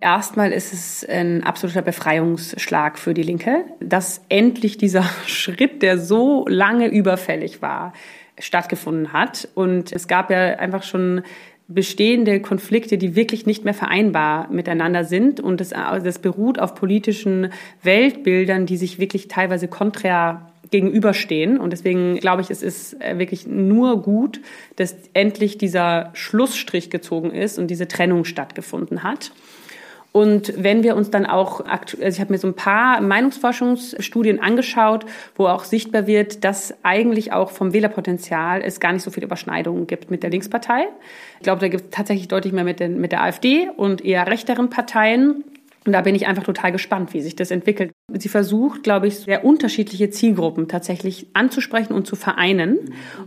[0.00, 6.46] Erstmal ist es ein absoluter Befreiungsschlag für die Linke, dass endlich dieser Schritt, der so
[6.48, 7.92] lange überfällig war,
[8.38, 9.48] stattgefunden hat.
[9.54, 11.22] Und es gab ja einfach schon
[11.68, 15.38] bestehende Konflikte, die wirklich nicht mehr vereinbar miteinander sind.
[15.38, 21.58] Und das, das beruht auf politischen Weltbildern, die sich wirklich teilweise konträr gegenüberstehen.
[21.58, 24.40] Und deswegen glaube ich, es ist wirklich nur gut,
[24.76, 29.32] dass endlich dieser Schlussstrich gezogen ist und diese Trennung stattgefunden hat.
[30.12, 35.06] Und wenn wir uns dann auch, also ich habe mir so ein paar Meinungsforschungsstudien angeschaut,
[35.36, 39.86] wo auch sichtbar wird, dass eigentlich auch vom Wählerpotenzial es gar nicht so viele Überschneidungen
[39.86, 40.88] gibt mit der Linkspartei.
[41.38, 44.26] Ich glaube, da gibt es tatsächlich deutlich mehr mit, den, mit der AfD und eher
[44.26, 45.44] rechteren Parteien.
[45.86, 47.92] Und da bin ich einfach total gespannt, wie sich das entwickelt.
[48.12, 52.78] Sie versucht, glaube ich, sehr unterschiedliche Zielgruppen tatsächlich anzusprechen und zu vereinen.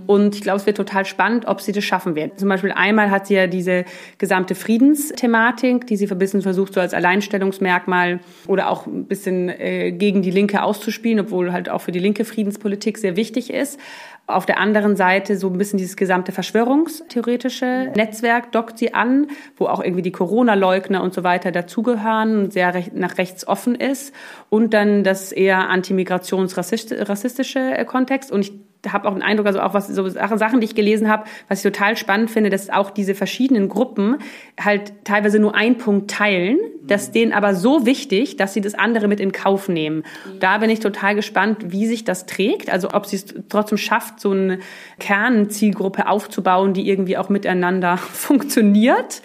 [0.05, 2.39] Und ich glaube, es wird total spannend, ob sie das schaffen wird.
[2.39, 3.85] Zum Beispiel einmal hat sie ja diese
[4.19, 9.91] gesamte Friedensthematik, die sie ein bisschen versucht, so als Alleinstellungsmerkmal oder auch ein bisschen äh,
[9.91, 13.79] gegen die Linke auszuspielen, obwohl halt auch für die linke Friedenspolitik sehr wichtig ist.
[14.25, 19.65] Auf der anderen Seite so ein bisschen dieses gesamte verschwörungstheoretische Netzwerk dockt sie an, wo
[19.65, 24.15] auch irgendwie die Corona-Leugner und so weiter dazugehören und sehr nach rechts offen ist.
[24.49, 28.31] Und dann das eher antimigrationsrassistische Kontext.
[28.31, 28.53] Und ich
[28.91, 31.63] habe auch den Eindruck, also auch was so Sachen, die ich gelesen habe, was ich
[31.63, 34.17] total spannend finde, dass auch diese verschiedenen Gruppen
[34.59, 39.07] halt teilweise nur einen Punkt teilen, das denen aber so wichtig, dass sie das andere
[39.07, 40.03] mit in Kauf nehmen.
[40.39, 44.19] Da bin ich total gespannt, wie sich das trägt, also ob sie es trotzdem schafft,
[44.19, 44.59] so eine
[44.99, 49.21] Kernzielgruppe aufzubauen, die irgendwie auch miteinander funktioniert.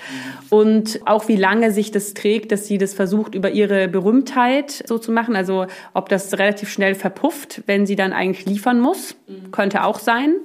[0.50, 4.98] Und auch wie lange sich das trägt, dass sie das versucht über ihre Berühmtheit so
[4.98, 9.16] zu machen, also ob das relativ schnell verpufft, wenn sie dann eigentlich liefern muss
[9.50, 10.36] könnte auch sein,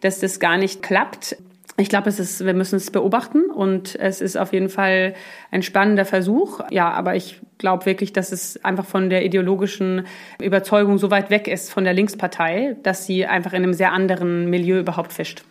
[0.00, 1.36] dass das gar nicht klappt.
[1.78, 5.14] Ich glaube, es ist, wir müssen es beobachten und es ist auf jeden Fall
[5.50, 6.60] ein spannender Versuch.
[6.70, 10.06] Ja, aber ich glaube wirklich, dass es einfach von der ideologischen
[10.40, 14.48] Überzeugung so weit weg ist von der Linkspartei, dass sie einfach in einem sehr anderen
[14.48, 15.44] Milieu überhaupt fischt.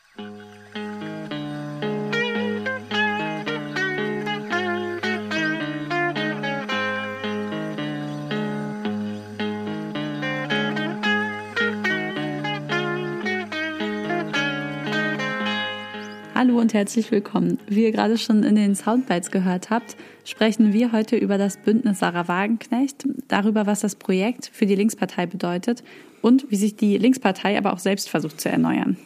[16.38, 17.59] Hallo und herzlich willkommen.
[17.66, 22.00] Wie ihr gerade schon in den Soundbites gehört habt, sprechen wir heute über das Bündnis
[22.00, 25.81] Sarah Wagenknecht, darüber, was das Projekt für die Linkspartei bedeutet
[26.22, 28.97] und wie sich die Linkspartei aber auch selbst versucht zu erneuern.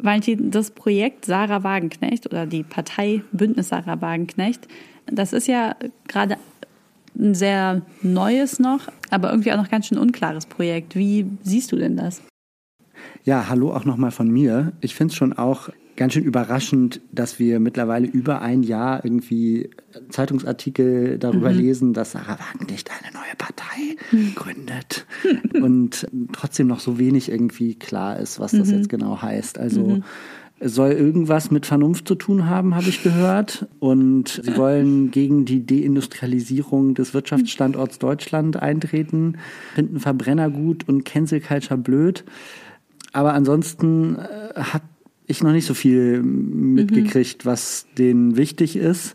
[0.00, 4.66] Valentin, das Projekt Sarah Wagenknecht oder die Partei Bündnis Sarah Wagenknecht,
[5.06, 5.76] das ist ja
[6.08, 6.36] gerade
[7.16, 10.96] ein sehr neues noch, aber irgendwie auch noch ganz schön unklares Projekt.
[10.96, 12.22] Wie siehst du denn das?
[13.22, 14.72] Ja, hallo auch nochmal von mir.
[14.80, 19.70] Ich finde es schon auch ganz schön überraschend, dass wir mittlerweile über ein Jahr irgendwie
[20.10, 21.58] Zeitungsartikel darüber mhm.
[21.58, 24.34] lesen, dass Sarah Wagenknecht eine neue Partei mhm.
[24.36, 25.06] gründet
[25.60, 28.74] und trotzdem noch so wenig irgendwie klar ist, was das mhm.
[28.76, 29.58] jetzt genau heißt.
[29.58, 30.04] Also mhm.
[30.60, 33.66] soll irgendwas mit Vernunft zu tun haben, habe ich gehört.
[33.80, 39.38] Und sie wollen gegen die Deindustrialisierung des Wirtschaftsstandorts Deutschland eintreten,
[39.74, 42.24] finden Verbrenner gut und Cancel Culture blöd.
[43.12, 44.82] Aber ansonsten äh, hat
[45.28, 47.48] ich noch nicht so viel mitgekriegt, mhm.
[47.48, 49.14] was denen wichtig ist.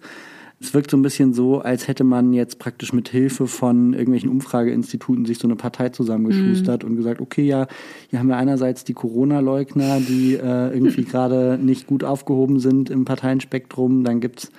[0.62, 4.30] Es wirkt so ein bisschen so, als hätte man jetzt praktisch mit Hilfe von irgendwelchen
[4.30, 6.90] Umfrageinstituten sich so eine Partei zusammengeschustert mhm.
[6.90, 7.68] und gesagt, okay, ja,
[8.10, 13.04] hier haben wir einerseits die Corona-Leugner, die äh, irgendwie gerade nicht gut aufgehoben sind im
[13.04, 14.06] Parteienspektrum.
[14.06, 14.52] Dann gibt's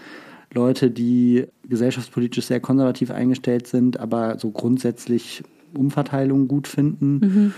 [0.52, 5.42] Leute, die gesellschaftspolitisch sehr konservativ eingestellt sind, aber so grundsätzlich
[5.74, 7.18] Umverteilung gut finden.
[7.18, 7.54] Mhm.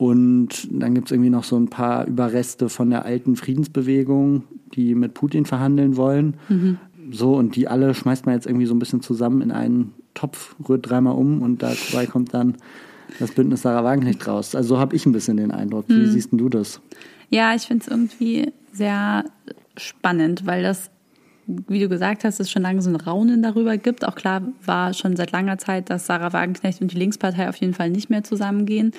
[0.00, 4.94] Und dann gibt es irgendwie noch so ein paar Überreste von der alten Friedensbewegung, die
[4.94, 6.38] mit Putin verhandeln wollen.
[6.48, 6.78] Mhm.
[7.10, 10.56] So, und die alle schmeißt man jetzt irgendwie so ein bisschen zusammen in einen Topf,
[10.66, 12.56] rührt dreimal um und dabei kommt dann
[13.18, 14.54] das Bündnis Sarah Wagenknecht raus.
[14.54, 15.84] Also so habe ich ein bisschen den Eindruck.
[15.88, 16.10] Wie mhm.
[16.10, 16.80] siehst du das?
[17.28, 19.26] Ja, ich finde es irgendwie sehr
[19.76, 20.90] spannend, weil das,
[21.46, 24.06] wie du gesagt hast, es schon lange so ein Raunen darüber gibt.
[24.06, 27.74] Auch klar war schon seit langer Zeit, dass Sarah Wagenknecht und die Linkspartei auf jeden
[27.74, 28.92] Fall nicht mehr zusammengehen.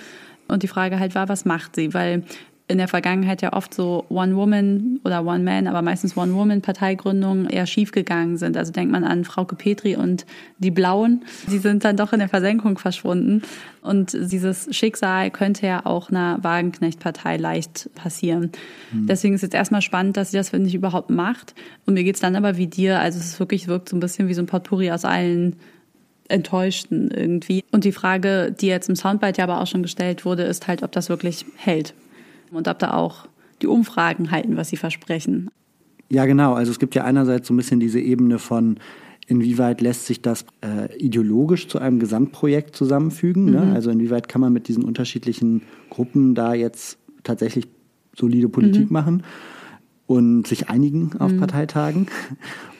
[0.51, 1.94] Und die Frage halt war, was macht sie?
[1.94, 2.24] Weil
[2.71, 8.56] in der Vergangenheit ja oft so One-Woman oder One-Man, aber meistens One-Woman-Parteigründungen eher schiefgegangen sind.
[8.56, 10.25] Also denkt man an Frauke Petri und
[10.57, 11.25] die Blauen.
[11.51, 13.42] Die sind dann doch in der Versenkung verschwunden.
[13.81, 18.51] Und dieses Schicksal könnte ja auch einer Wagenknecht-Partei leicht passieren.
[18.94, 19.07] Mhm.
[19.07, 21.53] Deswegen ist es jetzt erstmal spannend, dass sie das, finde ich, überhaupt macht.
[21.86, 23.00] Und mir geht's dann aber wie dir.
[23.00, 25.57] Also es ist wirklich, wirkt so ein bisschen wie so ein Potpourri aus allen
[26.31, 27.63] Enttäuschten irgendwie.
[27.72, 30.83] Und die Frage, die jetzt im Soundbite ja aber auch schon gestellt wurde, ist halt,
[30.83, 31.94] ob das wirklich hält.
[32.51, 33.28] Und ob da auch
[33.62, 35.50] die Umfragen halten, was sie versprechen.
[36.10, 36.54] Ja, genau.
[36.54, 38.78] Also es gibt ja einerseits so ein bisschen diese Ebene von,
[39.31, 43.45] Inwieweit lässt sich das äh, ideologisch zu einem Gesamtprojekt zusammenfügen?
[43.45, 43.62] Ne?
[43.62, 43.68] Mhm.
[43.69, 43.75] Ne?
[43.75, 47.69] Also inwieweit kann man mit diesen unterschiedlichen Gruppen da jetzt tatsächlich
[48.13, 48.94] solide Politik mhm.
[48.94, 49.24] machen?
[50.12, 51.40] Und sich einigen auf mhm.
[51.40, 52.08] Parteitagen.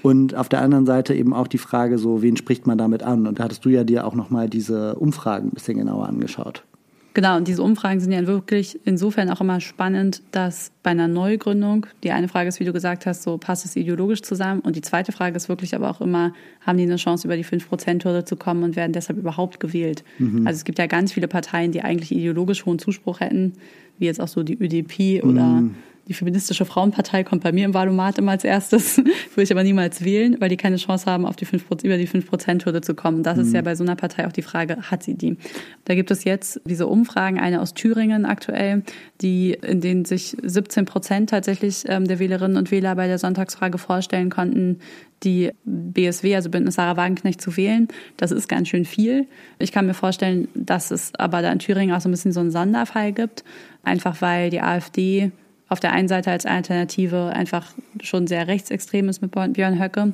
[0.02, 3.26] Und auf der anderen Seite eben auch die Frage so, wen spricht man damit an?
[3.26, 6.66] Und da hattest du ja dir auch nochmal diese Umfragen ein bisschen genauer angeschaut.
[7.14, 11.86] Genau, und diese Umfragen sind ja wirklich insofern auch immer spannend, dass bei einer Neugründung,
[12.04, 14.62] die eine Frage ist, wie du gesagt hast, so passt es ideologisch zusammen.
[14.62, 16.34] Und die zweite Frage ist wirklich aber auch immer,
[16.66, 20.04] haben die eine Chance, über die 5%-Hürde zu kommen und werden deshalb überhaupt gewählt?
[20.20, 20.48] Mhm.
[20.48, 23.54] Also es gibt ja ganz viele Parteien, die eigentlich ideologisch hohen Zuspruch hätten,
[24.00, 25.76] wie jetzt auch so die ÖDP oder mhm
[26.12, 30.04] die feministische Frauenpartei kommt bei mir im Wahlomat immer als erstes, würde ich aber niemals
[30.04, 33.24] wählen, weil die keine Chance haben, auf die 5, über die 5%-Hürde zu kommen.
[33.24, 33.44] Das mhm.
[33.44, 35.38] ist ja bei so einer Partei auch die Frage, hat sie die?
[35.86, 38.84] Da gibt es jetzt diese Umfragen, eine aus Thüringen aktuell,
[39.22, 43.78] die, in denen sich 17 Prozent tatsächlich ähm, der Wählerinnen und Wähler bei der Sonntagsfrage
[43.78, 44.80] vorstellen konnten,
[45.24, 47.88] die BSW, also Bündnis Sarah Wagenknecht, zu wählen.
[48.18, 49.28] Das ist ganz schön viel.
[49.60, 52.42] Ich kann mir vorstellen, dass es aber da in Thüringen auch so ein bisschen so
[52.42, 53.46] einen Sonderfall gibt,
[53.84, 55.32] einfach weil die AfD
[55.72, 57.72] auf der einen Seite als Alternative einfach
[58.02, 60.12] schon sehr rechtsextrem ist mit Björn Höcke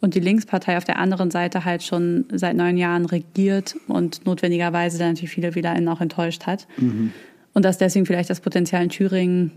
[0.00, 4.98] und die Linkspartei auf der anderen Seite halt schon seit neun Jahren regiert und notwendigerweise
[4.98, 6.66] dann natürlich viele WählerInnen auch enttäuscht hat.
[6.76, 7.12] Mhm.
[7.54, 9.52] Und dass deswegen vielleicht das Potenzial in Thüringen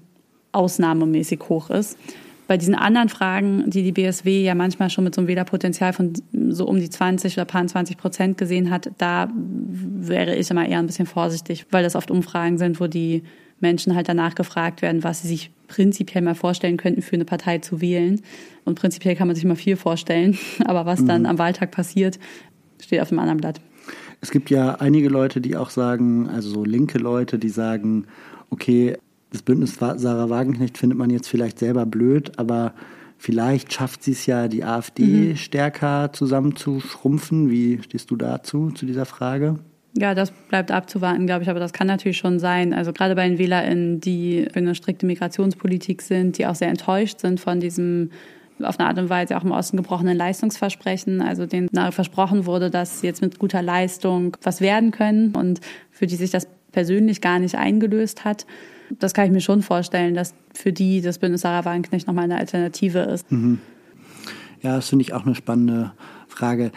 [0.51, 1.97] ausnahmemäßig hoch ist.
[2.45, 6.13] Bei diesen anderen Fragen, die die BSW ja manchmal schon mit so einem Wählerpotenzial von
[6.49, 10.77] so um die 20 oder paar 20 Prozent gesehen hat, da wäre ich immer eher
[10.77, 13.23] ein bisschen vorsichtig, weil das oft Umfragen sind, wo die
[13.61, 17.59] Menschen halt danach gefragt werden, was sie sich prinzipiell mal vorstellen könnten, für eine Partei
[17.59, 18.21] zu wählen.
[18.65, 21.27] Und prinzipiell kann man sich mal viel vorstellen, aber was dann mhm.
[21.27, 22.19] am Wahltag passiert,
[22.81, 23.61] steht auf dem anderen Blatt.
[24.21, 28.05] Es gibt ja einige Leute, die auch sagen, also so linke Leute, die sagen,
[28.49, 28.97] okay,
[29.31, 32.73] das Bündnis Sarah Wagenknecht findet man jetzt vielleicht selber blöd, aber
[33.17, 35.35] vielleicht schafft sie es ja, die AfD mhm.
[35.35, 37.49] stärker zusammenzuschrumpfen.
[37.49, 39.59] Wie stehst du dazu, zu dieser Frage?
[39.99, 42.73] Ja, das bleibt abzuwarten, glaube ich, aber das kann natürlich schon sein.
[42.73, 47.19] Also gerade bei den WählerInnen, die für eine strikte Migrationspolitik sind, die auch sehr enttäuscht
[47.19, 48.11] sind von diesem
[48.61, 53.01] auf eine Art und Weise auch im Osten gebrochenen Leistungsversprechen, also denen versprochen wurde, dass
[53.01, 55.61] sie jetzt mit guter Leistung was werden können und
[55.91, 58.45] für die sich das persönlich gar nicht eingelöst hat.
[58.99, 62.37] Das kann ich mir schon vorstellen, dass für die das Bündnis Sarah Wagenknecht nochmal eine
[62.37, 63.31] Alternative ist.
[63.31, 63.59] Mhm.
[64.61, 65.93] Ja, das finde ich auch eine spannende
[66.27, 66.71] Frage.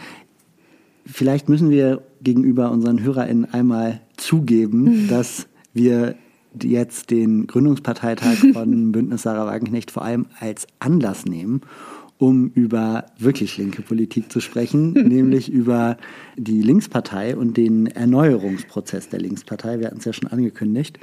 [1.05, 6.15] Vielleicht müssen wir gegenüber unseren HörerInnen einmal zugeben, dass wir
[6.61, 11.61] jetzt den Gründungsparteitag von Bündnis Sarah Wagenknecht vor allem als Anlass nehmen,
[12.17, 15.97] um über wirklich linke Politik zu sprechen, nämlich über
[16.37, 19.79] die Linkspartei und den Erneuerungsprozess der Linkspartei.
[19.79, 20.99] Wir hatten es ja schon angekündigt.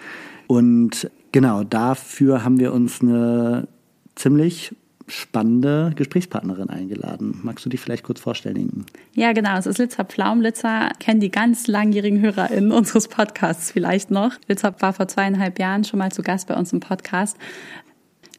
[0.46, 3.69] Und genau dafür haben wir uns eine
[4.14, 4.75] ziemlich
[5.11, 7.41] spannende Gesprächspartnerin eingeladen.
[7.43, 8.87] Magst du dich vielleicht kurz vorstellen, Inken?
[9.15, 9.57] Ja, genau.
[9.59, 10.41] Es ist Litzer Pflaum.
[10.41, 14.33] Litzer kennen die ganz langjährigen HörerInnen unseres Podcasts vielleicht noch.
[14.49, 17.37] Litzer war vor zweieinhalb Jahren schon mal zu Gast bei uns im Podcast.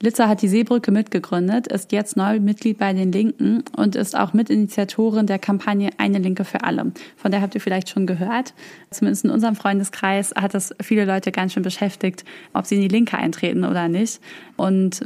[0.01, 4.33] Litzer hat die Seebrücke mitgegründet, ist jetzt neu Mitglied bei den Linken und ist auch
[4.33, 6.91] Mitinitiatorin der Kampagne Eine Linke für alle.
[7.15, 8.56] Von der habt ihr vielleicht schon gehört.
[8.89, 12.88] Zumindest in unserem Freundeskreis hat das viele Leute ganz schön beschäftigt, ob sie in die
[12.88, 14.19] Linke eintreten oder nicht.
[14.57, 15.01] Und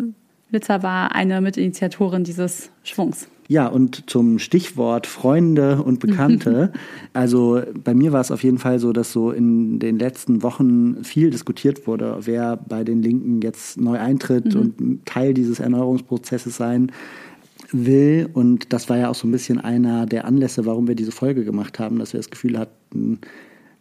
[0.52, 3.28] Litzer war eine Mitinitiatorin dieses Schwungs.
[3.48, 6.72] Ja, und zum Stichwort Freunde und Bekannte.
[7.14, 11.04] also bei mir war es auf jeden Fall so, dass so in den letzten Wochen
[11.04, 14.62] viel diskutiert wurde, wer bei den Linken jetzt neu eintritt mhm.
[14.62, 16.92] und Teil dieses Erneuerungsprozesses sein
[17.72, 18.30] will.
[18.34, 21.46] Und das war ja auch so ein bisschen einer der Anlässe, warum wir diese Folge
[21.46, 23.20] gemacht haben, dass wir das Gefühl hatten,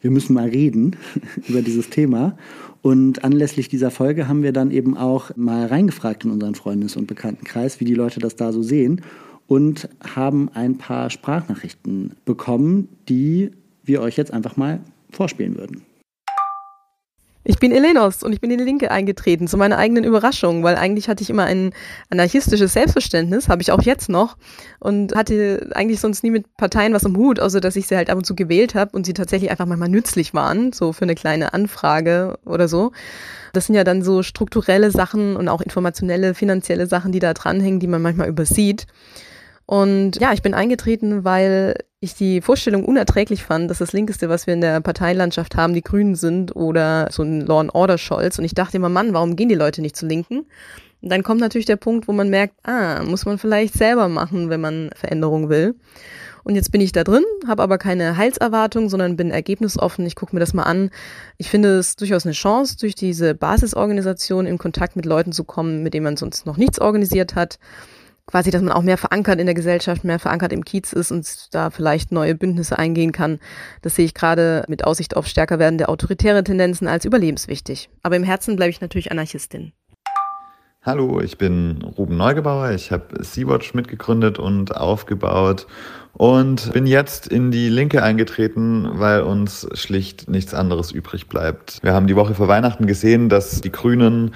[0.03, 0.97] wir müssen mal reden
[1.49, 2.37] über dieses Thema.
[2.85, 7.07] Und anlässlich dieser Folge haben wir dann eben auch mal reingefragt in unseren Freundes- und
[7.07, 9.01] Bekanntenkreis, wie die Leute das da so sehen
[9.47, 13.53] und haben ein paar Sprachnachrichten bekommen, die
[13.85, 15.81] wir euch jetzt einfach mal vorspielen würden.
[17.47, 20.77] Ich bin Elenos und ich bin in die Linke eingetreten, zu meiner eigenen Überraschung, weil
[20.77, 21.75] eigentlich hatte ich immer ein
[22.09, 24.39] anarchistisches Selbstverständnis, habe ich auch jetzt noch
[24.81, 28.09] und hatte eigentlich sonst nie mit Parteien was am Hut, außer dass ich sie halt
[28.09, 31.15] ab und zu gewählt habe und sie tatsächlich einfach manchmal nützlich waren, so für eine
[31.15, 32.93] kleine Anfrage oder so.
[33.53, 37.79] Das sind ja dann so strukturelle Sachen und auch informationelle, finanzielle Sachen, die da dranhängen,
[37.79, 38.87] die man manchmal übersieht.
[39.67, 44.47] Und ja, ich bin eingetreten, weil ich die Vorstellung unerträglich fand, dass das Linkeste, was
[44.47, 48.39] wir in der Parteilandschaft haben, die Grünen sind oder so ein Law and Order Scholz.
[48.39, 50.47] Und ich dachte immer, Mann, warum gehen die Leute nicht zu Linken?
[51.01, 54.51] Und dann kommt natürlich der Punkt, wo man merkt, ah, muss man vielleicht selber machen,
[54.51, 55.75] wenn man Veränderung will.
[56.45, 60.05] Und jetzt bin ich da drin, habe aber keine Heilserwartung, sondern bin ergebnisoffen.
[60.05, 60.91] Ich gucke mir das mal an.
[61.39, 65.83] Ich finde es durchaus eine Chance, durch diese Basisorganisation in Kontakt mit Leuten zu kommen,
[65.83, 67.59] mit denen man sonst noch nichts organisiert hat
[68.27, 71.55] quasi, dass man auch mehr verankert in der Gesellschaft, mehr verankert im Kiez ist und
[71.55, 73.39] da vielleicht neue Bündnisse eingehen kann.
[73.83, 77.91] Das sehe ich gerade mit Aussicht auf stärker werdende autoritäre Tendenzen als überlebenswichtig.
[78.03, 79.73] Aber im Herzen bleibe ich natürlich Anarchistin.
[80.83, 82.73] Hallo, ich bin Ruben Neugebauer.
[82.73, 85.67] Ich habe Sea-Watch mitgegründet und aufgebaut
[86.13, 91.83] und bin jetzt in die Linke eingetreten, weil uns schlicht nichts anderes übrig bleibt.
[91.83, 94.35] Wir haben die Woche vor Weihnachten gesehen, dass die Grünen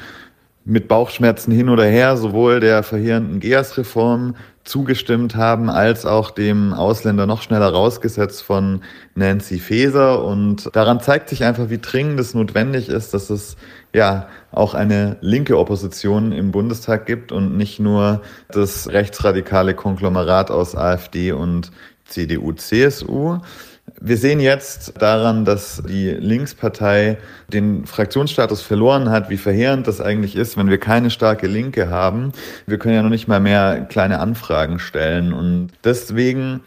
[0.68, 7.26] mit Bauchschmerzen hin oder her sowohl der verheerenden GEAS-Reform zugestimmt haben, als auch dem Ausländer
[7.26, 8.82] noch schneller rausgesetzt von
[9.14, 10.22] Nancy Faeser.
[10.22, 13.56] Und daran zeigt sich einfach, wie dringend es notwendig ist, dass es
[13.94, 18.20] ja auch eine linke Opposition im Bundestag gibt und nicht nur
[18.50, 21.70] das rechtsradikale Konglomerat aus AfD und
[22.04, 23.38] CDU, CSU.
[24.00, 27.18] Wir sehen jetzt daran, dass die Linkspartei
[27.52, 32.32] den Fraktionsstatus verloren hat, wie verheerend das eigentlich ist, wenn wir keine starke Linke haben.
[32.66, 35.32] Wir können ja noch nicht mal mehr kleine Anfragen stellen.
[35.32, 36.60] Und deswegen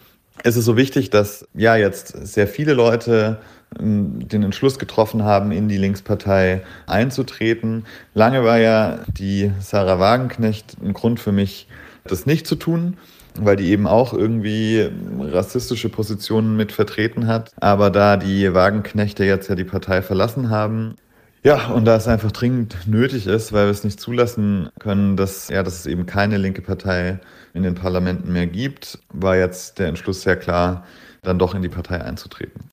[0.43, 3.39] ist es so wichtig, dass ja jetzt sehr viele Leute
[3.79, 7.85] ähm, den Entschluss getroffen haben, in die Linkspartei einzutreten.
[8.13, 11.67] Lange war ja die Sarah Wagenknecht ein Grund für mich,
[12.03, 12.97] das nicht zu tun
[13.39, 17.51] weil die eben auch irgendwie rassistische Positionen mit vertreten hat.
[17.59, 20.95] Aber da die Wagenknechte jetzt ja die Partei verlassen haben,
[21.43, 25.49] ja, und da es einfach dringend nötig ist, weil wir es nicht zulassen können, dass,
[25.49, 27.19] ja, dass es eben keine linke Partei
[27.55, 30.85] in den Parlamenten mehr gibt, war jetzt der Entschluss sehr klar,
[31.23, 32.69] dann doch in die Partei einzutreten.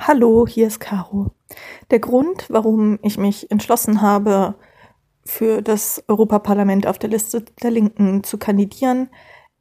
[0.00, 1.32] Hallo, hier ist Caro.
[1.90, 4.54] Der Grund, warum ich mich entschlossen habe,
[5.26, 9.10] für das Europaparlament auf der Liste der Linken zu kandidieren,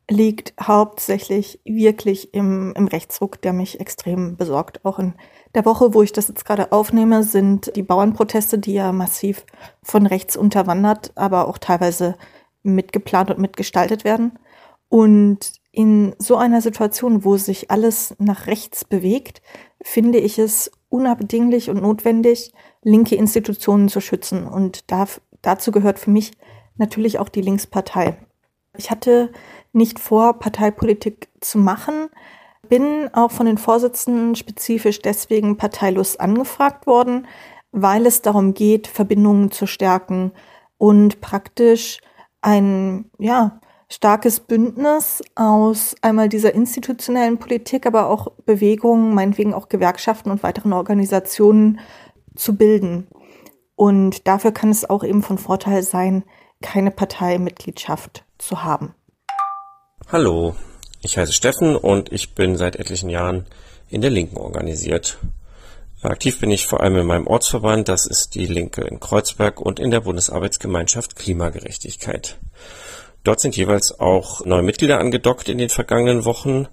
[0.09, 4.85] liegt hauptsächlich wirklich im, im Rechtsruck, der mich extrem besorgt.
[4.85, 5.15] Auch in
[5.55, 9.45] der Woche, wo ich das jetzt gerade aufnehme, sind die Bauernproteste, die ja massiv
[9.81, 12.15] von rechts unterwandert, aber auch teilweise
[12.62, 14.38] mitgeplant und mitgestaltet werden.
[14.89, 19.41] Und in so einer Situation, wo sich alles nach rechts bewegt,
[19.81, 24.47] finde ich es unabdinglich und notwendig, linke Institutionen zu schützen.
[24.47, 26.31] Und darf, dazu gehört für mich
[26.77, 28.17] natürlich auch die Linkspartei.
[28.77, 29.31] Ich hatte
[29.75, 32.10] nicht vor, Parteipolitik zu machen,
[32.67, 37.27] bin auch von den Vorsitzenden spezifisch deswegen parteilos angefragt worden,
[37.72, 40.32] weil es darum geht, Verbindungen zu stärken
[40.77, 42.00] und praktisch
[42.41, 50.32] ein, ja, starkes Bündnis aus einmal dieser institutionellen Politik, aber auch Bewegungen, meinetwegen auch Gewerkschaften
[50.32, 51.79] und weiteren Organisationen
[52.36, 53.08] zu bilden.
[53.75, 56.24] Und dafür kann es auch eben von Vorteil sein,
[56.62, 58.96] keine Parteimitgliedschaft zu haben.
[60.12, 60.55] Hallo,
[61.01, 63.47] ich heiße Steffen und ich bin seit etlichen Jahren
[63.89, 65.17] in der Linken organisiert.
[66.03, 69.79] Aktiv bin ich vor allem in meinem Ortsverband, das ist die Linke in Kreuzberg und
[69.79, 72.38] in der Bundesarbeitsgemeinschaft Klimagerechtigkeit.
[73.24, 76.67] Dort sind jeweils auch neue Mitglieder angedockt in den vergangenen Wochen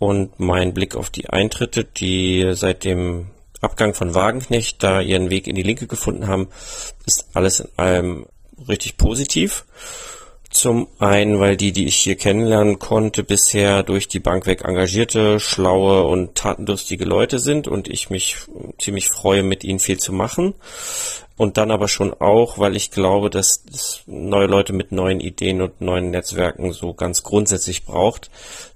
[0.00, 5.46] und mein Blick auf die Eintritte, die seit dem Abgang von Wagenknecht da ihren Weg
[5.46, 6.48] in die Linke gefunden haben,
[7.06, 8.26] ist alles in allem
[8.68, 9.64] richtig positiv.
[10.54, 15.40] Zum einen, weil die, die ich hier kennenlernen konnte, bisher durch die Bank weg engagierte,
[15.40, 18.36] schlaue und tatendurstige Leute sind und ich mich
[18.78, 20.54] ziemlich freue, mit ihnen viel zu machen.
[21.36, 25.60] Und dann aber schon auch, weil ich glaube, dass es neue Leute mit neuen Ideen
[25.60, 28.30] und neuen Netzwerken so ganz grundsätzlich braucht,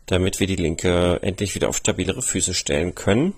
[0.06, 3.35] damit wir die Linke endlich wieder auf stabilere Füße stellen können.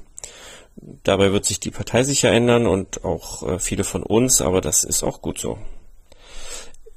[0.76, 4.82] Dabei wird sich die Partei sicher ändern und auch äh, viele von uns, aber das
[4.82, 5.58] ist auch gut so.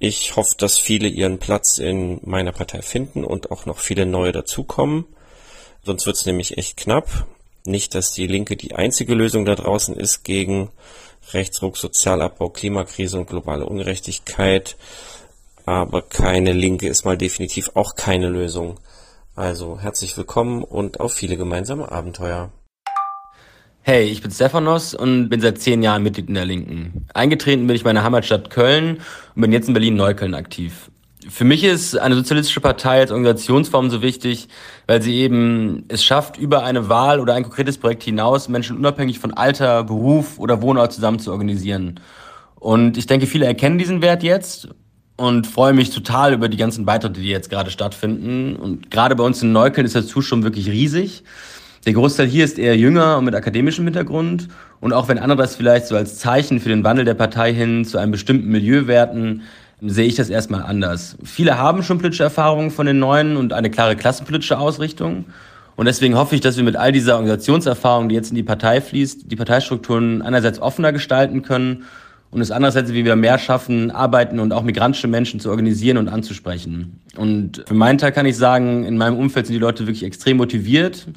[0.06, 4.34] Ich hoffe, dass viele ihren Platz in meiner Partei finden und auch noch viele neue
[4.34, 5.06] dazukommen.
[5.86, 7.26] Sonst wird es nämlich echt knapp.
[7.64, 10.72] Nicht, dass die Linke die einzige Lösung da draußen ist gegen
[11.32, 14.76] Rechtsruck, Sozialabbau, Klimakrise und globale Ungerechtigkeit.
[15.66, 18.82] Aber keine Linke ist mal definitiv auch keine Lösung.
[19.38, 22.52] Also herzlich willkommen und auf viele gemeinsame Abenteuer.
[23.86, 27.06] Hey, ich bin Stephanos und bin seit zehn Jahren Mitglied in der Linken.
[27.13, 29.02] Eingetreten bin ich meiner Heimatstadt Köln
[29.36, 30.90] und bin jetzt in Berlin-Neukölln aktiv.
[31.28, 34.48] Für mich ist eine sozialistische Partei als Organisationsform so wichtig,
[34.88, 39.20] weil sie eben es schafft, über eine Wahl oder ein konkretes Projekt hinaus Menschen unabhängig
[39.20, 42.00] von Alter, Beruf oder Wohnort zusammen zu organisieren.
[42.56, 44.70] Und ich denke, viele erkennen diesen Wert jetzt
[45.18, 48.56] und freue mich total über die ganzen Beitritte, die jetzt gerade stattfinden.
[48.56, 51.25] Und gerade bei uns in Neukölln ist der Zuschauer wirklich riesig.
[51.86, 54.48] Der Großteil hier ist eher jünger und mit akademischem Hintergrund.
[54.80, 57.84] Und auch wenn andere das vielleicht so als Zeichen für den Wandel der Partei hin
[57.84, 59.42] zu einem bestimmten Milieu werten,
[59.82, 61.18] sehe ich das erstmal anders.
[61.25, 65.25] Viele haben schon politische Erfahrungen von den Neuen und eine klare klassenpolitische Ausrichtung.
[65.75, 68.80] Und deswegen hoffe ich, dass wir mit all dieser Organisationserfahrung, die jetzt in die Partei
[68.80, 71.84] fließt, die Parteistrukturen einerseits offener gestalten können
[72.32, 76.08] und es andererseits wie wir mehr schaffen, arbeiten und auch migrantische Menschen zu organisieren und
[76.08, 77.02] anzusprechen.
[77.18, 80.38] Und für meinen Teil kann ich sagen, in meinem Umfeld sind die Leute wirklich extrem
[80.38, 81.08] motiviert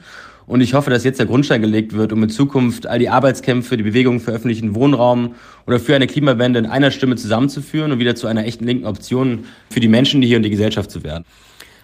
[0.46, 3.76] und ich hoffe, dass jetzt der Grundstein gelegt wird, um in Zukunft all die Arbeitskämpfe,
[3.76, 5.34] die Bewegungen für öffentlichen Wohnraum
[5.66, 9.44] oder für eine Klimawende in einer Stimme zusammenzuführen und wieder zu einer echten linken Option
[9.70, 11.24] für die Menschen, die hier und die Gesellschaft zu werden.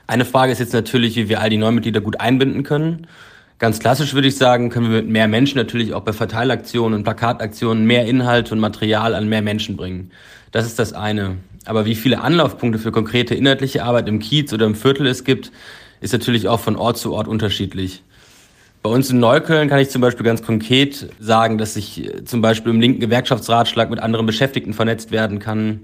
[0.06, 3.08] Eine Frage ist jetzt natürlich, wie wir all die Neumitglieder gut einbinden können.
[3.58, 7.04] Ganz klassisch würde ich sagen, können wir mit mehr Menschen natürlich auch bei Verteilaktionen und
[7.04, 10.10] Plakataktionen mehr Inhalt und Material an mehr Menschen bringen.
[10.52, 11.36] Das ist das eine.
[11.64, 15.52] Aber wie viele Anlaufpunkte für konkrete inhaltliche Arbeit im Kiez oder im Viertel es gibt,
[16.00, 18.02] ist natürlich auch von Ort zu Ort unterschiedlich.
[18.82, 22.72] Bei uns in Neukölln kann ich zum Beispiel ganz konkret sagen, dass ich zum Beispiel
[22.72, 25.82] im linken Gewerkschaftsratschlag mit anderen Beschäftigten vernetzt werden kann.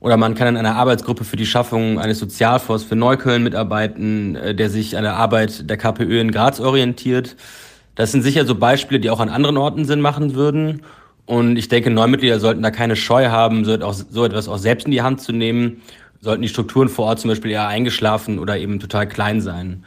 [0.00, 4.54] Oder man kann in einer Arbeitsgruppe für die Schaffung eines Sozialfonds für Neukölln mitarbeiten, äh,
[4.54, 7.36] der sich an der Arbeit der KPÖ in Graz orientiert.
[7.96, 10.82] Das sind sicher so Beispiele, die auch an anderen Orten Sinn machen würden.
[11.26, 13.72] Und ich denke, Neumitglieder sollten da keine Scheu haben, so
[14.24, 15.82] etwas auch selbst in die Hand zu nehmen.
[16.20, 19.84] Sollten die Strukturen vor Ort zum Beispiel eher eingeschlafen oder eben total klein sein.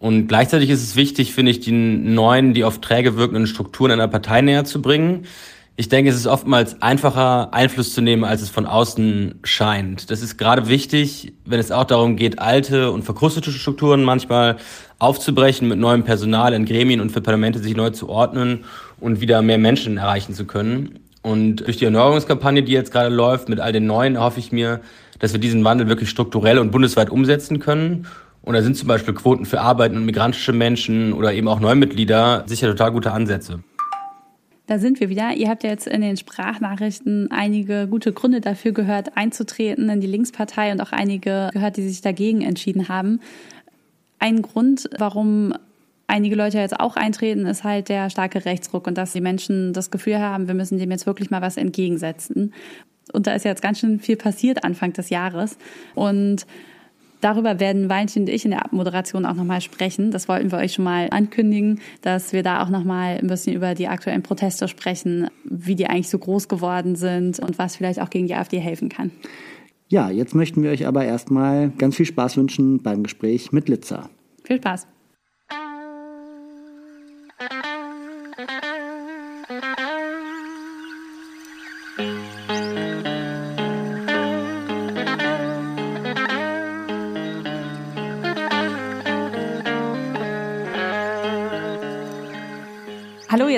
[0.00, 4.08] Und gleichzeitig ist es wichtig, finde ich, die neuen, die auf träge wirkenden Strukturen einer
[4.08, 5.26] Partei näher zu bringen.
[5.76, 10.10] Ich denke, es ist oftmals einfacher, Einfluss zu nehmen, als es von außen scheint.
[10.10, 14.56] Das ist gerade wichtig, wenn es auch darum geht, alte und verkrustete Strukturen manchmal
[14.98, 18.64] aufzubrechen, mit neuem Personal in Gremien und für Parlamente sich neu zu ordnen
[19.00, 21.00] und wieder mehr Menschen erreichen zu können.
[21.22, 24.80] Und durch die Erneuerungskampagne, die jetzt gerade läuft, mit all den Neuen, hoffe ich mir,
[25.18, 28.06] dass wir diesen Wandel wirklich strukturell und bundesweit umsetzen können.
[28.42, 32.44] Und da sind zum Beispiel Quoten für Arbeiten und migrantische Menschen oder eben auch Neumitglieder
[32.46, 33.60] sicher total gute Ansätze.
[34.66, 35.34] Da sind wir wieder.
[35.34, 40.06] Ihr habt ja jetzt in den Sprachnachrichten einige gute Gründe dafür gehört, einzutreten in die
[40.06, 43.20] Linkspartei und auch einige gehört, die sich dagegen entschieden haben.
[44.20, 45.54] Ein Grund, warum
[46.06, 49.90] einige Leute jetzt auch eintreten, ist halt der starke Rechtsruck und dass die Menschen das
[49.90, 52.54] Gefühl haben, wir müssen dem jetzt wirklich mal was entgegensetzen.
[53.12, 55.58] Und da ist jetzt ganz schön viel passiert Anfang des Jahres.
[55.96, 56.46] Und
[57.20, 60.10] Darüber werden Valentin und ich in der Abmoderation auch nochmal sprechen.
[60.10, 63.74] Das wollten wir euch schon mal ankündigen, dass wir da auch nochmal ein bisschen über
[63.74, 68.10] die aktuellen Proteste sprechen, wie die eigentlich so groß geworden sind und was vielleicht auch
[68.10, 69.10] gegen die AfD helfen kann.
[69.88, 74.08] Ja, jetzt möchten wir euch aber erstmal ganz viel Spaß wünschen beim Gespräch mit Litzer.
[74.44, 74.86] Viel Spaß.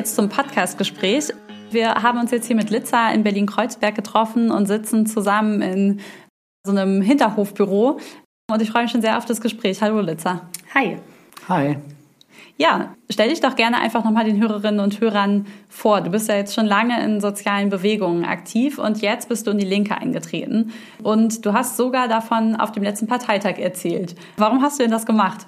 [0.03, 1.29] Jetzt zum Podcast-Gespräch.
[1.71, 6.01] Wir haben uns jetzt hier mit Litza in Berlin-Kreuzberg getroffen und sitzen zusammen in
[6.67, 8.01] so einem Hinterhofbüro.
[8.51, 9.81] Und ich freue mich schon sehr auf das Gespräch.
[9.81, 10.49] Hallo Litza.
[10.75, 10.97] Hi.
[11.49, 11.77] Hi.
[12.57, 16.01] Ja, stell dich doch gerne einfach nochmal den Hörerinnen und Hörern vor.
[16.01, 19.59] Du bist ja jetzt schon lange in sozialen Bewegungen aktiv und jetzt bist du in
[19.59, 20.73] die Linke eingetreten.
[21.05, 24.17] Und du hast sogar davon auf dem letzten Parteitag erzählt.
[24.37, 25.47] Warum hast du denn das gemacht?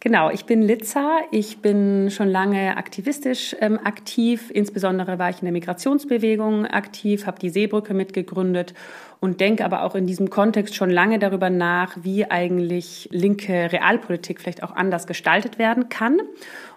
[0.00, 1.18] Genau, ich bin Litza.
[1.32, 4.50] Ich bin schon lange aktivistisch ähm, aktiv.
[4.54, 8.74] Insbesondere war ich in der Migrationsbewegung aktiv, habe die Seebrücke mitgegründet
[9.18, 14.40] und denke aber auch in diesem Kontext schon lange darüber nach, wie eigentlich linke Realpolitik
[14.40, 16.20] vielleicht auch anders gestaltet werden kann.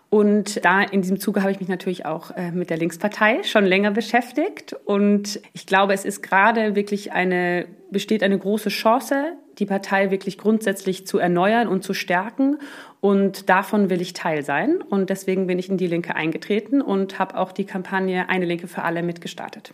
[0.10, 3.65] Und da in diesem Zuge habe ich mich natürlich auch äh, mit der Linkspartei schon
[3.65, 4.75] länger beschäftigt.
[4.84, 10.38] Und ich glaube, es ist gerade wirklich eine, besteht eine große Chance, die Partei wirklich
[10.38, 12.57] grundsätzlich zu erneuern und zu stärken.
[13.01, 14.79] Und davon will ich Teil sein.
[14.89, 18.67] Und deswegen bin ich in die Linke eingetreten und habe auch die Kampagne Eine Linke
[18.67, 19.73] für alle mitgestartet.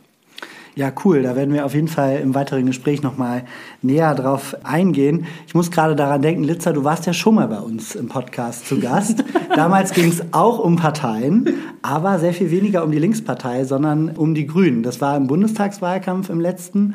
[0.77, 1.23] Ja, cool.
[1.23, 3.45] Da werden wir auf jeden Fall im weiteren Gespräch nochmal
[3.81, 5.25] näher drauf eingehen.
[5.47, 8.67] Ich muss gerade daran denken, Litzer, du warst ja schon mal bei uns im Podcast
[8.67, 9.23] zu Gast.
[9.55, 14.35] Damals ging es auch um Parteien, aber sehr viel weniger um die Linkspartei, sondern um
[14.35, 14.83] die Grünen.
[14.83, 16.93] Das war im Bundestagswahlkampf im letzten.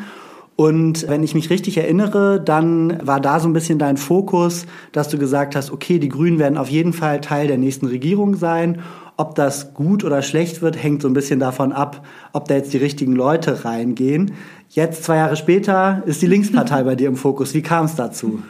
[0.62, 5.08] Und wenn ich mich richtig erinnere, dann war da so ein bisschen dein Fokus, dass
[5.08, 8.80] du gesagt hast, okay, die Grünen werden auf jeden Fall Teil der nächsten Regierung sein.
[9.16, 12.72] Ob das gut oder schlecht wird, hängt so ein bisschen davon ab, ob da jetzt
[12.72, 14.34] die richtigen Leute reingehen.
[14.68, 17.54] Jetzt, zwei Jahre später, ist die Linkspartei bei dir im Fokus.
[17.54, 18.40] Wie kam es dazu?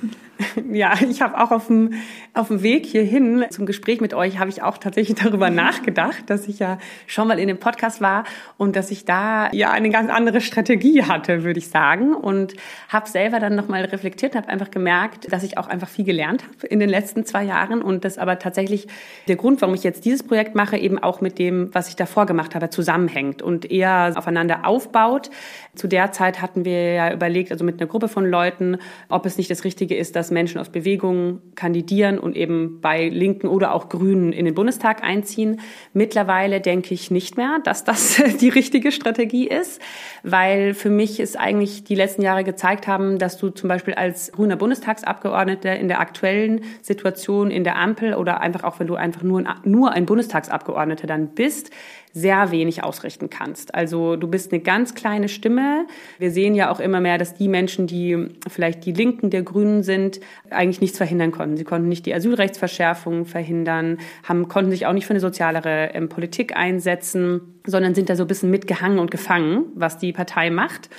[0.73, 1.95] Ja, ich habe auch auf dem,
[2.35, 6.49] auf dem Weg hierhin zum Gespräch mit euch, habe ich auch tatsächlich darüber nachgedacht, dass
[6.49, 8.25] ich ja schon mal in dem Podcast war
[8.57, 12.15] und dass ich da ja eine ganz andere Strategie hatte, würde ich sagen.
[12.15, 12.55] Und
[12.89, 16.67] habe selber dann nochmal reflektiert, habe einfach gemerkt, dass ich auch einfach viel gelernt habe
[16.67, 18.87] in den letzten zwei Jahren und das aber tatsächlich
[19.29, 22.27] der Grund, warum ich jetzt dieses Projekt mache, eben auch mit dem, was ich davor
[22.27, 25.31] gemacht habe, zusammenhängt und eher aufeinander aufbaut.
[25.75, 28.79] Zu der Zeit hatten wir ja überlegt, also mit einer Gruppe von Leuten,
[29.09, 33.47] ob es nicht das Richtige ist, dass Menschen aus Bewegungen kandidieren und eben bei Linken
[33.47, 35.61] oder auch Grünen in den Bundestag einziehen.
[35.93, 39.81] Mittlerweile denke ich nicht mehr, dass das die richtige Strategie ist,
[40.23, 44.33] weil für mich es eigentlich die letzten Jahre gezeigt haben, dass du zum Beispiel als
[44.33, 49.23] grüner Bundestagsabgeordneter in der aktuellen Situation in der Ampel oder einfach auch, wenn du einfach
[49.23, 51.71] nur, nur ein Bundestagsabgeordneter dann bist,
[52.13, 53.75] sehr wenig ausrichten kannst.
[53.75, 55.87] Also du bist eine ganz kleine Stimme.
[56.19, 59.83] Wir sehen ja auch immer mehr, dass die Menschen, die vielleicht die Linken der Grünen
[59.83, 60.21] sind,
[60.51, 61.57] eigentlich nichts verhindern konnten.
[61.57, 66.09] Sie konnten nicht die Asylrechtsverschärfung verhindern, haben, konnten sich auch nicht für eine sozialere ähm,
[66.09, 70.91] Politik einsetzen, sondern sind da so ein bisschen mitgehangen und gefangen, was die Partei macht.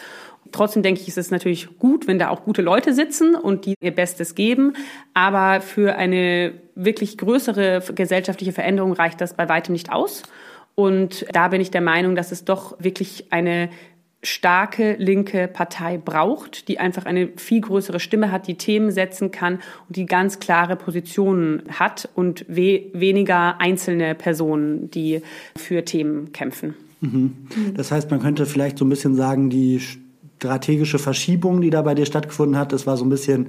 [0.52, 3.74] Trotzdem denke ich, ist es natürlich gut, wenn da auch gute Leute sitzen und die
[3.82, 4.74] ihr Bestes geben.
[5.14, 10.24] Aber für eine wirklich größere gesellschaftliche Veränderung reicht das bei weitem nicht aus.
[10.76, 13.70] Und da bin ich der Meinung, dass es doch wirklich eine
[14.24, 19.56] starke linke Partei braucht, die einfach eine viel größere Stimme hat, die Themen setzen kann
[19.88, 25.22] und die ganz klare Positionen hat und we weniger einzelne Personen, die
[25.58, 26.74] für Themen kämpfen.
[27.02, 27.36] Mhm.
[27.76, 29.82] Das heißt, man könnte vielleicht so ein bisschen sagen, die
[30.38, 33.48] strategische Verschiebung, die da bei dir stattgefunden hat, das war so ein bisschen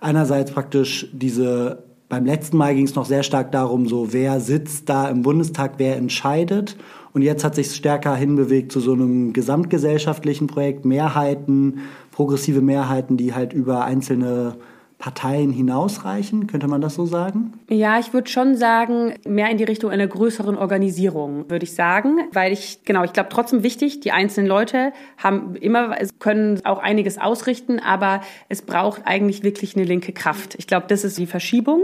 [0.00, 4.88] einerseits praktisch diese beim letzten Mal ging es noch sehr stark darum, so wer sitzt
[4.88, 6.76] da im Bundestag, wer entscheidet.
[7.12, 11.78] Und jetzt hat sich stärker hinbewegt zu so einem gesamtgesellschaftlichen Projekt, Mehrheiten,
[12.10, 14.56] progressive Mehrheiten, die halt über einzelne
[15.00, 16.46] Parteien hinausreichen?
[16.46, 17.54] Könnte man das so sagen?
[17.68, 22.18] Ja, ich würde schon sagen, mehr in die Richtung einer größeren Organisierung, würde ich sagen.
[22.32, 27.18] Weil ich, genau, ich glaube trotzdem wichtig, die einzelnen Leute haben immer, können auch einiges
[27.18, 30.54] ausrichten, aber es braucht eigentlich wirklich eine linke Kraft.
[30.58, 31.82] Ich glaube, das ist die Verschiebung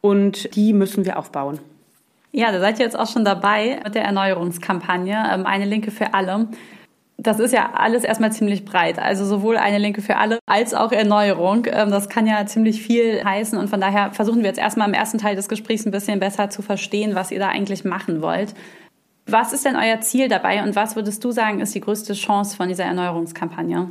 [0.00, 1.60] und die müssen wir aufbauen.
[2.32, 6.14] Ja, da seid ihr jetzt auch schon dabei mit der Erneuerungskampagne, ähm, eine Linke für
[6.14, 6.48] alle
[7.16, 8.98] das ist ja alles erstmal ziemlich breit.
[8.98, 11.66] Also sowohl eine Linke für alle als auch Erneuerung.
[11.70, 13.58] Ähm, das kann ja ziemlich viel heißen.
[13.58, 16.50] Und von daher versuchen wir jetzt erstmal im ersten Teil des Gesprächs ein bisschen besser
[16.50, 18.54] zu verstehen, was ihr da eigentlich machen wollt.
[19.26, 22.56] Was ist denn euer Ziel dabei und was würdest du sagen, ist die größte Chance
[22.56, 23.90] von dieser Erneuerungskampagne?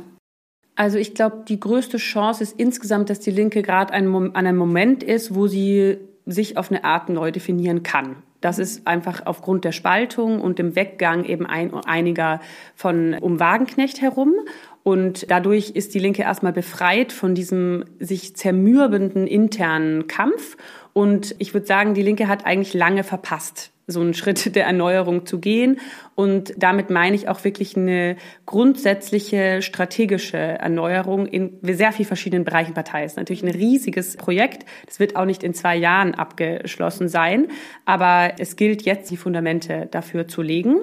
[0.76, 5.02] Also ich glaube, die größte Chance ist insgesamt, dass die Linke gerade an einem Moment
[5.02, 8.16] ist, wo sie sich auf eine Art neu definieren kann.
[8.44, 12.40] Das ist einfach aufgrund der Spaltung und dem Weggang eben ein, einiger
[12.74, 14.34] von um Wagenknecht herum.
[14.82, 20.58] Und dadurch ist die Linke erstmal befreit von diesem sich zermürbenden internen Kampf.
[20.92, 25.26] Und ich würde sagen, die Linke hat eigentlich lange verpasst, so einen Schritt der Erneuerung
[25.26, 25.80] zu gehen.
[26.14, 28.16] Und damit meine ich auch wirklich eine
[28.46, 33.04] grundsätzliche strategische Erneuerung in sehr vielen verschiedenen Bereichen Partei.
[33.04, 34.64] ist natürlich ein riesiges Projekt.
[34.86, 37.48] Das wird auch nicht in zwei Jahren abgeschlossen sein.
[37.84, 40.76] Aber es gilt jetzt, die Fundamente dafür zu legen.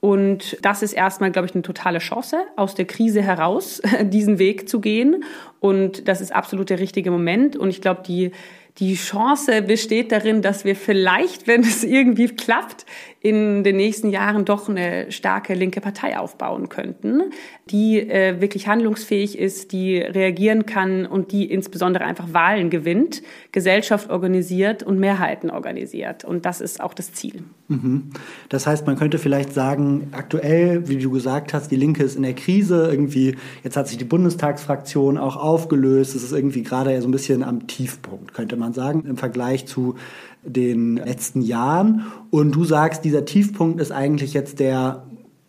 [0.00, 4.68] Und das ist erstmal, glaube ich, eine totale Chance, aus der Krise heraus diesen Weg
[4.68, 5.24] zu gehen.
[5.60, 7.56] Und das ist absolut der richtige Moment.
[7.56, 8.30] Und ich glaube, die
[8.78, 12.86] die Chance besteht darin, dass wir vielleicht, wenn es irgendwie klappt,
[13.20, 17.32] in den nächsten Jahren doch eine starke linke Partei aufbauen könnten,
[17.68, 24.10] die äh, wirklich handlungsfähig ist, die reagieren kann und die insbesondere einfach Wahlen gewinnt, Gesellschaft
[24.10, 26.24] organisiert und Mehrheiten organisiert.
[26.24, 27.42] Und das ist auch das Ziel.
[27.66, 28.10] Mhm.
[28.48, 32.22] Das heißt, man könnte vielleicht sagen, aktuell, wie du gesagt hast, die Linke ist in
[32.22, 32.88] der Krise.
[32.88, 36.14] Irgendwie, jetzt hat sich die Bundestagsfraktion auch aufgelöst.
[36.14, 39.96] Es ist irgendwie gerade so ein bisschen am Tiefpunkt, könnte man sagen, im Vergleich zu
[40.42, 42.06] den letzten Jahren.
[42.30, 45.04] Und du sagst, dieser Tiefpunkt ist eigentlich jetzt der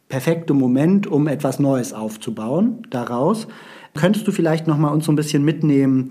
[0.09, 3.47] perfekte Moment, um etwas Neues aufzubauen daraus.
[3.95, 6.09] Könntest du vielleicht noch mal uns so ein bisschen mitnehmen,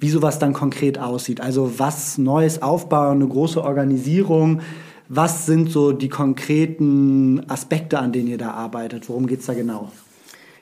[0.00, 1.40] wie sowas dann konkret aussieht?
[1.40, 4.60] Also was Neues aufbauen, eine große Organisierung.
[5.08, 9.08] Was sind so die konkreten Aspekte, an denen ihr da arbeitet?
[9.08, 9.90] Worum geht es da genau?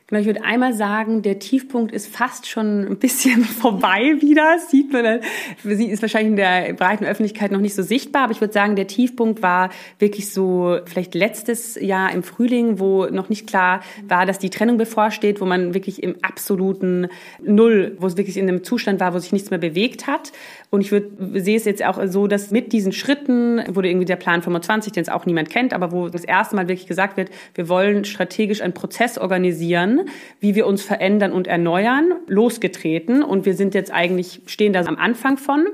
[0.06, 4.58] Genau, ich würde einmal sagen, der Tiefpunkt ist fast schon ein bisschen vorbei wieder.
[4.58, 5.20] sieht man,
[5.62, 8.76] sie ist wahrscheinlich in der breiten Öffentlichkeit noch nicht so sichtbar, aber ich würde sagen,
[8.76, 14.26] der Tiefpunkt war wirklich so vielleicht letztes Jahr im Frühling, wo noch nicht klar war,
[14.26, 17.08] dass die Trennung bevorsteht, wo man wirklich im absoluten
[17.42, 20.32] Null, wo es wirklich in einem Zustand war, wo sich nichts mehr bewegt hat.
[20.74, 24.16] Und ich würde, sehe es jetzt auch so, dass mit diesen Schritten wurde irgendwie der
[24.16, 27.30] Plan 25, den es auch niemand kennt, aber wo das erste Mal wirklich gesagt wird,
[27.54, 30.08] wir wollen strategisch einen Prozess organisieren,
[30.40, 33.22] wie wir uns verändern und erneuern, losgetreten.
[33.22, 35.64] Und wir sind jetzt eigentlich, stehen da am Anfang von.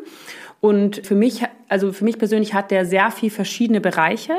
[0.61, 4.33] Und für mich also für mich persönlich hat der sehr viel verschiedene Bereiche.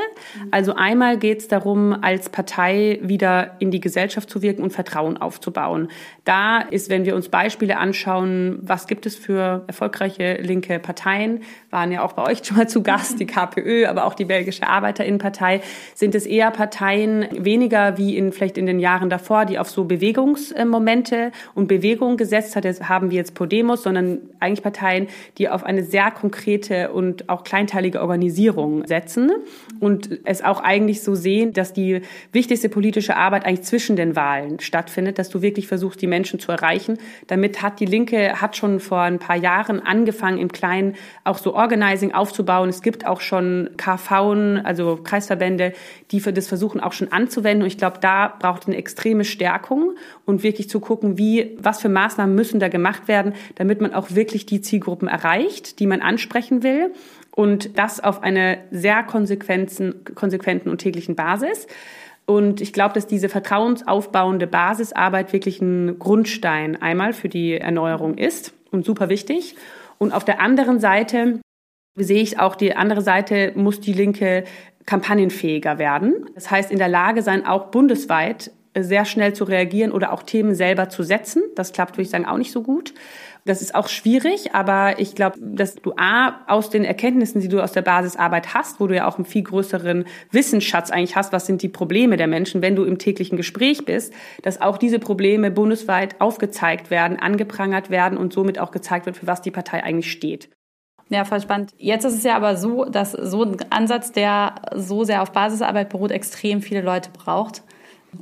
[0.51, 5.15] Also einmal geht es darum, als Partei wieder in die Gesellschaft zu wirken und Vertrauen
[5.15, 5.87] aufzubauen.
[6.25, 11.39] Da ist, wenn wir uns Beispiele anschauen, was gibt es für erfolgreiche linke Parteien,
[11.69, 14.67] waren ja auch bei euch schon mal zu Gast, die KPÖ, aber auch die belgische
[14.67, 15.61] Arbeiterinnenpartei,
[15.95, 19.85] sind es eher Parteien weniger wie in vielleicht in den Jahren davor, die auf so
[19.85, 22.65] Bewegungsmomente und Bewegung gesetzt hat.
[22.65, 27.43] Das haben wir jetzt Podemos, sondern eigentlich Parteien, die auf eine sehr konkrete und auch
[27.43, 29.31] kleinteilige Organisierung setzen
[29.79, 34.59] und es auch eigentlich so sehen, dass die wichtigste politische Arbeit eigentlich zwischen den Wahlen
[34.59, 36.97] stattfindet, dass du wirklich versuchst, die Menschen zu erreichen.
[37.27, 41.53] Damit hat die Linke hat schon vor ein paar Jahren angefangen, im Kleinen auch so
[41.55, 42.69] Organizing aufzubauen.
[42.69, 45.73] Es gibt auch schon KV, also Kreisverbände,
[46.11, 47.63] die für das versuchen auch schon anzuwenden.
[47.63, 51.89] Und ich glaube, da braucht eine extreme Stärkung und wirklich zu gucken, wie, was für
[51.89, 56.63] Maßnahmen müssen da gemacht werden, damit man auch wirklich die Zielgruppen erreicht, die man ansprechen
[56.63, 56.91] will.
[57.33, 61.67] Und das auf einer sehr konsequenten, konsequenten und täglichen Basis.
[62.25, 68.53] Und ich glaube, dass diese vertrauensaufbauende Basisarbeit wirklich ein Grundstein einmal für die Erneuerung ist
[68.71, 69.55] und super wichtig.
[69.97, 71.39] Und auf der anderen Seite
[71.95, 74.45] sehe ich auch, die andere Seite muss die Linke
[74.85, 76.29] kampagnenfähiger werden.
[76.35, 80.55] Das heißt, in der Lage sein, auch bundesweit sehr schnell zu reagieren oder auch Themen
[80.55, 81.43] selber zu setzen.
[81.55, 82.93] Das klappt, würde ich sagen, auch nicht so gut.
[83.43, 87.59] Das ist auch schwierig, aber ich glaube, dass du A, aus den Erkenntnissen, die du
[87.59, 91.47] aus der Basisarbeit hast, wo du ja auch einen viel größeren Wissensschatz eigentlich hast, was
[91.47, 95.49] sind die Probleme der Menschen, wenn du im täglichen Gespräch bist, dass auch diese Probleme
[95.49, 100.11] bundesweit aufgezeigt werden, angeprangert werden und somit auch gezeigt wird, für was die Partei eigentlich
[100.11, 100.49] steht.
[101.09, 101.73] Ja, voll spannend.
[101.77, 105.89] Jetzt ist es ja aber so, dass so ein Ansatz, der so sehr auf Basisarbeit
[105.89, 107.63] beruht, extrem viele Leute braucht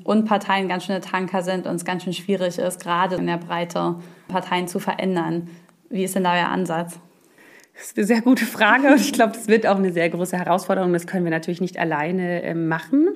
[0.04, 3.38] und Parteien ganz schöne Tanker sind und es ganz schön schwierig ist, gerade in der
[3.38, 3.98] Breite
[4.30, 5.50] Parteien zu verändern.
[5.90, 7.00] Wie ist denn da euer Ansatz?
[7.74, 10.38] Das ist eine sehr gute Frage und ich glaube, das wird auch eine sehr große
[10.38, 10.94] Herausforderung.
[10.94, 13.10] Das können wir natürlich nicht alleine ähm, machen.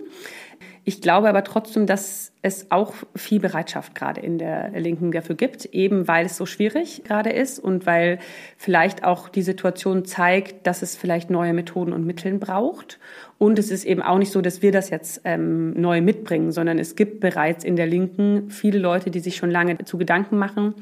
[0.85, 5.65] Ich glaube aber trotzdem, dass es auch viel Bereitschaft gerade in der Linken dafür gibt,
[5.65, 8.19] eben weil es so schwierig gerade ist und weil
[8.57, 12.99] vielleicht auch die Situation zeigt, dass es vielleicht neue Methoden und Mittel braucht.
[13.43, 16.79] Und es ist eben auch nicht so, dass wir das jetzt ähm, neu mitbringen, sondern
[16.79, 20.75] es gibt bereits in der Linken viele Leute, die sich schon lange zu Gedanken machen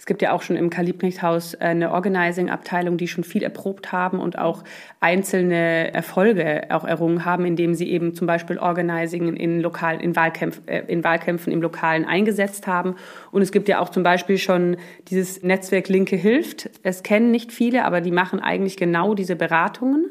[0.00, 4.18] es gibt ja auch schon im Karl-Liebknecht-Haus äh, eine Organizing-Abteilung, die schon viel erprobt haben
[4.18, 4.64] und auch
[4.98, 10.62] einzelne Erfolge auch errungen haben, indem sie eben zum Beispiel Organizing in, lokalen, in, Wahlkämpf,
[10.64, 12.96] äh, in Wahlkämpfen im Lokalen eingesetzt haben.
[13.30, 16.70] Und es gibt ja auch zum Beispiel schon dieses Netzwerk Linke hilft.
[16.82, 20.06] Es kennen nicht viele, aber die machen eigentlich genau diese Beratungen.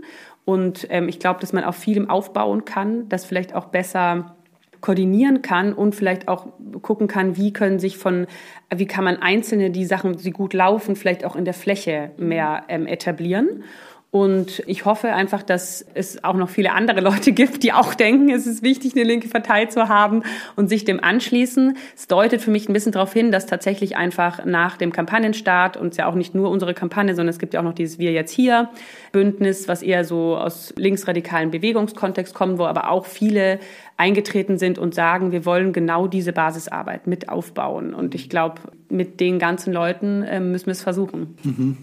[0.50, 4.36] Und ähm, ich glaube, dass man auf vielem aufbauen kann, das vielleicht auch besser
[4.82, 6.48] koordinieren kann und vielleicht auch
[6.82, 8.26] gucken kann, wie können sich von,
[8.74, 12.64] wie kann man einzelne die Sachen, die gut laufen, vielleicht auch in der Fläche mehr
[12.68, 13.64] ähm, etablieren.
[14.12, 18.32] Und ich hoffe einfach, dass es auch noch viele andere Leute gibt, die auch denken,
[18.32, 20.24] es ist wichtig, eine linke Partei zu haben
[20.56, 21.78] und sich dem anschließen.
[21.96, 25.96] Es deutet für mich ein bisschen darauf hin, dass tatsächlich einfach nach dem Kampagnenstart und
[25.98, 28.32] ja auch nicht nur unsere Kampagne, sondern es gibt ja auch noch dieses Wir jetzt
[28.32, 28.70] hier
[29.12, 33.60] Bündnis, was eher so aus linksradikalen Bewegungskontext kommt, wo aber auch viele
[34.00, 37.94] eingetreten sind und sagen, wir wollen genau diese Basisarbeit mit aufbauen.
[37.94, 41.36] Und ich glaube, mit den ganzen Leuten äh, müssen wir es versuchen.
[41.44, 41.78] Mhm.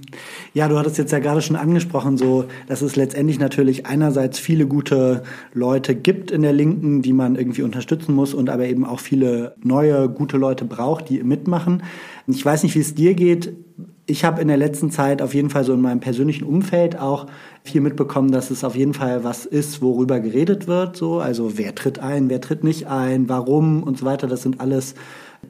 [0.54, 4.66] Ja, du hattest jetzt ja gerade schon angesprochen, so, dass es letztendlich natürlich einerseits viele
[4.66, 9.00] gute Leute gibt in der Linken, die man irgendwie unterstützen muss und aber eben auch
[9.00, 11.82] viele neue gute Leute braucht, die mitmachen.
[12.26, 13.52] Ich weiß nicht, wie es dir geht
[14.06, 17.26] ich habe in der letzten Zeit auf jeden Fall so in meinem persönlichen Umfeld auch
[17.64, 20.96] viel mitbekommen, dass es auf jeden Fall was ist, worüber geredet wird.
[20.96, 24.28] So, also wer tritt ein, wer tritt nicht ein, warum und so weiter.
[24.28, 24.94] Das sind alles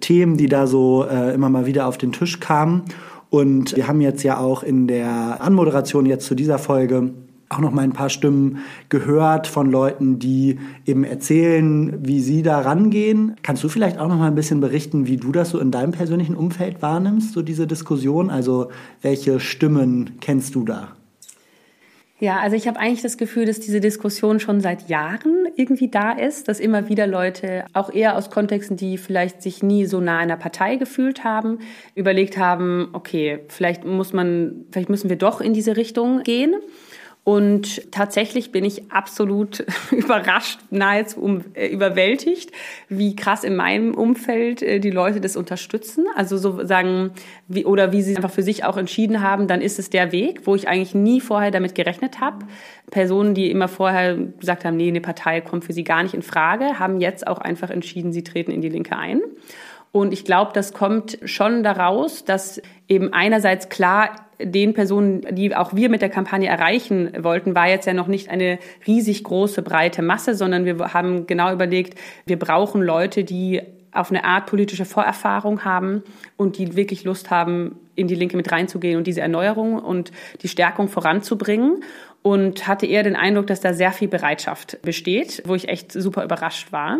[0.01, 2.85] Themen, die da so äh, immer mal wieder auf den Tisch kamen.
[3.29, 7.11] Und wir haben jetzt ja auch in der Anmoderation jetzt zu dieser Folge
[7.49, 12.61] auch noch mal ein paar Stimmen gehört von Leuten, die eben erzählen, wie sie da
[12.61, 13.37] rangehen.
[13.43, 15.93] Kannst du vielleicht auch noch mal ein bisschen berichten, wie du das so in deinem
[15.93, 18.31] persönlichen Umfeld wahrnimmst, so diese Diskussion?
[18.31, 18.71] Also
[19.03, 20.97] welche Stimmen kennst du da?
[22.19, 26.13] Ja, also ich habe eigentlich das Gefühl, dass diese Diskussion schon seit Jahren irgendwie da
[26.13, 30.17] ist, dass immer wieder Leute, auch eher aus Kontexten, die vielleicht sich nie so nah
[30.17, 31.59] einer Partei gefühlt haben,
[31.95, 36.55] überlegt haben, okay, vielleicht muss man, vielleicht müssen wir doch in diese Richtung gehen.
[37.27, 42.53] Und tatsächlich bin ich absolut überrascht, nahezu um, äh, überwältigt,
[42.89, 46.05] wie krass in meinem Umfeld äh, die Leute das unterstützen.
[46.15, 47.11] Also so sagen,
[47.49, 50.43] wie, oder wie sie einfach für sich auch entschieden haben, dann ist es der Weg,
[50.45, 52.47] wo ich eigentlich nie vorher damit gerechnet habe.
[52.93, 56.23] Personen, die immer vorher gesagt haben, nee, eine Partei kommt für sie gar nicht in
[56.23, 59.21] Frage, haben jetzt auch einfach entschieden, sie treten in die Linke ein.
[59.97, 65.75] Und ich glaube, das kommt schon daraus, dass eben einerseits klar den Personen, die auch
[65.75, 70.03] wir mit der Kampagne erreichen wollten, war jetzt ja noch nicht eine riesig große, breite
[70.03, 75.65] Masse, sondern wir haben genau überlegt, wir brauchen Leute, die auf eine Art politische Vorerfahrung
[75.65, 76.03] haben
[76.37, 80.49] und die wirklich Lust haben, in die Linke mit reinzugehen und diese Erneuerung und die
[80.49, 81.83] Stärkung voranzubringen.
[82.21, 86.25] Und hatte eher den Eindruck, dass da sehr viel Bereitschaft besteht, wo ich echt super
[86.25, 86.99] überrascht war.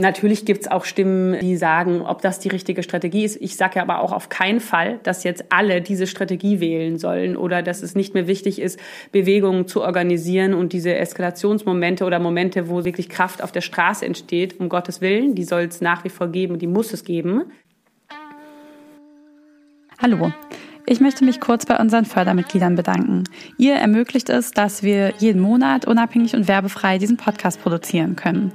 [0.00, 3.36] Natürlich gibt es auch Stimmen, die sagen, ob das die richtige Strategie ist.
[3.40, 7.36] Ich sage ja aber auch auf keinen Fall, dass jetzt alle diese Strategie wählen sollen
[7.36, 8.78] oder dass es nicht mehr wichtig ist,
[9.10, 14.60] Bewegungen zu organisieren und diese Eskalationsmomente oder Momente, wo wirklich Kraft auf der Straße entsteht,
[14.60, 17.50] um Gottes Willen, die soll es nach wie vor geben, die muss es geben.
[20.00, 20.32] Hallo.
[20.86, 23.24] Ich möchte mich kurz bei unseren Fördermitgliedern bedanken.
[23.58, 28.52] Ihr ermöglicht es, dass wir jeden Monat unabhängig und werbefrei diesen Podcast produzieren können.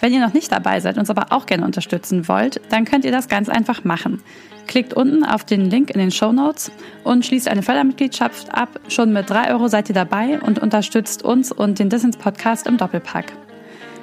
[0.00, 3.12] Wenn ihr noch nicht dabei seid, uns aber auch gerne unterstützen wollt, dann könnt ihr
[3.12, 4.22] das ganz einfach machen.
[4.68, 6.70] Klickt unten auf den Link in den Show Notes
[7.02, 8.78] und schließt eine Fördermitgliedschaft ab.
[8.88, 12.76] Schon mit drei Euro seid ihr dabei und unterstützt uns und den Dissens Podcast im
[12.76, 13.32] Doppelpack.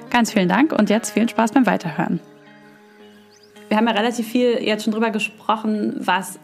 [0.10, 2.19] Ganz vielen Dank und jetzt viel Spaß beim Weiterhören.
[3.69, 6.39] Wir haben ja relativ viel jetzt schon drüber gesprochen, was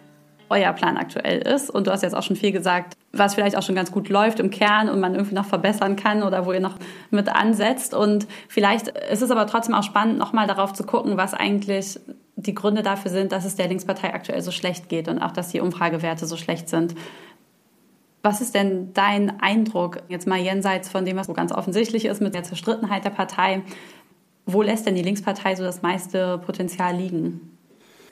[0.51, 1.69] euer Plan aktuell ist.
[1.69, 4.39] Und du hast jetzt auch schon viel gesagt, was vielleicht auch schon ganz gut läuft
[4.39, 6.75] im Kern und man irgendwie noch verbessern kann oder wo ihr noch
[7.09, 7.93] mit ansetzt.
[7.93, 11.99] Und vielleicht ist es aber trotzdem auch spannend, nochmal darauf zu gucken, was eigentlich
[12.35, 15.49] die Gründe dafür sind, dass es der Linkspartei aktuell so schlecht geht und auch, dass
[15.49, 16.95] die Umfragewerte so schlecht sind.
[18.23, 22.21] Was ist denn dein Eindruck, jetzt mal jenseits von dem, was so ganz offensichtlich ist
[22.21, 23.63] mit der Zerstrittenheit der Partei?
[24.45, 27.57] Wo lässt denn die Linkspartei so das meiste Potenzial liegen?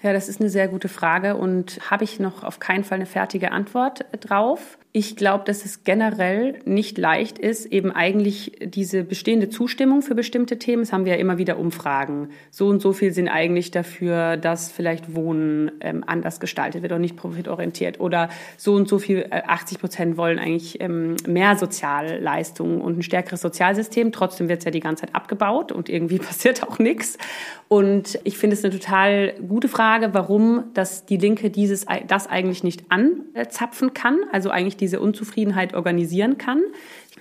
[0.02, 3.06] Ja, das ist eine sehr gute Frage und habe ich noch auf keinen Fall eine
[3.06, 4.79] fertige Antwort drauf.
[4.92, 10.58] Ich glaube, dass es generell nicht leicht ist, eben eigentlich diese bestehende Zustimmung für bestimmte
[10.58, 10.82] Themen.
[10.82, 12.30] Das haben wir ja immer wieder Umfragen.
[12.50, 17.02] So und so viel sind eigentlich dafür, dass vielleicht Wohnen ähm, anders gestaltet wird und
[17.02, 18.00] nicht profitorientiert.
[18.00, 23.04] Oder so und so viel, äh, 80 Prozent wollen eigentlich ähm, mehr Sozialleistungen und ein
[23.04, 24.12] stärkeres Sozialsystem.
[24.12, 27.20] Trotzdem wird es ja die ganze Zeit abgebaut und irgendwie passiert auch nichts.
[27.68, 32.64] Und ich finde es eine total gute Frage, warum dass die Linke dieses, das eigentlich
[32.64, 34.18] nicht anzapfen kann.
[34.32, 36.62] Also eigentlich diese Unzufriedenheit organisieren kann.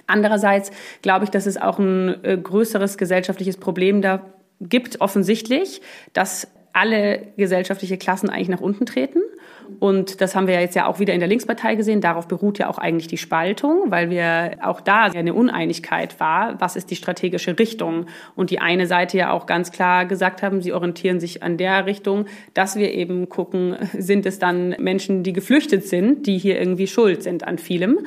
[0.07, 0.71] Andererseits
[1.03, 7.33] glaube ich, dass es auch ein äh, größeres gesellschaftliches Problem da gibt, offensichtlich, dass alle
[7.37, 9.21] gesellschaftliche Klassen eigentlich nach unten treten.
[9.81, 12.01] Und das haben wir jetzt ja auch wieder in der Linkspartei gesehen.
[12.01, 16.61] Darauf beruht ja auch eigentlich die Spaltung, weil wir auch da eine Uneinigkeit war.
[16.61, 18.07] Was ist die strategische Richtung?
[18.35, 21.87] Und die eine Seite ja auch ganz klar gesagt haben, sie orientieren sich an der
[21.87, 26.87] Richtung, dass wir eben gucken, sind es dann Menschen, die geflüchtet sind, die hier irgendwie
[26.87, 27.99] schuld sind an vielem?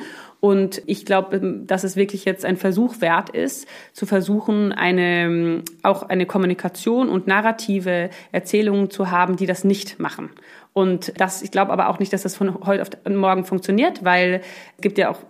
[0.44, 6.02] Und ich glaube, dass es wirklich jetzt ein Versuch wert ist, zu versuchen, eine, auch
[6.02, 10.30] eine Kommunikation und narrative Erzählungen zu haben, die das nicht machen.
[10.72, 14.40] Und das, ich glaube aber auch nicht, dass das von heute auf morgen funktioniert, weil
[14.78, 15.20] es gibt ja auch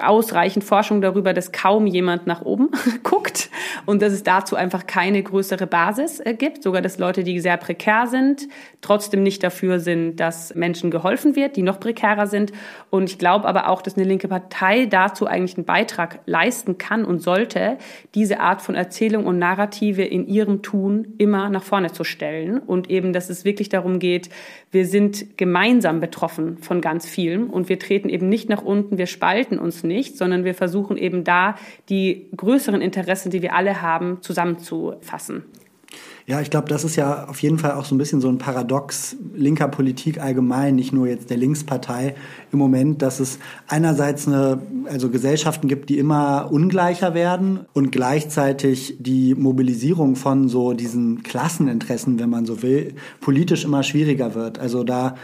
[0.00, 2.70] ausreichend Forschung darüber, dass kaum jemand nach oben
[3.02, 3.50] guckt
[3.84, 6.62] und dass es dazu einfach keine größere Basis äh, gibt.
[6.62, 8.48] Sogar, dass Leute, die sehr prekär sind,
[8.80, 12.52] trotzdem nicht dafür sind, dass Menschen geholfen wird, die noch prekärer sind.
[12.90, 17.04] Und ich glaube aber auch, dass eine linke Partei dazu eigentlich einen Beitrag leisten kann
[17.04, 17.78] und sollte,
[18.14, 22.58] diese Art von Erzählung und Narrative in ihrem Tun immer nach vorne zu stellen.
[22.58, 24.30] Und eben, dass es wirklich darum geht,
[24.70, 29.06] wir sind gemeinsam betroffen von ganz vielem und wir treten eben nicht nach unten, wir
[29.06, 31.56] spalten uns uns nicht, sondern wir versuchen eben da
[31.88, 35.44] die größeren Interessen, die wir alle haben, zusammenzufassen.
[36.24, 38.38] Ja, ich glaube, das ist ja auf jeden Fall auch so ein bisschen so ein
[38.38, 42.14] Paradox linker Politik allgemein, nicht nur jetzt der Linkspartei
[42.52, 48.96] im Moment, dass es einerseits eine, also Gesellschaften gibt, die immer ungleicher werden und gleichzeitig
[49.00, 54.60] die Mobilisierung von so diesen Klasseninteressen, wenn man so will, politisch immer schwieriger wird.
[54.60, 55.16] Also da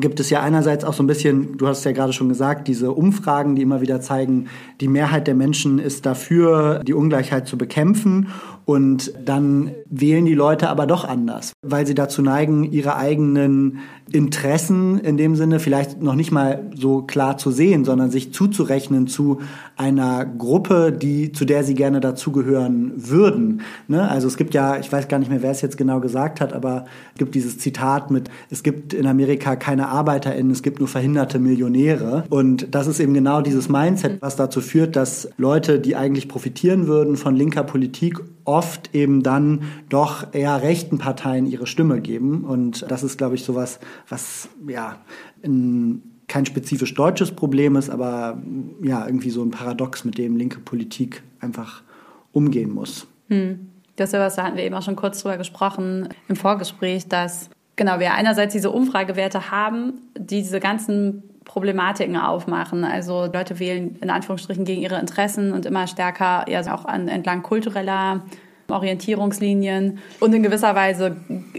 [0.00, 2.92] gibt es ja einerseits auch so ein bisschen, du hast ja gerade schon gesagt, diese
[2.92, 4.48] Umfragen, die immer wieder zeigen,
[4.80, 8.28] die Mehrheit der Menschen ist dafür, die Ungleichheit zu bekämpfen.
[8.68, 13.78] Und dann wählen die Leute aber doch anders, weil sie dazu neigen, ihre eigenen
[14.12, 19.06] Interessen in dem Sinne vielleicht noch nicht mal so klar zu sehen, sondern sich zuzurechnen
[19.06, 19.40] zu
[19.78, 23.62] einer Gruppe, die, zu der sie gerne dazugehören würden.
[23.86, 24.06] Ne?
[24.06, 26.52] Also es gibt ja, ich weiß gar nicht mehr, wer es jetzt genau gesagt hat,
[26.52, 30.88] aber es gibt dieses Zitat mit, es gibt in Amerika keine ArbeiterInnen, es gibt nur
[30.88, 32.24] verhinderte Millionäre.
[32.28, 36.86] Und das ist eben genau dieses Mindset, was dazu führt, dass Leute, die eigentlich profitieren
[36.86, 42.44] würden von linker Politik, oft eben dann doch eher rechten Parteien ihre Stimme geben.
[42.44, 44.96] Und das ist, glaube ich, sowas, was ja
[45.44, 48.42] ein, kein spezifisch deutsches Problem ist, aber
[48.82, 51.82] ja, irgendwie so ein Paradox, mit dem linke Politik einfach
[52.32, 53.06] umgehen muss.
[53.28, 53.68] Hm.
[53.96, 57.06] Das ist ja was, da hatten wir eben auch schon kurz drüber gesprochen im Vorgespräch,
[57.08, 62.84] dass Genau, wir einerseits diese Umfragewerte haben, die diese ganzen Problematiken aufmachen.
[62.84, 67.42] Also Leute wählen in Anführungsstrichen gegen ihre Interessen und immer stärker ja auch an, entlang
[67.42, 68.22] kultureller
[68.70, 71.16] Orientierungslinien und in gewisser Weise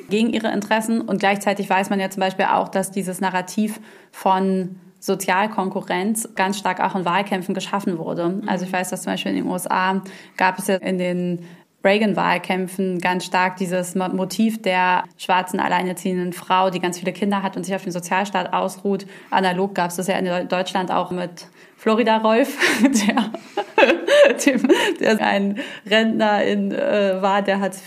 [0.10, 1.02] gegen ihre Interessen.
[1.02, 3.82] Und gleichzeitig weiß man ja zum Beispiel auch, dass dieses Narrativ
[4.12, 8.42] von Sozialkonkurrenz ganz stark auch in Wahlkämpfen geschaffen wurde.
[8.46, 10.04] Also ich weiß, dass zum Beispiel in den USA
[10.38, 11.40] gab es ja in den
[11.84, 17.66] Reagan-Wahlkämpfen ganz stark dieses Motiv der schwarzen alleinerziehenden Frau, die ganz viele Kinder hat und
[17.66, 19.06] sich auf den Sozialstaat ausruht.
[19.30, 21.48] Analog gab es das ja in Deutschland auch mit
[21.80, 23.32] Florida Rolf, der,
[24.46, 24.68] dem,
[25.00, 25.60] der ein
[25.90, 27.78] Rentner in, äh, war, der hat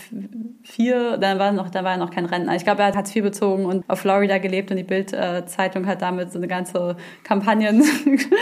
[0.63, 2.55] vier, dann war noch, da war er noch kein Rentner.
[2.55, 6.01] Ich glaube, er hat Hartz IV bezogen und auf Florida gelebt und die Bild-Zeitung hat
[6.01, 7.83] damit so eine ganze Kampagnen,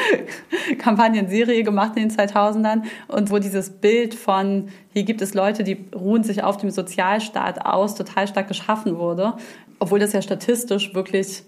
[0.79, 5.85] Kampagnenserie gemacht in den 2000ern und wo dieses Bild von, hier gibt es Leute, die
[5.93, 9.33] ruhen sich auf dem Sozialstaat aus, total stark geschaffen wurde,
[9.79, 11.43] obwohl das ja statistisch wirklich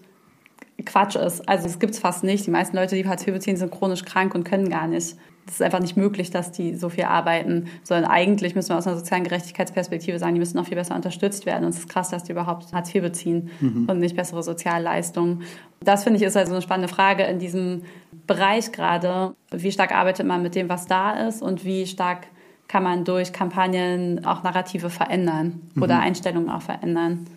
[0.86, 1.48] Quatsch ist.
[1.48, 2.46] Also es gibt es fast nicht.
[2.46, 5.16] Die meisten Leute, die Hartz IV beziehen, sind chronisch krank und können gar nicht.
[5.46, 8.88] Es ist einfach nicht möglich, dass die so viel arbeiten, sondern eigentlich müssen wir aus
[8.88, 11.66] einer sozialen Gerechtigkeitsperspektive sagen, die müssen noch viel besser unterstützt werden.
[11.66, 13.88] Und es ist krass, dass die überhaupt Hartz IV beziehen mhm.
[13.90, 15.44] und nicht bessere Sozialleistungen.
[15.82, 17.84] Das finde ich ist also eine spannende Frage in diesem
[18.26, 19.36] Bereich gerade.
[19.52, 22.28] Wie stark arbeitet man mit dem, was da ist und wie stark
[22.70, 26.02] kann man durch Kampagnen auch Narrative verändern oder mhm.
[26.02, 27.28] Einstellungen auch verändern.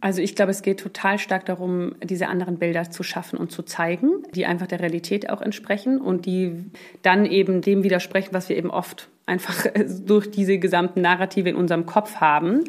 [0.00, 3.62] Also ich glaube, es geht total stark darum, diese anderen Bilder zu schaffen und zu
[3.62, 6.64] zeigen, die einfach der Realität auch entsprechen und die
[7.02, 9.66] dann eben dem widersprechen, was wir eben oft einfach
[10.06, 12.64] durch diese gesamten Narrative in unserem Kopf haben.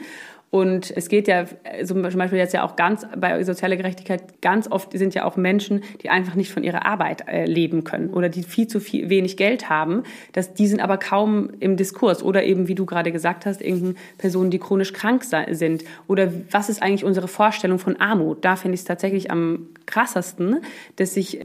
[0.54, 1.45] Und es geht ja
[1.84, 5.82] zum Beispiel jetzt ja auch ganz bei sozialer Gerechtigkeit ganz oft sind ja auch Menschen,
[6.04, 9.36] die einfach nicht von ihrer Arbeit äh, leben können oder die viel zu viel, wenig
[9.36, 10.04] Geld haben.
[10.34, 13.95] dass die sind aber kaum im Diskurs oder eben, wie du gerade gesagt hast, irgendeine
[14.20, 15.86] Personen, die chronisch krank sind.
[16.06, 18.45] Oder was ist eigentlich unsere Vorstellung von Armut?
[18.45, 20.58] Da finde ich es tatsächlich am krassesten,
[20.97, 21.39] dass sich,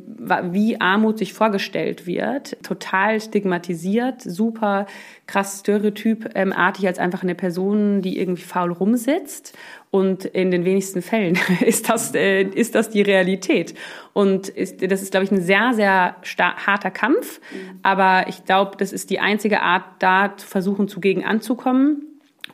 [0.50, 4.86] wie Armut sich vorgestellt wird, total stigmatisiert, super
[5.26, 9.57] krass stereotypartig als einfach eine Person, die irgendwie faul rumsitzt.
[9.90, 13.74] Und in den wenigsten Fällen ist das, äh, ist das die Realität.
[14.12, 17.40] Und ist, das ist, glaube ich, ein sehr, sehr harter Kampf.
[17.51, 17.78] Mhm.
[17.82, 22.05] Aber ich glaube, das ist die einzige Art, da zu versuchen, zugegen anzukommen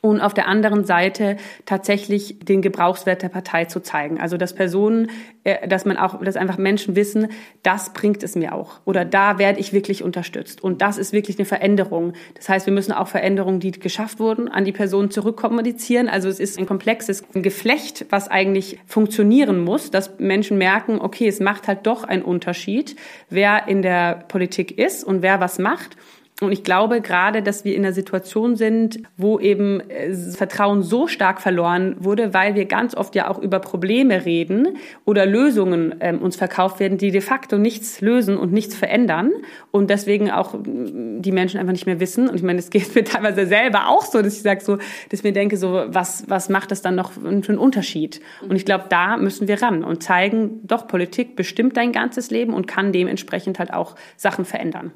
[0.05, 4.21] und auf der anderen Seite tatsächlich den Gebrauchswert der Partei zu zeigen.
[4.21, 5.11] Also dass Personen,
[5.45, 7.29] äh, dass man auch, dass einfach Menschen wissen,
[7.63, 11.39] das bringt es mir auch oder da werde ich wirklich unterstützt und das ist wirklich
[11.39, 12.13] eine Veränderung.
[12.35, 16.11] Das heißt, wir müssen auch Veränderungen, die geschafft wurden, an die Personen zurückkommunizieren.
[16.11, 21.41] Also es ist ein komplexes Geflecht, was eigentlich funktionieren muss, dass Menschen merken, okay, es
[21.41, 22.97] macht halt doch einen Unterschied,
[23.31, 25.97] wer in der Politik ist und wer was macht.
[26.41, 31.07] Und ich glaube gerade, dass wir in einer Situation sind, wo eben äh, Vertrauen so
[31.07, 36.21] stark verloren wurde, weil wir ganz oft ja auch über Probleme reden oder Lösungen ähm,
[36.21, 39.31] uns verkauft werden, die de facto nichts lösen und nichts verändern
[39.71, 42.29] und deswegen auch die Menschen einfach nicht mehr wissen.
[42.29, 45.21] Und ich meine, es geht mir teilweise selber auch so, dass ich sage so, dass
[45.21, 48.21] ich mir denke so, was was macht das dann noch für einen Unterschied?
[48.43, 52.55] Und ich glaube, da müssen wir ran und zeigen, doch Politik bestimmt dein ganzes Leben
[52.55, 54.91] und kann dementsprechend halt auch Sachen verändern.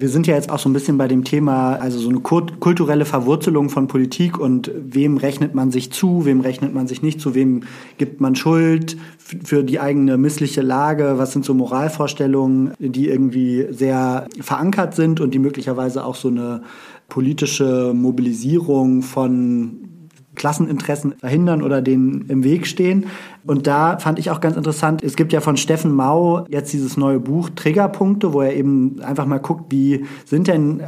[0.00, 3.04] Wir sind ja jetzt auch so ein bisschen bei dem Thema, also so eine kulturelle
[3.04, 7.34] Verwurzelung von Politik und wem rechnet man sich zu, wem rechnet man sich nicht zu,
[7.34, 7.64] wem
[7.98, 14.26] gibt man Schuld für die eigene missliche Lage, was sind so Moralvorstellungen, die irgendwie sehr
[14.40, 16.62] verankert sind und die möglicherweise auch so eine
[17.10, 19.90] politische Mobilisierung von
[20.34, 23.06] Klasseninteressen verhindern oder denen im Weg stehen.
[23.44, 26.96] Und da fand ich auch ganz interessant, es gibt ja von Steffen Mau jetzt dieses
[26.96, 30.82] neue Buch Triggerpunkte, wo er eben einfach mal guckt, wie sind denn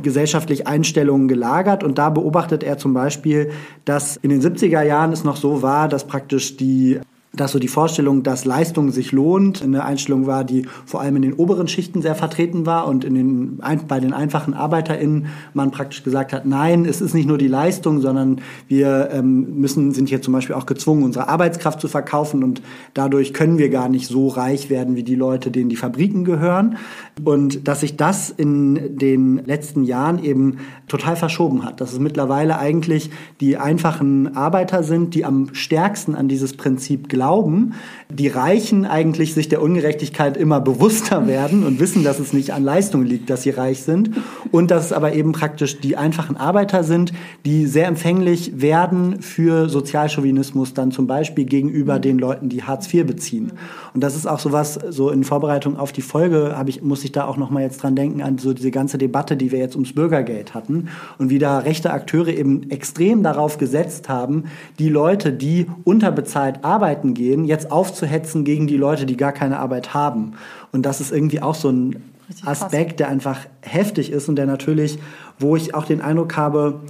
[0.00, 1.84] gesellschaftlich Einstellungen gelagert.
[1.84, 3.50] Und da beobachtet er zum Beispiel,
[3.84, 6.98] dass in den 70er Jahren es noch so war, dass praktisch die
[7.34, 11.22] dass so die Vorstellung, dass Leistung sich lohnt, eine Einstellung war, die vor allem in
[11.22, 16.02] den oberen Schichten sehr vertreten war und in den, bei den einfachen ArbeiterInnen man praktisch
[16.02, 20.20] gesagt hat, nein, es ist nicht nur die Leistung, sondern wir ähm, müssen, sind hier
[20.20, 22.60] zum Beispiel auch gezwungen, unsere Arbeitskraft zu verkaufen und
[22.92, 26.76] dadurch können wir gar nicht so reich werden wie die Leute, denen die Fabriken gehören.
[27.24, 32.58] Und dass sich das in den letzten Jahren eben total verschoben hat, dass es mittlerweile
[32.58, 33.10] eigentlich
[33.40, 37.74] die einfachen Arbeiter sind, die am stärksten an dieses Prinzip glauben glauben,
[38.10, 42.64] die Reichen eigentlich sich der Ungerechtigkeit immer bewusster werden und wissen, dass es nicht an
[42.64, 44.10] Leistung liegt, dass sie reich sind
[44.50, 47.12] und dass es aber eben praktisch die einfachen Arbeiter sind,
[47.44, 53.06] die sehr empfänglich werden für Sozialchauvinismus dann zum Beispiel gegenüber den Leuten, die Hartz IV
[53.06, 53.52] beziehen.
[53.94, 57.12] Und das ist auch sowas, so in Vorbereitung auf die Folge habe ich, muss ich
[57.12, 59.76] da auch noch mal jetzt dran denken an so diese ganze Debatte, die wir jetzt
[59.76, 64.44] ums Bürgergeld hatten und wie da rechte Akteure eben extrem darauf gesetzt haben,
[64.80, 69.94] die Leute, die unterbezahlt arbeiten gehen, jetzt aufzuhetzen gegen die Leute, die gar keine Arbeit
[69.94, 70.34] haben.
[70.72, 72.02] Und das ist irgendwie auch so ein
[72.44, 74.98] Aspekt, der einfach heftig ist und der natürlich,
[75.38, 76.80] wo ich auch den Eindruck habe,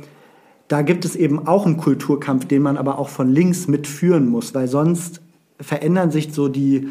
[0.68, 4.54] da gibt es eben auch einen Kulturkampf, den man aber auch von links mitführen muss,
[4.54, 5.20] weil sonst
[5.60, 6.88] verändern sich so die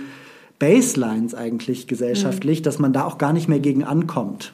[0.59, 2.63] Baselines eigentlich gesellschaftlich, mhm.
[2.63, 4.53] dass man da auch gar nicht mehr gegen ankommt.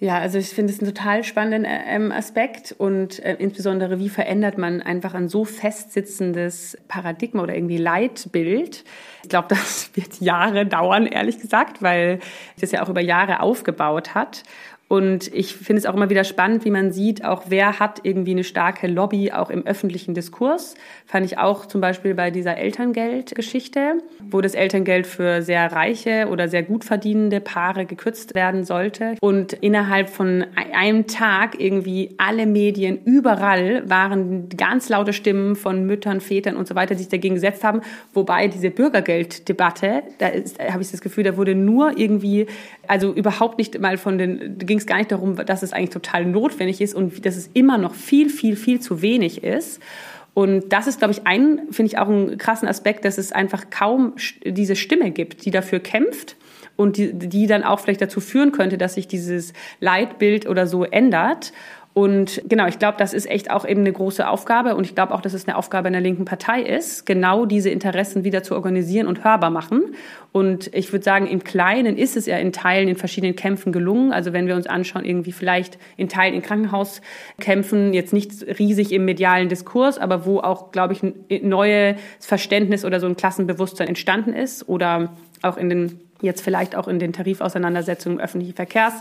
[0.00, 4.56] Ja, also ich finde es einen total spannenden ähm, Aspekt und äh, insbesondere, wie verändert
[4.56, 8.84] man einfach ein so festsitzendes Paradigma oder irgendwie Leitbild.
[9.24, 12.20] Ich glaube, das wird Jahre dauern, ehrlich gesagt, weil
[12.60, 14.44] das ja auch über Jahre aufgebaut hat.
[14.88, 18.30] Und ich finde es auch immer wieder spannend, wie man sieht, auch wer hat irgendwie
[18.30, 20.74] eine starke Lobby auch im öffentlichen Diskurs.
[21.04, 23.98] Fand ich auch zum Beispiel bei dieser Elterngeldgeschichte,
[24.30, 29.14] wo das Elterngeld für sehr reiche oder sehr gut verdienende Paare gekürzt werden sollte.
[29.20, 36.22] Und innerhalb von einem Tag irgendwie alle Medien überall waren ganz laute Stimmen von Müttern,
[36.22, 37.82] Vätern und so weiter, die sich dagegen gesetzt haben.
[38.14, 42.46] Wobei diese Bürgergelddebatte, da, da habe ich das Gefühl, da wurde nur irgendwie,
[42.86, 46.24] also überhaupt nicht mal von den, ging es gar nicht darum, dass es eigentlich total
[46.24, 49.80] notwendig ist und dass es immer noch viel, viel, viel zu wenig ist.
[50.34, 53.70] Und das ist, glaube ich, ein, finde ich auch einen krassen Aspekt, dass es einfach
[53.70, 54.14] kaum
[54.44, 56.36] diese Stimme gibt, die dafür kämpft
[56.76, 60.84] und die, die dann auch vielleicht dazu führen könnte, dass sich dieses Leitbild oder so
[60.84, 61.52] ändert.
[61.98, 64.76] Und genau, ich glaube, das ist echt auch eben eine große Aufgabe.
[64.76, 68.22] Und ich glaube auch, dass es eine Aufgabe einer linken Partei ist, genau diese Interessen
[68.22, 69.96] wieder zu organisieren und hörbar machen.
[70.30, 74.12] Und ich würde sagen, im Kleinen ist es ja in Teilen in verschiedenen Kämpfen gelungen.
[74.12, 79.04] Also wenn wir uns anschauen, irgendwie vielleicht in Teilen in Krankenhauskämpfen, jetzt nicht riesig im
[79.04, 84.34] medialen Diskurs, aber wo auch, glaube ich, ein neues Verständnis oder so ein Klassenbewusstsein entstanden
[84.34, 84.68] ist.
[84.68, 88.94] Oder auch in den, jetzt vielleicht auch in den Tarifauseinandersetzungen im öffentlichen Verkehrs.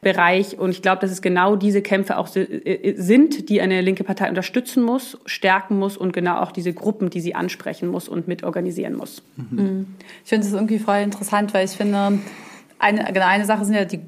[0.00, 0.58] Bereich.
[0.58, 4.28] Und ich glaube, dass es genau diese Kämpfe auch äh, sind, die eine linke Partei
[4.28, 8.94] unterstützen muss, stärken muss und genau auch diese Gruppen, die sie ansprechen muss und mitorganisieren
[8.94, 9.22] muss.
[9.36, 9.86] Mhm.
[10.22, 12.18] Ich finde es irgendwie voll interessant, weil ich finde,
[12.78, 14.00] eine, genau eine Sache sind ja die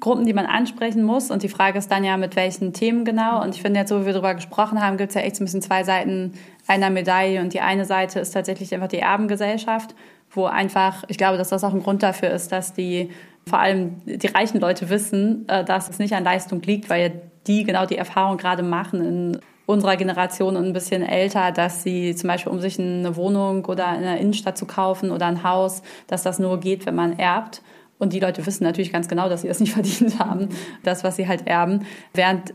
[0.00, 1.30] Gruppen, die man ansprechen muss.
[1.30, 3.42] Und die Frage ist dann ja, mit welchen Themen genau.
[3.42, 5.42] Und ich finde jetzt, so wie wir darüber gesprochen haben, gibt es ja echt so
[5.42, 6.34] ein bisschen zwei Seiten
[6.66, 7.40] einer Medaille.
[7.40, 9.94] Und die eine Seite ist tatsächlich einfach die Erbengesellschaft,
[10.30, 13.10] wo einfach, ich glaube, dass das auch ein Grund dafür ist, dass die
[13.46, 17.64] vor allem die reichen Leute wissen, äh, dass es nicht an Leistung liegt, weil die
[17.64, 22.28] genau die Erfahrung gerade machen in unserer Generation und ein bisschen älter, dass sie zum
[22.28, 26.22] Beispiel, um sich eine Wohnung oder in der Innenstadt zu kaufen oder ein Haus, dass
[26.22, 27.62] das nur geht, wenn man erbt.
[27.98, 30.48] Und die Leute wissen natürlich ganz genau, dass sie das nicht verdient haben,
[30.82, 31.86] das, was sie halt erben.
[32.12, 32.54] Während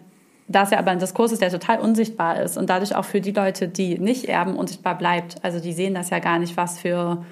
[0.49, 3.31] das ja aber ein Diskurs ist, der total unsichtbar ist und dadurch auch für die
[3.31, 5.43] Leute, die nicht erben, unsichtbar bleibt.
[5.43, 7.25] Also die sehen das ja gar nicht, was für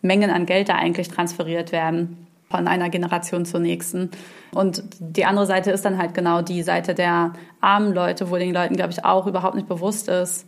[0.00, 4.10] Mengen an Geld da eigentlich transferiert werden von einer Generation zur nächsten.
[4.52, 8.54] Und die andere Seite ist dann halt genau die Seite der armen Leute, wo den
[8.54, 10.46] Leuten, glaube ich, auch überhaupt nicht bewusst ist,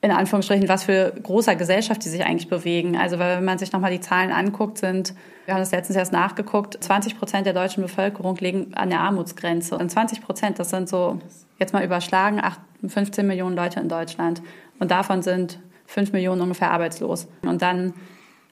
[0.00, 2.96] in Anführungsstrichen, was für großer Gesellschaft die sich eigentlich bewegen.
[2.96, 5.14] Also wenn man sich nochmal die Zahlen anguckt, sind,
[5.44, 9.78] wir haben das letztens erst nachgeguckt, 20 Prozent der deutschen Bevölkerung liegen an der Armutsgrenze.
[9.78, 11.20] Und 20 Prozent, das sind so,
[11.60, 12.58] jetzt mal überschlagen, 8,
[12.88, 14.42] 15 Millionen Leute in Deutschland.
[14.80, 17.28] Und davon sind 5 Millionen ungefähr arbeitslos.
[17.42, 17.94] Und dann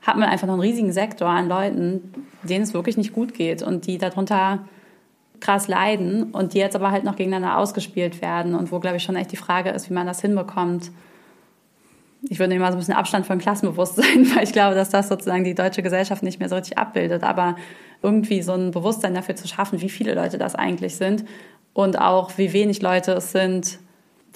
[0.03, 3.63] hat man einfach noch einen riesigen Sektor an Leuten, denen es wirklich nicht gut geht
[3.63, 4.65] und die darunter
[5.41, 9.03] krass leiden und die jetzt aber halt noch gegeneinander ausgespielt werden und wo, glaube ich,
[9.03, 10.91] schon echt die Frage ist, wie man das hinbekommt.
[12.29, 15.45] Ich würde immer so ein bisschen Abstand von Klassenbewusstsein, weil ich glaube, dass das sozusagen
[15.45, 17.23] die deutsche Gesellschaft nicht mehr so richtig abbildet.
[17.23, 17.57] Aber
[18.03, 21.25] irgendwie so ein Bewusstsein dafür zu schaffen, wie viele Leute das eigentlich sind
[21.73, 23.79] und auch wie wenig Leute es sind,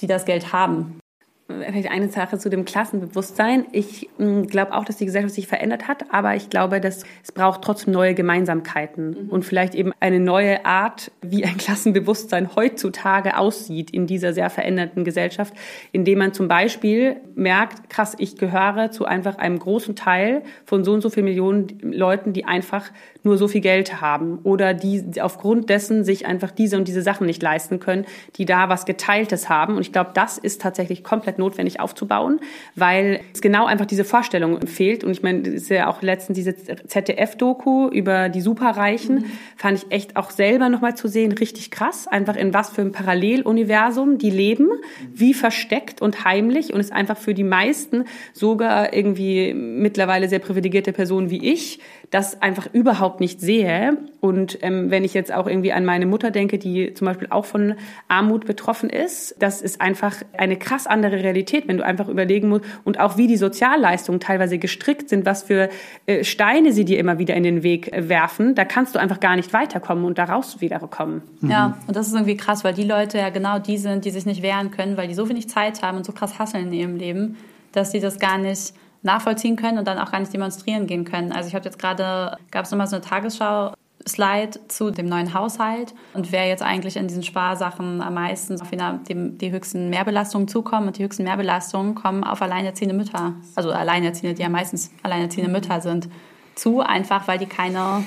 [0.00, 0.98] die das Geld haben
[1.46, 3.66] vielleicht eine Sache zu dem Klassenbewusstsein.
[3.72, 7.32] Ich hm, glaube auch, dass die Gesellschaft sich verändert hat, aber ich glaube, dass es
[7.32, 9.28] braucht trotzdem neue Gemeinsamkeiten mhm.
[9.28, 15.04] und vielleicht eben eine neue Art, wie ein Klassenbewusstsein heutzutage aussieht in dieser sehr veränderten
[15.04, 15.52] Gesellschaft,
[15.92, 20.92] indem man zum Beispiel merkt, krass, ich gehöre zu einfach einem großen Teil von so
[20.94, 22.90] und so vielen Millionen Leuten, die einfach
[23.24, 27.26] nur so viel Geld haben oder die aufgrund dessen sich einfach diese und diese Sachen
[27.26, 28.04] nicht leisten können,
[28.36, 29.76] die da was Geteiltes haben.
[29.76, 32.40] Und ich glaube, das ist tatsächlich komplett notwendig aufzubauen,
[32.74, 35.04] weil es genau einfach diese Vorstellung fehlt.
[35.04, 39.24] Und ich meine, es ist ja auch letztens diese ZDF-Doku über die Superreichen, mhm.
[39.56, 42.06] fand ich echt auch selber nochmal zu sehen, richtig krass.
[42.06, 44.68] Einfach in was für einem Paralleluniversum die leben,
[45.12, 46.72] wie versteckt und heimlich.
[46.72, 52.40] Und es einfach für die meisten, sogar irgendwie mittlerweile sehr privilegierte Personen wie ich, das
[52.42, 53.98] einfach überhaupt nicht sehe.
[54.20, 57.44] Und ähm, wenn ich jetzt auch irgendwie an meine Mutter denke, die zum Beispiel auch
[57.44, 57.74] von
[58.08, 62.64] Armut betroffen ist, das ist einfach eine krass andere Realität, wenn du einfach überlegen musst
[62.84, 65.68] und auch wie die Sozialleistungen teilweise gestrickt sind, was für
[66.06, 69.20] äh, Steine sie dir immer wieder in den Weg äh, werfen, da kannst du einfach
[69.20, 71.22] gar nicht weiterkommen und daraus wiederkommen.
[71.40, 71.50] Mhm.
[71.50, 74.26] Ja, und das ist irgendwie krass, weil die Leute ja genau die sind, die sich
[74.26, 76.96] nicht wehren können, weil die so wenig Zeit haben und so krass hasseln in ihrem
[76.96, 77.36] Leben,
[77.72, 78.74] dass sie das gar nicht
[79.04, 81.32] nachvollziehen können und dann auch gar nicht demonstrieren gehen können.
[81.32, 83.72] Also ich habe jetzt gerade, gab es nochmal so eine Tagesschau,
[84.06, 88.68] Slide zu dem neuen Haushalt und wer jetzt eigentlich in diesen Sparsachen am meisten auf
[88.70, 90.88] die, die höchsten Mehrbelastungen zukommen.
[90.88, 95.80] Und die höchsten Mehrbelastungen kommen auf alleinerziehende Mütter, also alleinerziehende, die ja meistens alleinerziehende Mütter
[95.80, 96.08] sind,
[96.54, 98.04] zu, einfach weil die keine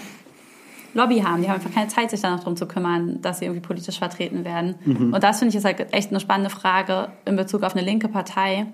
[0.94, 1.42] Lobby haben.
[1.42, 3.98] Die haben einfach keine Zeit, sich dann noch darum zu kümmern, dass sie irgendwie politisch
[3.98, 4.76] vertreten werden.
[4.86, 5.14] Mhm.
[5.14, 8.08] Und das finde ich ist halt echt eine spannende Frage in Bezug auf eine linke
[8.08, 8.68] Partei,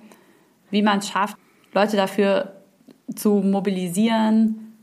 [0.71, 1.37] wie man es schafft,
[1.73, 2.53] Leute dafür
[3.15, 4.73] zu mobilisieren,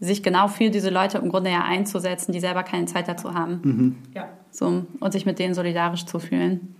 [0.00, 3.60] sich genau für diese Leute im Grunde ja einzusetzen, die selber keine Zeit dazu haben.
[3.62, 3.96] Mhm.
[4.14, 4.28] Ja.
[4.50, 6.74] So, und sich mit denen solidarisch zu fühlen.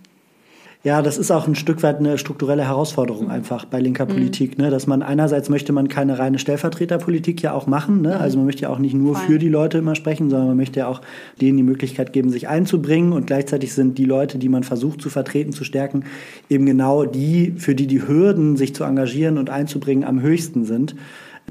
[0.87, 4.11] Ja, das ist auch ein Stück weit eine strukturelle Herausforderung einfach bei linker mhm.
[4.11, 4.69] Politik, ne?
[4.69, 8.15] dass man einerseits möchte man keine reine Stellvertreterpolitik ja auch machen, ne?
[8.15, 8.21] Mhm.
[8.21, 9.27] also man möchte ja auch nicht nur Voll.
[9.27, 11.01] für die Leute immer sprechen, sondern man möchte ja auch
[11.41, 15.09] denen die Möglichkeit geben, sich einzubringen und gleichzeitig sind die Leute, die man versucht zu
[15.09, 16.05] vertreten, zu stärken,
[16.49, 20.95] eben genau die, für die die Hürden, sich zu engagieren und einzubringen, am höchsten sind.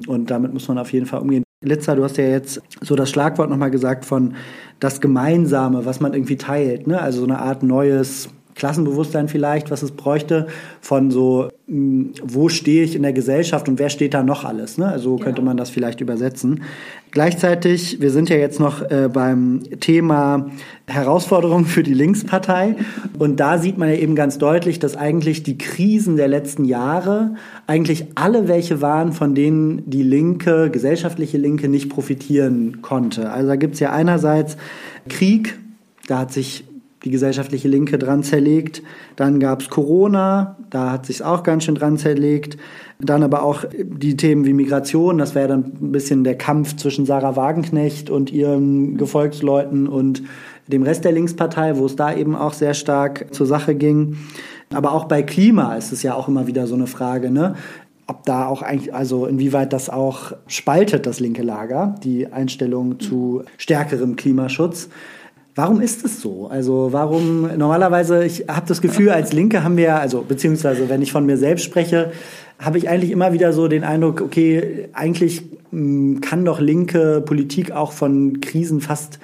[0.07, 1.43] Und damit muss man auf jeden Fall umgehen.
[1.63, 4.33] Litzer, du hast ja jetzt so das Schlagwort nochmal gesagt von
[4.81, 6.87] das Gemeinsame, was man irgendwie teilt.
[6.87, 6.99] Ne?
[6.99, 10.47] Also so eine Art neues Klassenbewusstsein vielleicht, was es bräuchte,
[10.81, 14.79] von so, hm, wo stehe ich in der Gesellschaft und wer steht da noch alles.
[14.79, 14.89] Ne?
[14.89, 15.51] Also könnte genau.
[15.51, 16.63] man das vielleicht übersetzen.
[17.11, 20.51] Gleichzeitig, wir sind ja jetzt noch äh, beim Thema
[20.87, 22.77] Herausforderungen für die Linkspartei.
[23.19, 27.35] Und da sieht man ja eben ganz deutlich, dass eigentlich die Krisen der letzten Jahre
[27.67, 33.31] eigentlich alle welche waren, von denen die Linke, gesellschaftliche Linke nicht profitieren konnte.
[33.31, 34.57] Also da gibt's ja einerseits
[35.09, 35.59] Krieg,
[36.07, 36.65] da hat sich
[37.07, 38.83] die gesellschaftliche Linke dran zerlegt.
[39.15, 42.59] Dann gab es Corona, da hat sich auch ganz schön dran zerlegt.
[42.99, 47.07] Dann aber auch die Themen wie Migration, das wäre dann ein bisschen der Kampf zwischen
[47.07, 50.25] Sarah Wagenknecht und ihren Gefolgsleuten und
[50.67, 54.17] dem Rest der Linkspartei, wo es da eben auch sehr stark zur Sache ging.
[54.75, 57.55] Aber auch bei Klima ist es ja auch immer wieder so eine Frage, ne?
[58.09, 63.43] ob da auch eigentlich, also inwieweit das auch spaltet, das linke Lager, die Einstellung zu
[63.59, 64.89] stärkerem Klimaschutz.
[65.57, 66.49] Warum ist es so?
[66.49, 71.13] Also warum normalerweise, ich habe das Gefühl, als Linke haben wir, also beziehungsweise wenn ich
[71.13, 72.13] von mir selbst spreche,
[72.59, 77.23] habe ich eigentlich immer wieder so den Eindruck, okay, eigentlich mh, hm, kann doch linke
[77.25, 79.19] Politik auch von Krisen fast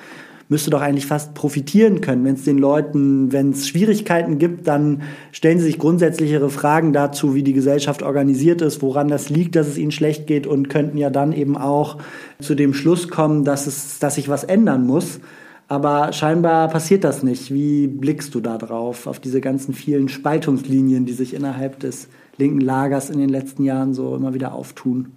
[0.49, 5.03] müsste doch eigentlich fast profitieren können, wenn es den Leuten, wenn es Schwierigkeiten gibt, dann
[5.33, 9.67] stellen sie sich grundsätzlichere Fragen dazu, wie die Gesellschaft organisiert ist, woran das liegt, dass
[9.67, 11.97] es ihnen schlecht geht und könnten ja dann eben auch
[12.39, 15.21] zu dem Schluss kommen, dass es, dass sich was ändern muss.
[15.69, 17.53] Aber scheinbar passiert das nicht.
[17.53, 22.61] Wie blickst du da drauf, auf diese ganzen vielen Spaltungslinien, die sich innerhalb des linken
[22.61, 25.13] Lagers in den letzten Jahren so immer wieder auftun?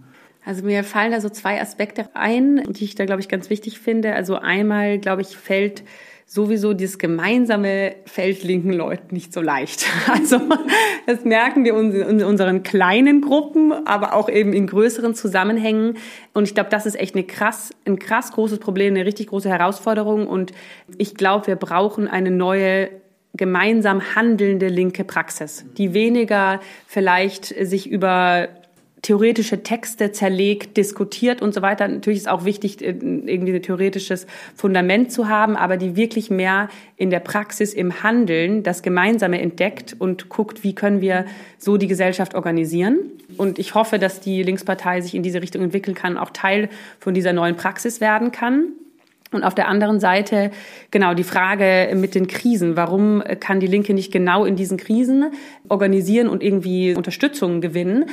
[0.46, 3.80] Also mir fallen da so zwei Aspekte ein, die ich da, glaube ich, ganz wichtig
[3.80, 4.14] finde.
[4.14, 5.84] Also einmal, glaube ich, fällt
[6.26, 9.86] sowieso dieses gemeinsame fällt linken Leuten nicht so leicht.
[10.08, 10.40] Also
[11.06, 15.98] das merken wir in unseren kleinen Gruppen, aber auch eben in größeren Zusammenhängen.
[16.34, 19.50] Und ich glaube, das ist echt eine krass, ein krass großes Problem, eine richtig große
[19.50, 20.28] Herausforderung.
[20.28, 20.52] Und
[20.98, 22.90] ich glaube, wir brauchen eine neue
[23.34, 28.48] gemeinsam handelnde linke Praxis, die weniger vielleicht sich über
[29.06, 31.88] theoretische Texte zerlegt, diskutiert und so weiter.
[31.88, 34.26] Natürlich ist auch wichtig, äh, irgendwie ein theoretisches
[34.56, 39.96] Fundament zu haben, aber die wirklich mehr in der Praxis, im Handeln das Gemeinsame entdeckt
[40.00, 41.26] und guckt, wie können wir
[41.60, 42.98] so die Gesellschaft organisieren.
[43.38, 47.14] Und ich hoffe, dass die Linkspartei sich in diese Richtung entwickeln kann, auch Teil von
[47.14, 48.70] dieser neuen Praxis werden kann.
[49.32, 50.50] Und auf der anderen Seite,
[50.92, 52.78] genau, die Frage mit den Krisen.
[52.78, 55.32] Warum kann die Linke nicht genau in diesen Krisen
[55.70, 58.06] organisieren und irgendwie Unterstützung gewinnen?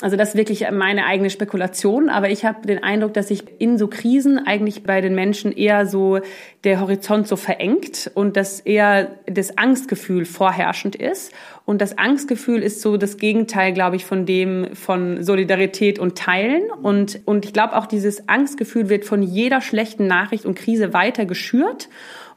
[0.00, 3.78] Also das ist wirklich meine eigene Spekulation, aber ich habe den Eindruck, dass sich in
[3.78, 6.18] so Krisen eigentlich bei den Menschen eher so
[6.64, 11.32] der Horizont so verengt und dass eher das Angstgefühl vorherrschend ist.
[11.64, 16.70] Und das Angstgefühl ist so das Gegenteil, glaube ich, von dem von Solidarität und Teilen.
[16.82, 21.24] Und, und ich glaube auch, dieses Angstgefühl wird von jeder schlechten Nachricht und Krise weiter
[21.24, 21.88] geschürt.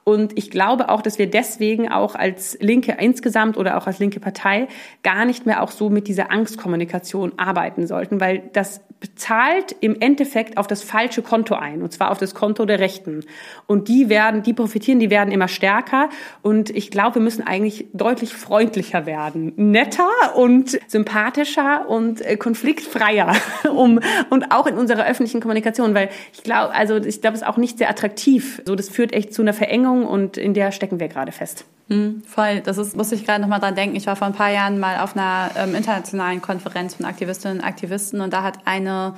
[0.08, 4.22] Und ich glaube auch, dass wir deswegen auch als Linke insgesamt oder auch als linke
[4.22, 4.70] Partei
[5.04, 10.58] gar nicht mehr auch so mit dieser Angstkommunikation arbeiten sollten, weil das bezahlt im Endeffekt
[10.58, 13.24] auf das falsche Konto ein, und zwar auf das Konto der Rechten.
[13.68, 16.10] Und die werden, die profitieren, die werden immer stärker.
[16.42, 23.36] Und ich glaube, wir müssen eigentlich deutlich freundlicher werden, netter und sympathischer und äh, konfliktfreier,
[23.70, 24.00] um
[24.30, 27.58] und auch in unserer öffentlichen Kommunikation, weil ich glaube, also ich glaube, es ist auch
[27.58, 28.64] nicht sehr attraktiv.
[28.66, 31.66] So, das führt echt zu einer Verengung und in der stecken wir gerade fest.
[31.90, 33.96] Mhm, voll, das ist, muss ich gerade nochmal dran denken.
[33.96, 37.64] Ich war vor ein paar Jahren mal auf einer ähm, internationalen Konferenz von Aktivistinnen und
[37.64, 39.14] Aktivisten und da hat eine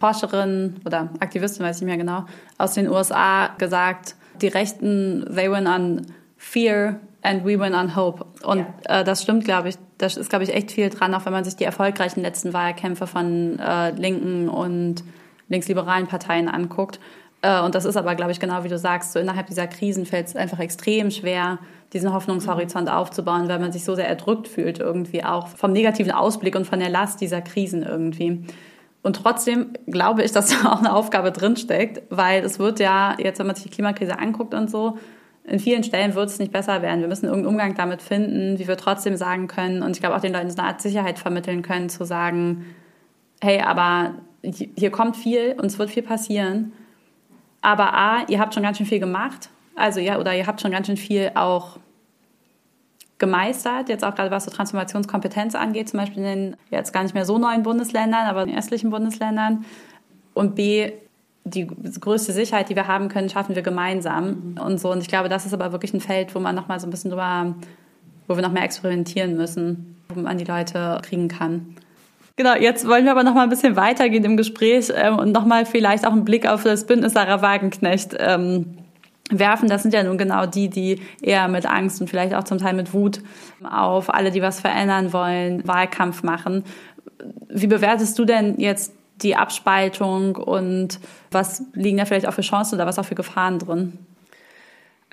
[0.00, 2.24] Forscherin oder Aktivistin, weiß ich nicht mehr genau,
[2.58, 6.06] aus den USA gesagt, die Rechten, they win on
[6.36, 8.24] fear and we win on hope.
[8.44, 9.00] Und ja.
[9.00, 9.76] äh, das stimmt, glaube ich.
[9.98, 13.06] Da ist, glaube ich, echt viel dran, auch wenn man sich die erfolgreichen letzten Wahlkämpfe
[13.06, 15.02] von äh, linken und
[15.48, 17.00] linksliberalen Parteien anguckt.
[17.46, 20.04] Äh, und das ist aber, glaube ich, genau wie du sagst, so innerhalb dieser Krisen
[20.04, 21.58] fällt es einfach extrem schwer,
[21.92, 26.56] diesen Hoffnungshorizont aufzubauen, weil man sich so sehr erdrückt fühlt irgendwie auch vom negativen Ausblick
[26.56, 28.44] und von der Last dieser Krisen irgendwie.
[29.02, 33.38] Und trotzdem glaube ich, dass da auch eine Aufgabe drinsteckt, weil es wird ja, jetzt
[33.38, 34.98] wenn man sich die Klimakrise anguckt und so,
[35.44, 37.02] in vielen Stellen wird es nicht besser werden.
[37.02, 40.20] Wir müssen irgendeinen Umgang damit finden, wie wir trotzdem sagen können, und ich glaube auch
[40.20, 42.66] den Leuten so eine Art Sicherheit vermitteln können, zu sagen,
[43.40, 46.72] hey, aber hier kommt viel und es wird viel passieren.
[47.66, 49.48] Aber A, ihr habt schon ganz schön viel gemacht.
[49.74, 51.78] Also ja, oder ihr habt schon ganz schön viel auch
[53.18, 57.16] gemeistert, jetzt auch gerade was so Transformationskompetenz angeht, zum Beispiel in den jetzt gar nicht
[57.16, 59.64] mehr so neuen Bundesländern, aber in den östlichen Bundesländern.
[60.32, 60.92] Und B,
[61.42, 64.60] die größte Sicherheit, die wir haben können, schaffen wir gemeinsam mhm.
[64.60, 64.92] und so.
[64.92, 66.90] Und ich glaube, das ist aber wirklich ein Feld, wo man noch mal so ein
[66.90, 67.52] bisschen drüber,
[68.28, 71.74] wo wir noch mehr experimentieren müssen, wo man die Leute kriegen kann.
[72.36, 75.46] Genau, jetzt wollen wir aber noch mal ein bisschen weitergehen im Gespräch ähm, und noch
[75.46, 78.76] mal vielleicht auch einen Blick auf das Bündnis Sarah Wagenknecht ähm,
[79.30, 79.70] werfen.
[79.70, 82.74] Das sind ja nun genau die, die eher mit Angst und vielleicht auch zum Teil
[82.74, 83.20] mit Wut
[83.64, 86.64] auf alle, die was verändern wollen, Wahlkampf machen.
[87.48, 92.74] Wie bewertest du denn jetzt die Abspaltung und was liegen da vielleicht auch für Chancen
[92.74, 93.98] oder was auch für Gefahren drin?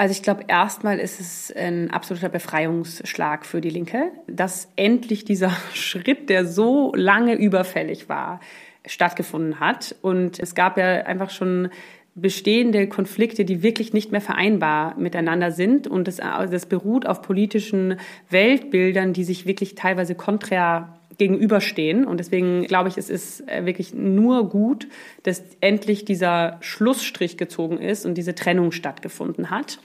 [0.04, 5.51] Also ich glaube, erstmal ist es ein absoluter Befreiungsschlag für die Linke, dass endlich dieser
[5.74, 8.41] Schritt, der so lange überfällig war,
[8.86, 9.95] stattgefunden hat.
[10.01, 11.70] Und es gab ja einfach schon
[12.16, 15.88] bestehende Konflikte, die wirklich nicht mehr vereinbar miteinander sind.
[15.88, 17.97] Und das, das beruht auf politischen
[18.30, 22.05] Weltbildern, die sich wirklich teilweise konträr gegenüberstehen.
[22.05, 24.88] Und deswegen glaube ich, es ist äh, wirklich nur gut,
[25.24, 29.80] dass endlich dieser Schlussstrich gezogen ist und diese Trennung stattgefunden hat.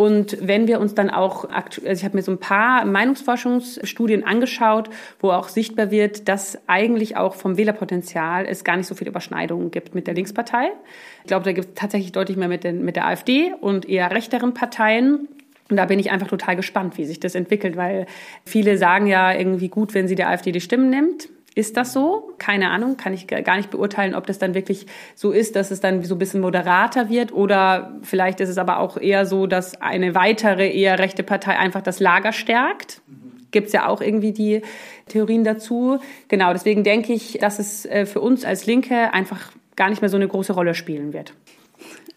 [0.00, 4.88] Und wenn wir uns dann auch, also ich habe mir so ein paar Meinungsforschungsstudien angeschaut,
[5.18, 9.70] wo auch sichtbar wird, dass eigentlich auch vom Wählerpotenzial es gar nicht so viele Überschneidungen
[9.70, 10.70] gibt mit der Linkspartei.
[11.20, 14.10] Ich glaube, da gibt es tatsächlich deutlich mehr mit, den, mit der AfD und eher
[14.10, 15.28] rechteren Parteien.
[15.70, 18.06] Und da bin ich einfach total gespannt, wie sich das entwickelt, weil
[18.44, 21.28] viele sagen ja irgendwie gut, wenn sie der AfD die Stimmen nimmt.
[21.54, 22.32] Ist das so?
[22.38, 25.80] Keine Ahnung, kann ich gar nicht beurteilen, ob das dann wirklich so ist, dass es
[25.80, 29.80] dann so ein bisschen moderater wird oder vielleicht ist es aber auch eher so, dass
[29.80, 33.02] eine weitere eher rechte Partei einfach das Lager stärkt.
[33.50, 34.62] Gibt es ja auch irgendwie die
[35.08, 35.98] Theorien dazu.
[36.28, 40.08] Genau, deswegen denke ich, dass es äh, für uns als Linke einfach gar nicht mehr
[40.08, 41.34] so eine große Rolle spielen wird.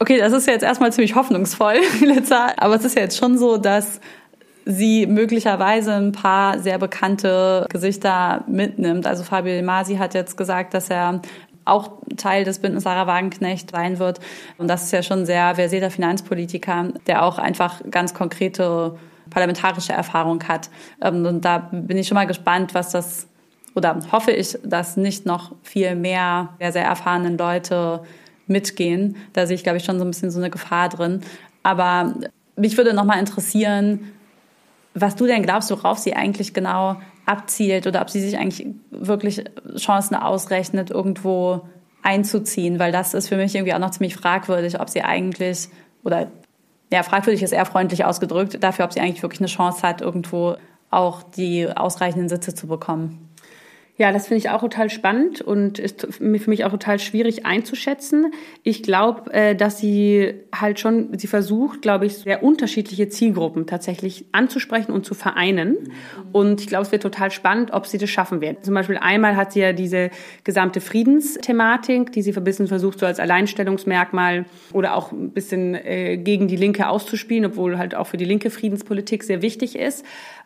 [0.03, 1.75] Okay, das ist jetzt erstmal ziemlich hoffnungsvoll.
[2.57, 4.01] Aber es ist ja jetzt schon so, dass
[4.65, 9.07] sie möglicherweise ein paar sehr bekannte Gesichter mitnimmt.
[9.07, 11.21] Also Fabio Masi hat jetzt gesagt, dass er
[11.63, 14.19] auch Teil des Bündnis Sarah Wagenknecht sein wird.
[14.57, 18.97] Und das ist ja schon sehr versierter Finanzpolitiker, der auch einfach ganz konkrete
[19.29, 20.69] parlamentarische Erfahrung hat.
[21.01, 23.29] Ähm, und da bin ich schon mal gespannt, was das,
[23.73, 28.01] oder hoffe ich, dass nicht noch viel mehr sehr, sehr erfahrenen Leute
[28.47, 29.15] mitgehen.
[29.33, 31.21] Da sehe ich, glaube ich, schon so ein bisschen so eine Gefahr drin.
[31.63, 32.13] Aber
[32.55, 34.11] mich würde noch mal interessieren,
[34.93, 39.43] was du denn glaubst, worauf sie eigentlich genau abzielt oder ob sie sich eigentlich wirklich
[39.77, 41.61] Chancen ausrechnet, irgendwo
[42.03, 45.69] einzuziehen, weil das ist für mich irgendwie auch noch ziemlich fragwürdig, ob sie eigentlich
[46.03, 46.27] oder
[46.91, 50.57] ja, fragwürdig ist eher freundlich ausgedrückt, dafür, ob sie eigentlich wirklich eine Chance hat, irgendwo
[50.91, 53.29] auch die ausreichenden Sitze zu bekommen.
[53.95, 58.33] Ja, das finde ich auch total spannend und ist für mich auch total schwierig einzuschätzen.
[58.63, 64.25] Ich glaube, äh, dass sie halt schon, sie versucht, glaube ich, sehr unterschiedliche Zielgruppen tatsächlich
[64.31, 65.73] anzusprechen und zu vereinen.
[65.73, 66.29] Mhm.
[66.31, 68.65] Und ich glaube, es wird total spannend, ob sie das schaffen wird.
[68.65, 70.09] Zum Beispiel einmal hat sie ja diese
[70.43, 76.17] gesamte Friedensthematik, die sie ein bisschen versucht, so als Alleinstellungsmerkmal oder auch ein bisschen äh,
[76.17, 80.03] gegen die Linke auszuspielen, obwohl halt auch für die linke Friedenspolitik sehr wichtig ist.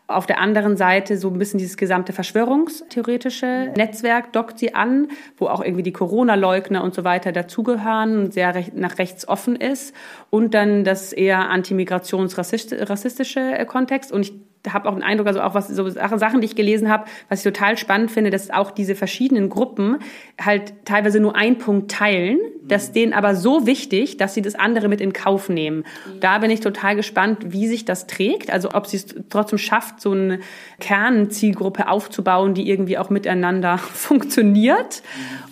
[0.08, 5.48] Auf der anderen Seite so ein bisschen dieses gesamte verschwörungstheoretische Netzwerk dockt sie an, wo
[5.48, 9.94] auch irgendwie die Corona-Leugner und so weiter dazugehören und sehr nach rechts offen ist.
[10.30, 14.10] Und dann das eher antimigrationsrassistische Kontext.
[14.10, 14.32] Und ich
[14.72, 17.44] habe auch den Eindruck, also auch was so Sachen, die ich gelesen habe, was ich
[17.44, 19.98] total spannend finde, dass auch diese verschiedenen Gruppen
[20.40, 22.38] halt teilweise nur einen Punkt teilen,
[22.68, 25.84] das denen aber so wichtig, dass sie das andere mit in Kauf nehmen.
[26.20, 30.00] Da bin ich total gespannt, wie sich das trägt, also ob sie es trotzdem schafft,
[30.00, 30.40] so eine
[30.80, 35.02] Kernzielgruppe aufzubauen, die irgendwie auch miteinander funktioniert.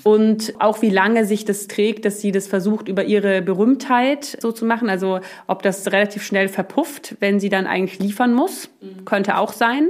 [0.03, 4.53] Und auch wie lange sich das trägt, dass sie das versucht über ihre Berühmtheit so
[4.53, 8.71] zu machen, also ob das relativ schnell verpufft, wenn sie dann eigentlich liefern muss,
[9.07, 9.89] könnte auch sein,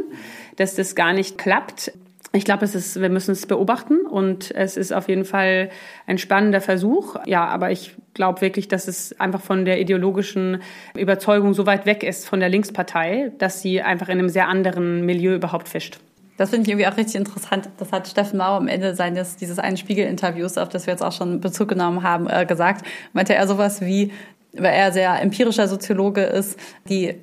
[0.56, 1.92] dass das gar nicht klappt.
[2.32, 5.70] Ich glaube, es ist, wir müssen es beobachten und es ist auf jeden Fall
[6.06, 7.16] ein spannender Versuch.
[7.24, 10.62] Ja, aber ich glaube wirklich, dass es einfach von der ideologischen
[10.96, 15.06] Überzeugung so weit weg ist von der Linkspartei, dass sie einfach in einem sehr anderen
[15.06, 15.98] Milieu überhaupt fischt.
[16.36, 17.70] Das finde ich irgendwie auch richtig interessant.
[17.78, 21.12] Das hat Steffen Mau am Ende seines dieses einen Spiegel-Interviews, auf das wir jetzt auch
[21.12, 22.84] schon Bezug genommen haben, äh, gesagt.
[23.14, 24.12] Meinte er sowas wie,
[24.52, 26.58] weil er sehr empirischer Soziologe ist,
[26.88, 27.14] die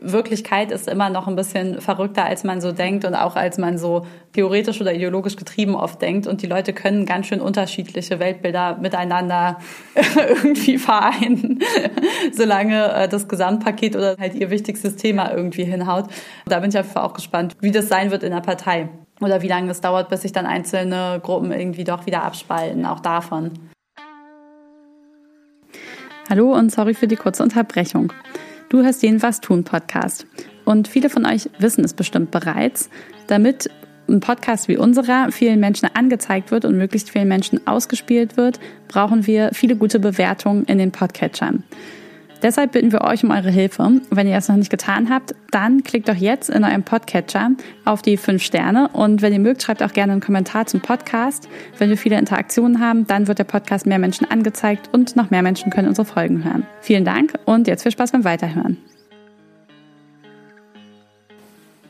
[0.00, 3.78] Wirklichkeit ist immer noch ein bisschen verrückter, als man so denkt und auch als man
[3.78, 6.26] so theoretisch oder ideologisch getrieben oft denkt.
[6.26, 9.58] Und die Leute können ganz schön unterschiedliche Weltbilder miteinander
[10.28, 11.60] irgendwie vereinen,
[12.32, 16.06] solange äh, das Gesamtpaket oder halt ihr wichtigstes Thema irgendwie hinhaut.
[16.46, 18.88] Da bin ich einfach auch gespannt, wie das sein wird in der Partei.
[19.20, 23.00] Oder wie lange es dauert, bis sich dann einzelne Gruppen irgendwie doch wieder abspalten, auch
[23.00, 23.50] davon.
[26.30, 28.12] Hallo und sorry für die kurze Unterbrechung.
[28.70, 30.28] Du hörst den Was tun Podcast.
[30.64, 32.88] Und viele von euch wissen es bestimmt bereits.
[33.26, 33.68] Damit
[34.08, 39.26] ein Podcast wie unserer vielen Menschen angezeigt wird und möglichst vielen Menschen ausgespielt wird, brauchen
[39.26, 41.64] wir viele gute Bewertungen in den Podcatchern.
[42.42, 44.00] Deshalb bitten wir euch um eure Hilfe.
[44.10, 47.50] Wenn ihr das noch nicht getan habt, dann klickt doch jetzt in eurem Podcatcher
[47.84, 51.48] auf die fünf Sterne und wenn ihr mögt, schreibt auch gerne einen Kommentar zum Podcast.
[51.78, 55.42] Wenn wir viele Interaktionen haben, dann wird der Podcast mehr Menschen angezeigt und noch mehr
[55.42, 56.66] Menschen können unsere Folgen hören.
[56.80, 58.78] Vielen Dank und jetzt viel Spaß beim Weiterhören.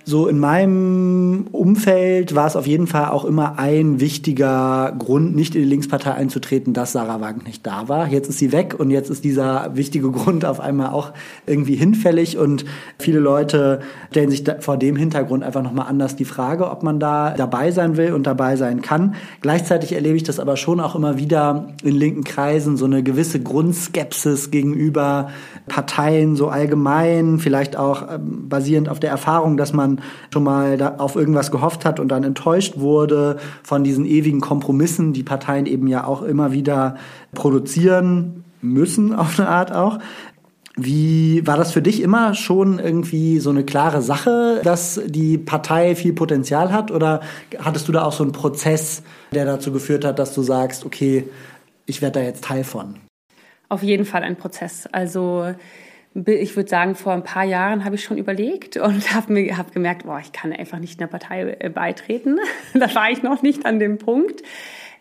[0.05, 5.55] So in meinem Umfeld war es auf jeden Fall auch immer ein wichtiger Grund, nicht
[5.55, 8.09] in die Linkspartei einzutreten, dass Sarah Wagenknecht da war.
[8.09, 11.13] Jetzt ist sie weg und jetzt ist dieser wichtige Grund auf einmal auch
[11.47, 12.65] irgendwie hinfällig und
[12.99, 13.81] viele Leute
[14.11, 17.97] stellen sich vor dem Hintergrund einfach nochmal anders die Frage, ob man da dabei sein
[17.97, 19.15] will und dabei sein kann.
[19.43, 23.41] Gleichzeitig erlebe ich das aber schon auch immer wieder in linken Kreisen, so eine gewisse
[23.41, 25.29] Grundskepsis gegenüber
[25.69, 29.90] Parteien so allgemein, vielleicht auch ähm, basierend auf der Erfahrung, dass man
[30.33, 35.23] schon mal auf irgendwas gehofft hat und dann enttäuscht wurde von diesen ewigen Kompromissen, die
[35.23, 36.97] Parteien eben ja auch immer wieder
[37.35, 39.99] produzieren müssen, auf eine Art auch.
[40.77, 45.95] Wie war das für dich immer schon irgendwie so eine klare Sache, dass die Partei
[45.95, 46.91] viel Potenzial hat?
[46.91, 47.21] Oder
[47.59, 51.29] hattest du da auch so einen Prozess, der dazu geführt hat, dass du sagst, okay,
[51.87, 52.97] ich werde da jetzt Teil von?
[53.69, 54.89] Auf jeden Fall ein Prozess.
[54.91, 55.55] Also
[56.15, 59.73] ich würde sagen, vor ein paar Jahren habe ich schon überlegt und habe mir hab
[59.73, 62.39] gemerkt, boah, ich kann einfach nicht einer Partei äh, beitreten.
[62.75, 64.43] da war ich noch nicht an dem Punkt.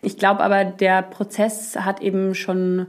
[0.02, 2.86] Ich glaube aber, der Prozess hat eben schon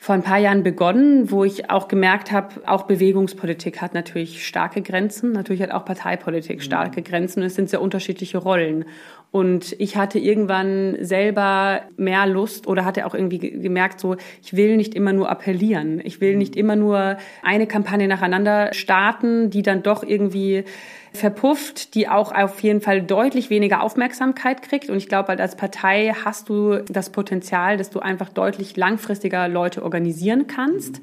[0.00, 4.80] vor ein paar Jahren begonnen, wo ich auch gemerkt habe, auch Bewegungspolitik hat natürlich starke
[4.80, 8.84] Grenzen, natürlich hat auch Parteipolitik starke Grenzen es sind sehr unterschiedliche Rollen.
[9.30, 14.76] Und ich hatte irgendwann selber mehr Lust oder hatte auch irgendwie gemerkt, so, ich will
[14.76, 16.00] nicht immer nur appellieren.
[16.02, 20.64] Ich will nicht immer nur eine Kampagne nacheinander starten, die dann doch irgendwie
[21.12, 24.88] verpufft, die auch auf jeden Fall deutlich weniger Aufmerksamkeit kriegt.
[24.88, 29.82] Und ich glaube, als Partei hast du das Potenzial, dass du einfach deutlich langfristiger Leute
[29.82, 31.00] organisieren kannst.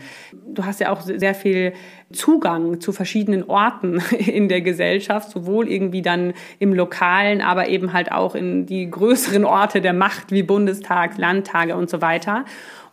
[0.47, 1.73] Du hast ja auch sehr viel
[2.13, 8.11] Zugang zu verschiedenen Orten in der Gesellschaft, sowohl irgendwie dann im Lokalen, aber eben halt
[8.11, 12.45] auch in die größeren Orte der Macht wie Bundestag, Landtage und so weiter.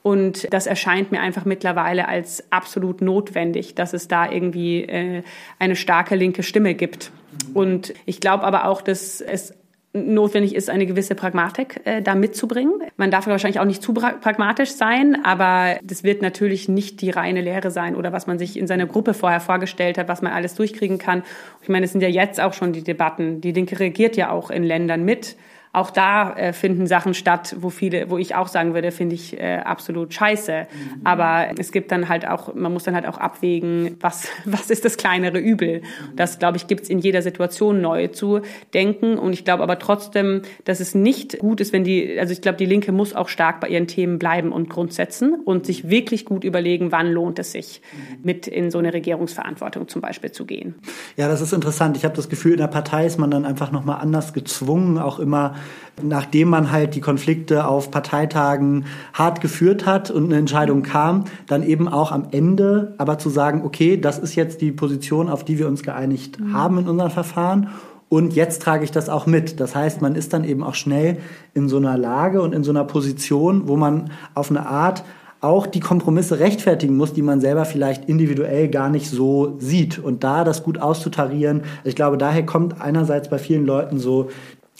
[0.02, 5.22] Und das erscheint mir einfach mittlerweile als absolut notwendig, dass es da irgendwie äh,
[5.60, 7.12] eine starke linke Stimme gibt.
[7.54, 9.54] Und ich glaube aber auch, dass es
[9.93, 12.74] notwendig ist, eine gewisse Pragmatik äh, da mitzubringen.
[12.97, 17.43] Man darf wahrscheinlich auch nicht zu pragmatisch sein, aber das wird natürlich nicht die reine
[17.43, 20.55] Lehre sein oder was man sich in seiner Gruppe vorher vorgestellt hat, was man alles
[20.55, 21.22] durchkriegen kann.
[21.62, 23.40] Ich meine, es sind ja jetzt auch schon die Debatten.
[23.40, 25.36] Die Linke regiert ja auch in Ländern mit
[25.74, 29.40] Auch da äh, finden Sachen statt, wo viele, wo ich auch sagen würde, finde ich
[29.40, 30.66] äh, absolut scheiße.
[30.70, 31.00] Mhm.
[31.04, 34.84] Aber es gibt dann halt auch, man muss dann halt auch abwägen, was, was ist
[34.84, 35.80] das kleinere Übel.
[36.14, 38.42] Das, glaube ich, gibt es in jeder Situation neu zu
[38.74, 39.16] denken.
[39.16, 42.58] Und ich glaube aber trotzdem, dass es nicht gut ist, wenn die, also ich glaube,
[42.58, 46.44] die Linke muss auch stark bei ihren Themen bleiben und Grundsätzen und sich wirklich gut
[46.44, 47.80] überlegen, wann lohnt es sich,
[48.22, 50.74] mit in so eine Regierungsverantwortung zum Beispiel zu gehen.
[51.16, 51.96] Ja, das ist interessant.
[51.96, 55.18] Ich habe das Gefühl, in der Partei ist man dann einfach nochmal anders gezwungen, auch
[55.18, 55.54] immer
[56.02, 61.62] nachdem man halt die Konflikte auf Parteitagen hart geführt hat und eine Entscheidung kam, dann
[61.62, 65.58] eben auch am Ende aber zu sagen, okay, das ist jetzt die Position, auf die
[65.58, 66.52] wir uns geeinigt mhm.
[66.54, 67.68] haben in unserem Verfahren.
[68.08, 69.58] Und jetzt trage ich das auch mit.
[69.58, 71.18] Das heißt, man ist dann eben auch schnell
[71.54, 75.02] in so einer Lage und in so einer Position, wo man auf eine Art
[75.40, 79.98] auch die Kompromisse rechtfertigen muss, die man selber vielleicht individuell gar nicht so sieht.
[79.98, 84.28] Und da das gut auszutarieren, ich glaube, daher kommt einerseits bei vielen Leuten so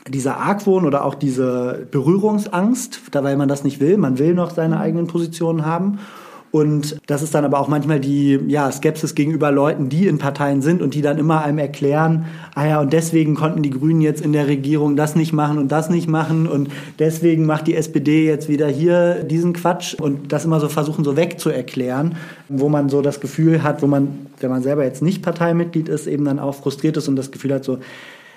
[0.09, 3.97] dieser Argwohn oder auch diese Berührungsangst, da weil man das nicht will.
[3.99, 5.99] Man will noch seine eigenen Positionen haben.
[6.53, 10.61] Und das ist dann aber auch manchmal die ja, Skepsis gegenüber Leuten, die in Parteien
[10.61, 14.23] sind und die dann immer einem erklären, ah ja, und deswegen konnten die Grünen jetzt
[14.23, 18.27] in der Regierung das nicht machen und das nicht machen und deswegen macht die SPD
[18.27, 22.17] jetzt wieder hier diesen Quatsch und das immer so versuchen, so wegzuerklären,
[22.51, 26.07] wo man so das Gefühl hat, wo man, wenn man selber jetzt nicht Parteimitglied ist,
[26.07, 27.79] eben dann auch frustriert ist und das Gefühl hat so,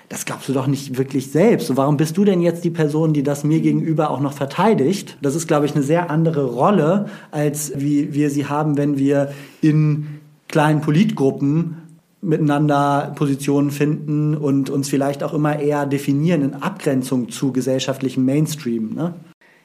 [0.08, 1.76] das glaubst du doch nicht wirklich selbst.
[1.76, 5.18] warum bist du denn jetzt die Person, die das mir gegenüber auch noch verteidigt?
[5.20, 9.32] Das ist, glaube ich, eine sehr andere Rolle, als wie wir sie haben, wenn wir
[9.60, 10.06] in
[10.48, 11.76] kleinen Politgruppen
[12.22, 18.94] miteinander Positionen finden und uns vielleicht auch immer eher definieren in Abgrenzung zu gesellschaftlichem Mainstream.
[18.94, 19.14] Ne?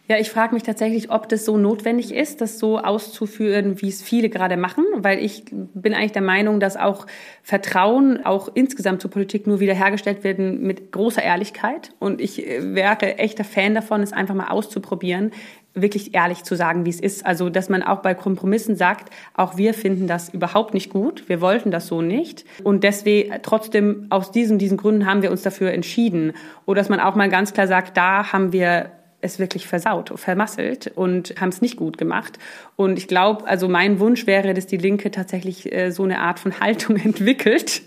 [0.07, 4.01] Ja, ich frage mich tatsächlich, ob das so notwendig ist, das so auszuführen, wie es
[4.01, 7.07] viele gerade machen, weil ich bin eigentlich der Meinung, dass auch
[7.43, 11.93] Vertrauen auch insgesamt zur Politik nur wiederhergestellt werden mit großer Ehrlichkeit.
[11.99, 15.31] Und ich äh, wäre echter Fan davon, es einfach mal auszuprobieren,
[15.73, 17.25] wirklich ehrlich zu sagen, wie es ist.
[17.25, 21.39] Also, dass man auch bei Kompromissen sagt, auch wir finden das überhaupt nicht gut, wir
[21.39, 22.43] wollten das so nicht.
[22.63, 26.33] Und deswegen trotzdem aus diesen, diesen Gründen haben wir uns dafür entschieden.
[26.65, 28.91] Oder dass man auch mal ganz klar sagt, da haben wir
[29.21, 32.39] es wirklich versaut, vermasselt und haben es nicht gut gemacht.
[32.75, 36.39] Und ich glaube, also mein Wunsch wäre, dass die Linke tatsächlich äh, so eine Art
[36.39, 37.83] von Haltung entwickelt,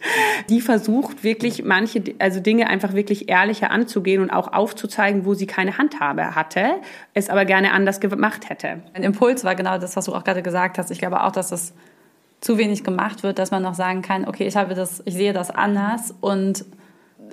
[0.48, 5.46] die versucht wirklich manche, also Dinge einfach wirklich ehrlicher anzugehen und auch aufzuzeigen, wo sie
[5.46, 6.76] keine Handhabe hatte,
[7.12, 8.82] es aber gerne anders gemacht hätte.
[8.92, 10.90] Ein Impuls war genau das, was du auch gerade gesagt hast.
[10.90, 11.74] Ich glaube auch, dass das
[12.40, 15.32] zu wenig gemacht wird, dass man noch sagen kann, okay, ich habe das, ich sehe
[15.32, 16.64] das anders und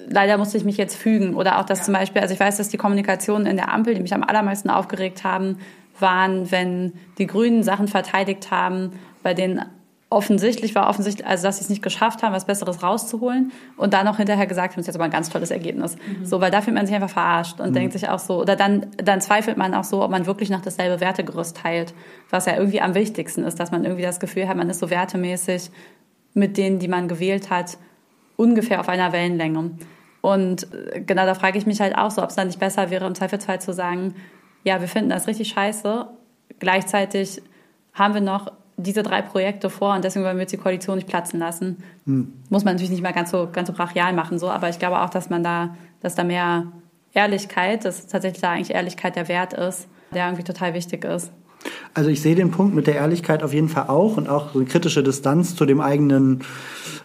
[0.10, 1.36] leider musste ich mich jetzt fügen.
[1.36, 1.86] Oder auch, dass ja.
[1.86, 4.70] zum Beispiel, also ich weiß, dass die Kommunikationen in der Ampel, die mich am allermeisten
[4.70, 5.58] aufgeregt haben,
[6.00, 8.92] waren, wenn die Grünen Sachen verteidigt haben,
[9.24, 9.62] bei denen
[10.12, 14.10] offensichtlich war offensichtlich, also dass sie es nicht geschafft haben, was Besseres rauszuholen und dann
[14.10, 15.96] auch hinterher gesagt haben, das ist jetzt aber ein ganz tolles Ergebnis.
[15.96, 16.26] Mhm.
[16.26, 17.74] So, weil da fühlt man sich einfach verarscht und mhm.
[17.74, 20.62] denkt sich auch so, oder dann, dann zweifelt man auch so, ob man wirklich noch
[20.62, 21.94] dasselbe Wertegerüst teilt,
[22.30, 24.90] was ja irgendwie am wichtigsten ist, dass man irgendwie das Gefühl hat, man ist so
[24.90, 25.72] wertemäßig
[26.34, 27.78] mit denen, die man gewählt hat,
[28.42, 29.72] ungefähr auf einer Wellenlänge.
[30.22, 32.90] Und äh, genau da frage ich mich halt auch so, ob es dann nicht besser
[32.90, 34.16] wäre, im Zweifelsfall zu sagen,
[34.64, 36.08] ja, wir finden das richtig scheiße.
[36.60, 37.42] Gleichzeitig
[37.94, 41.08] haben wir noch diese drei Projekte vor und deswegen wollen wir jetzt die Koalition nicht
[41.08, 41.84] platzen lassen.
[42.06, 42.34] Hm.
[42.50, 45.02] Muss man natürlich nicht mal ganz so, ganz so brachial machen, so, aber ich glaube
[45.02, 46.72] auch, dass man da, dass da mehr
[47.14, 51.32] Ehrlichkeit, dass tatsächlich da eigentlich Ehrlichkeit der Wert ist, der irgendwie total wichtig ist.
[51.94, 54.60] Also ich sehe den Punkt mit der Ehrlichkeit auf jeden Fall auch und auch so
[54.60, 56.40] eine kritische Distanz zu dem eigenen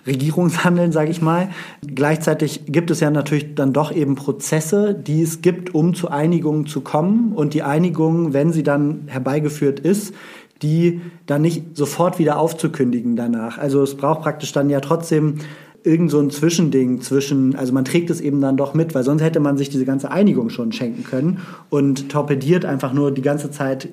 [0.07, 1.51] Regierungshandeln, sage ich mal.
[1.85, 6.67] Gleichzeitig gibt es ja natürlich dann doch eben Prozesse, die es gibt, um zu Einigungen
[6.67, 7.33] zu kommen.
[7.33, 10.15] Und die Einigung, wenn sie dann herbeigeführt ist,
[10.63, 13.59] die dann nicht sofort wieder aufzukündigen danach.
[13.59, 15.37] Also es braucht praktisch dann ja trotzdem
[15.83, 19.23] irgend so ein Zwischending zwischen, also man trägt es eben dann doch mit, weil sonst
[19.23, 21.39] hätte man sich diese ganze Einigung schon schenken können
[21.71, 23.89] und torpediert einfach nur die ganze Zeit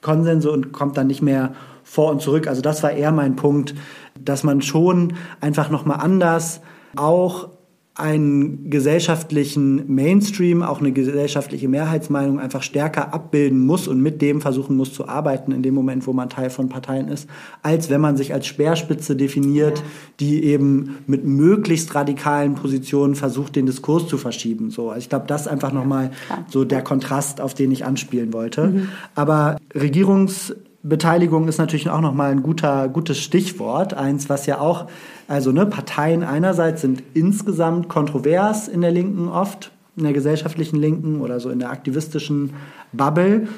[0.00, 2.46] Konsense und kommt dann nicht mehr vor und zurück.
[2.46, 3.74] Also das war eher mein Punkt,
[4.18, 6.60] dass man schon einfach noch mal anders
[6.96, 7.48] auch
[8.00, 14.76] einen gesellschaftlichen Mainstream, auch eine gesellschaftliche Mehrheitsmeinung einfach stärker abbilden muss und mit dem versuchen
[14.76, 17.28] muss zu arbeiten in dem Moment, wo man Teil von Parteien ist,
[17.62, 19.82] als wenn man sich als Speerspitze definiert,
[20.18, 24.70] die eben mit möglichst radikalen Positionen versucht, den Diskurs zu verschieben.
[24.70, 26.10] So, also ich glaube, das ist einfach nochmal
[26.48, 28.68] so der Kontrast, auf den ich anspielen wollte.
[28.68, 28.88] Mhm.
[29.14, 33.92] Aber Regierungs Beteiligung ist natürlich auch nochmal ein guter, gutes Stichwort.
[33.92, 34.86] Eins, was ja auch,
[35.28, 41.20] also ne, Parteien einerseits sind insgesamt kontrovers in der Linken oft, in der gesellschaftlichen Linken
[41.20, 42.54] oder so in der aktivistischen
[42.92, 43.48] Bubble.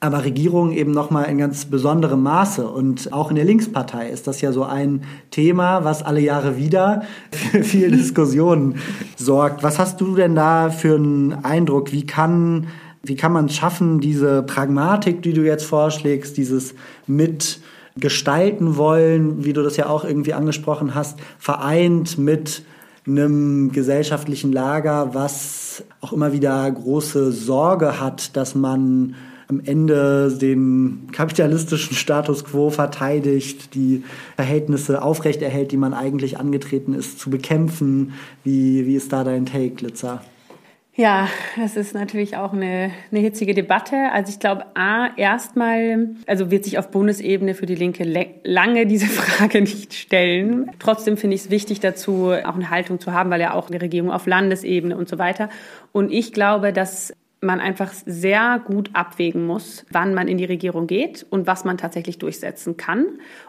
[0.00, 2.66] aber Regierung eben nochmal in ganz besonderem Maße.
[2.66, 7.02] Und auch in der Linkspartei ist das ja so ein Thema, was alle Jahre wieder
[7.30, 8.80] für viel Diskussionen
[9.16, 9.62] sorgt.
[9.62, 11.92] Was hast du denn da für einen Eindruck?
[11.92, 12.66] Wie kann,
[13.08, 16.74] wie kann man es schaffen, diese Pragmatik, die du jetzt vorschlägst, dieses
[17.06, 22.62] mitgestalten wollen, wie du das ja auch irgendwie angesprochen hast, vereint mit
[23.06, 29.14] einem gesellschaftlichen Lager, was auch immer wieder große Sorge hat, dass man
[29.48, 34.02] am Ende den kapitalistischen Status quo verteidigt, die
[34.34, 38.14] Verhältnisse aufrechterhält, die man eigentlich angetreten ist, zu bekämpfen.
[38.42, 40.20] Wie, wie ist da dein Take, Litzer?
[40.98, 41.28] Ja,
[41.58, 44.10] das ist natürlich auch eine, eine hitzige Debatte.
[44.12, 48.04] Also ich glaube, A, erstmal, also wird sich auf Bundesebene für die Linke
[48.44, 50.70] lange diese Frage nicht stellen.
[50.78, 53.82] Trotzdem finde ich es wichtig dazu, auch eine Haltung zu haben, weil ja auch eine
[53.82, 55.50] Regierung auf Landesebene und so weiter.
[55.92, 60.86] Und ich glaube, dass man einfach sehr gut abwägen muss, wann man in die Regierung
[60.86, 63.04] geht und was man tatsächlich durchsetzen kann.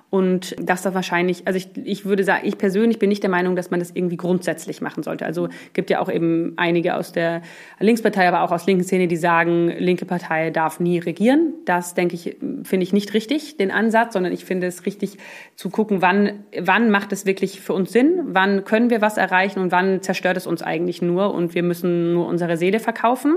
[0.09, 3.57] Und dass da wahrscheinlich, also ich, ich würde sagen, ich persönlich bin nicht der Meinung,
[3.57, 5.25] dass man das irgendwie grundsätzlich machen sollte.
[5.25, 7.41] Also gibt ja auch eben einige aus der
[7.79, 11.55] Linkspartei, aber auch aus linken Szene, die sagen, linke Partei darf nie regieren.
[11.65, 15.17] Das denke ich, finde ich nicht richtig, den Ansatz, sondern ich finde es richtig
[15.57, 19.59] zu gucken, wann, wann macht es wirklich für uns Sinn, wann können wir was erreichen
[19.59, 23.35] und wann zerstört es uns eigentlich nur und wir müssen nur unsere Seele verkaufen.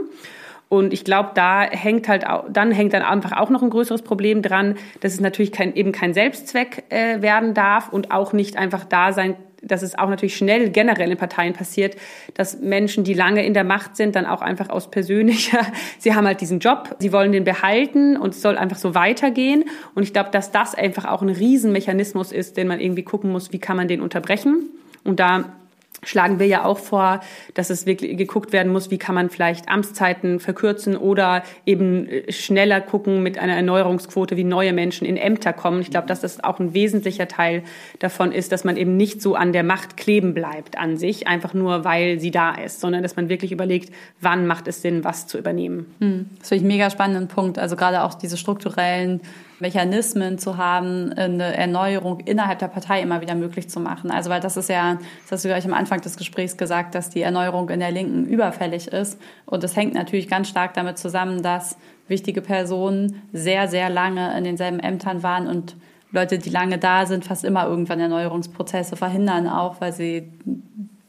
[0.71, 4.03] Und ich glaube, da hängt halt auch, dann hängt dann einfach auch noch ein größeres
[4.03, 8.57] Problem dran, dass es natürlich kein, eben kein Selbstzweck äh, werden darf und auch nicht
[8.57, 11.97] einfach da sein, dass es auch natürlich schnell generell in Parteien passiert,
[12.35, 15.67] dass Menschen, die lange in der Macht sind, dann auch einfach aus persönlicher,
[15.99, 19.65] sie haben halt diesen Job, sie wollen den behalten und es soll einfach so weitergehen.
[19.97, 23.53] Und ich glaube, dass das einfach auch ein Riesenmechanismus ist, den man irgendwie gucken muss,
[23.53, 24.71] wie kann man den unterbrechen.
[25.03, 25.57] Und da
[26.03, 27.21] schlagen wir ja auch vor,
[27.55, 32.33] dass es wirklich geguckt werden muss, wie kann man vielleicht Amtszeiten verkürzen oder eben äh,
[32.33, 35.81] schneller gucken mit einer Erneuerungsquote, wie neue Menschen in Ämter kommen.
[35.81, 37.63] Ich glaube, dass das auch ein wesentlicher Teil
[37.99, 41.55] davon ist, dass man eben nicht so an der Macht kleben bleibt an sich, einfach
[41.55, 45.27] nur weil sie da ist, sondern dass man wirklich überlegt, wann macht es Sinn, was
[45.27, 45.95] zu übernehmen.
[46.01, 46.31] Hm.
[46.39, 47.59] Das finde ich einen mega spannenden Punkt.
[47.59, 49.21] Also gerade auch diese strukturellen
[49.61, 54.11] Mechanismen zu haben, eine Erneuerung innerhalb der Partei immer wieder möglich zu machen.
[54.11, 57.11] Also weil das ist ja, das hast du gleich am Anfang des Gesprächs gesagt, dass
[57.11, 59.21] die Erneuerung in der Linken überfällig ist.
[59.47, 61.77] Und das hängt natürlich ganz stark damit zusammen, dass
[62.09, 65.77] wichtige Personen sehr, sehr lange in denselben Ämtern waren und
[66.13, 70.29] Leute, die lange da sind, fast immer irgendwann Erneuerungsprozesse verhindern, auch weil sie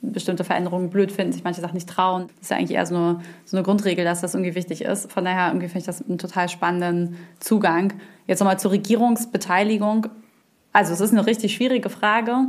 [0.01, 2.27] bestimmte Veränderungen blöd finden, sich manche Sachen nicht trauen.
[2.27, 5.11] Das ist ja eigentlich eher so eine, so eine Grundregel, dass das irgendwie wichtig ist.
[5.11, 7.93] Von daher irgendwie finde ich das einen total spannenden Zugang.
[8.31, 10.07] Jetzt nochmal zur Regierungsbeteiligung.
[10.71, 12.45] Also es ist eine richtig schwierige Frage.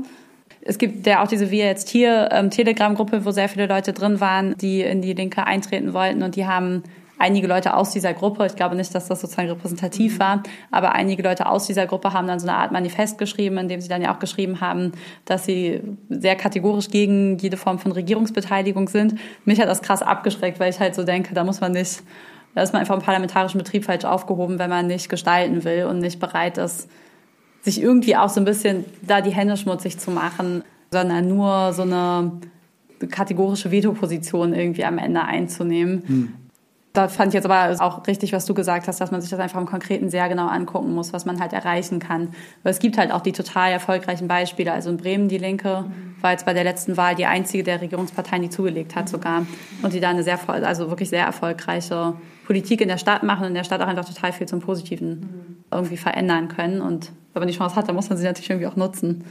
[0.61, 4.21] Es gibt ja auch diese Wir jetzt hier ähm, Telegram-Gruppe, wo sehr viele Leute drin
[4.21, 6.85] waren, die in die Linke eintreten wollten und die haben
[7.19, 11.25] einige Leute aus dieser Gruppe, ich glaube nicht, dass das sozusagen repräsentativ war, aber einige
[11.25, 14.03] Leute aus dieser Gruppe haben dann so eine Art Manifest geschrieben, in dem sie dann
[14.03, 14.93] ja auch geschrieben haben,
[15.25, 19.17] dass sie sehr kategorisch gegen jede Form von Regierungsbeteiligung sind.
[19.45, 22.05] Mich hat das krass abgeschreckt, weil ich halt so denke, da muss man nicht,
[22.55, 25.99] da ist man einfach im parlamentarischen Betrieb falsch aufgehoben, wenn man nicht gestalten will und
[25.99, 26.89] nicht bereit ist,
[27.63, 31.83] sich irgendwie auch so ein bisschen da die Hände schmutzig zu machen, sondern nur so
[31.83, 32.33] eine
[33.11, 36.03] kategorische Veto-Position irgendwie am Ende einzunehmen.
[36.07, 36.33] Hm.
[36.93, 39.41] Da fand ich jetzt aber auch richtig, was du gesagt hast, dass man sich das
[39.41, 42.35] einfach im Konkreten sehr genau angucken muss, was man halt erreichen kann.
[42.63, 44.73] Weil es gibt halt auch die total erfolgreichen Beispiele.
[44.73, 45.87] Also in Bremen, die Linke,
[46.21, 49.47] war jetzt bei der letzten Wahl die einzige der Regierungsparteien, die zugelegt hat sogar.
[49.81, 52.13] Und die da eine sehr, also wirklich sehr erfolgreiche
[52.53, 55.65] Politik in der Stadt machen und in der Stadt auch einfach total viel zum Positiven
[55.71, 56.83] irgendwie verändern können.
[56.83, 59.25] Und wenn man die Chance hat, dann muss man sie natürlich irgendwie auch nutzen.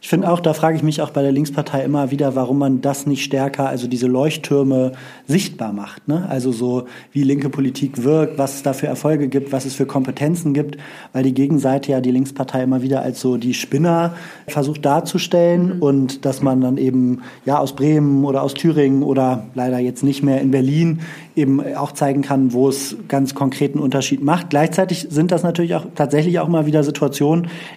[0.00, 2.80] Ich finde auch, da frage ich mich auch bei der Linkspartei immer wieder, warum man
[2.80, 4.92] das nicht stärker, also diese Leuchttürme
[5.26, 6.08] sichtbar macht.
[6.08, 6.26] Ne?
[6.28, 9.86] Also so, wie linke Politik wirkt, was es da für Erfolge gibt, was es für
[9.86, 10.78] Kompetenzen gibt,
[11.12, 14.14] weil die Gegenseite ja die Linkspartei immer wieder als so die Spinner
[14.46, 15.82] versucht darzustellen mhm.
[15.82, 20.22] und dass man dann eben ja aus Bremen oder aus Thüringen oder leider jetzt nicht
[20.22, 21.00] mehr in Berlin
[21.34, 24.50] eben auch zeigen kann, wo es ganz konkreten Unterschied macht.
[24.50, 27.27] Gleichzeitig sind das natürlich auch tatsächlich auch immer wieder Situationen,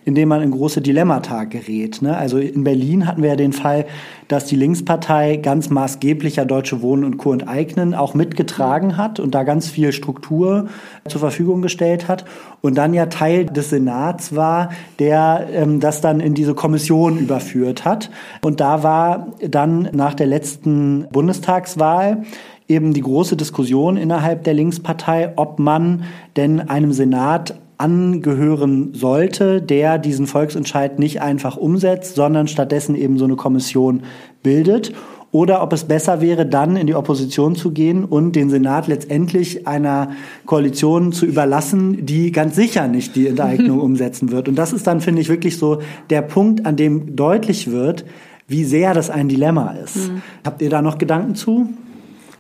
[0.06, 2.02] in denen man in große Dilemmata gerät.
[2.02, 2.16] Ne?
[2.16, 3.86] Also in Berlin hatten wir ja den Fall,
[4.28, 7.34] dass die Linkspartei ganz maßgeblicher Deutsche Wohnen und Co.
[7.34, 10.68] enteignen auch mitgetragen hat und da ganz viel Struktur
[11.08, 12.26] zur Verfügung gestellt hat
[12.62, 17.84] und dann ja Teil des Senats war, der ähm, das dann in diese Kommission überführt
[17.84, 18.10] hat.
[18.42, 22.24] Und da war dann nach der letzten Bundestagswahl
[22.72, 26.04] eben die große Diskussion innerhalb der Linkspartei, ob man
[26.38, 33.26] denn einem Senat angehören sollte, der diesen Volksentscheid nicht einfach umsetzt, sondern stattdessen eben so
[33.26, 34.04] eine Kommission
[34.44, 34.94] bildet.
[35.34, 39.66] oder ob es besser wäre, dann in die Opposition zu gehen und den Senat letztendlich
[39.66, 40.12] einer
[40.46, 44.50] Koalition zu überlassen, die ganz sicher nicht die Enteignung umsetzen wird.
[44.50, 45.80] Und das ist dann, finde ich, wirklich so
[46.10, 48.06] der Punkt, an dem deutlich wird,
[48.48, 50.12] wie sehr das ein Dilemma ist.
[50.12, 50.22] Mhm.
[50.44, 51.70] Habt ihr da noch Gedanken zu?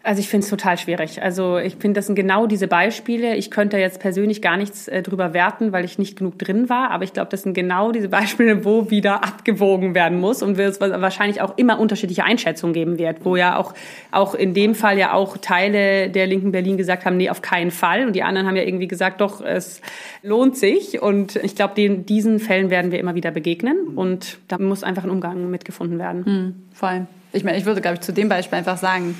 [0.04, 1.22] Also ich finde es total schwierig.
[1.22, 3.36] Also ich finde, das sind genau diese Beispiele.
[3.36, 6.90] Ich könnte jetzt persönlich gar nichts äh, drüber werten, weil ich nicht genug drin war.
[6.90, 10.82] Aber ich glaube, das sind genau diese Beispiele, wo wieder abgewogen werden muss und es
[10.82, 13.74] wahrscheinlich auch immer unterschiedliche Einschätzungen geben wird, wo ja auch,
[14.12, 17.72] auch in dem Fall ja auch Teile der linken Berlin gesagt haben, nee, auf keinen
[17.72, 18.08] Fall.
[18.08, 19.82] Und die anderen haben ja irgendwie gesagt, doch, es
[20.24, 21.00] lohnt sich.
[21.02, 23.78] Und ich glaube, diesen Fällen werden wir immer wieder begegnen.
[23.96, 26.24] Und da muss einfach ein Umgang mitgefunden werden.
[26.26, 27.08] Mhm, vor allem.
[27.34, 29.16] Ich meine, ich würde, glaube ich, zu dem Beispiel einfach sagen,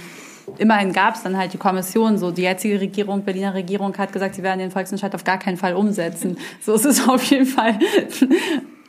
[0.58, 2.18] immerhin gab es dann halt die Kommission.
[2.18, 5.58] So die jetzige Regierung, Berliner Regierung, hat gesagt, sie werden den Volksentscheid auf gar keinen
[5.58, 6.38] Fall umsetzen.
[6.60, 7.78] So ist es auf jeden Fall.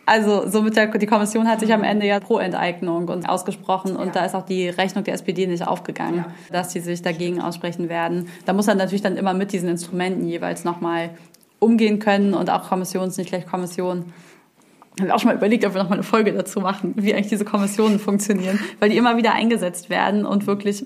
[0.05, 4.07] Also somit der, die Kommission hat sich am Ende ja pro Enteignung und ausgesprochen und
[4.07, 4.13] ja.
[4.13, 6.27] da ist auch die Rechnung der SPD nicht aufgegangen, ja.
[6.51, 8.29] dass sie sich dagegen aussprechen werden.
[8.45, 11.11] Da muss er natürlich dann immer mit diesen Instrumenten jeweils nochmal
[11.61, 14.13] umgehen können und auch Kommission ist nicht gleich Kommission.
[14.97, 17.15] Ich habe auch schon mal überlegt, ob wir noch mal eine Folge dazu machen, wie
[17.15, 20.85] eigentlich diese Kommissionen funktionieren, weil die immer wieder eingesetzt werden und wirklich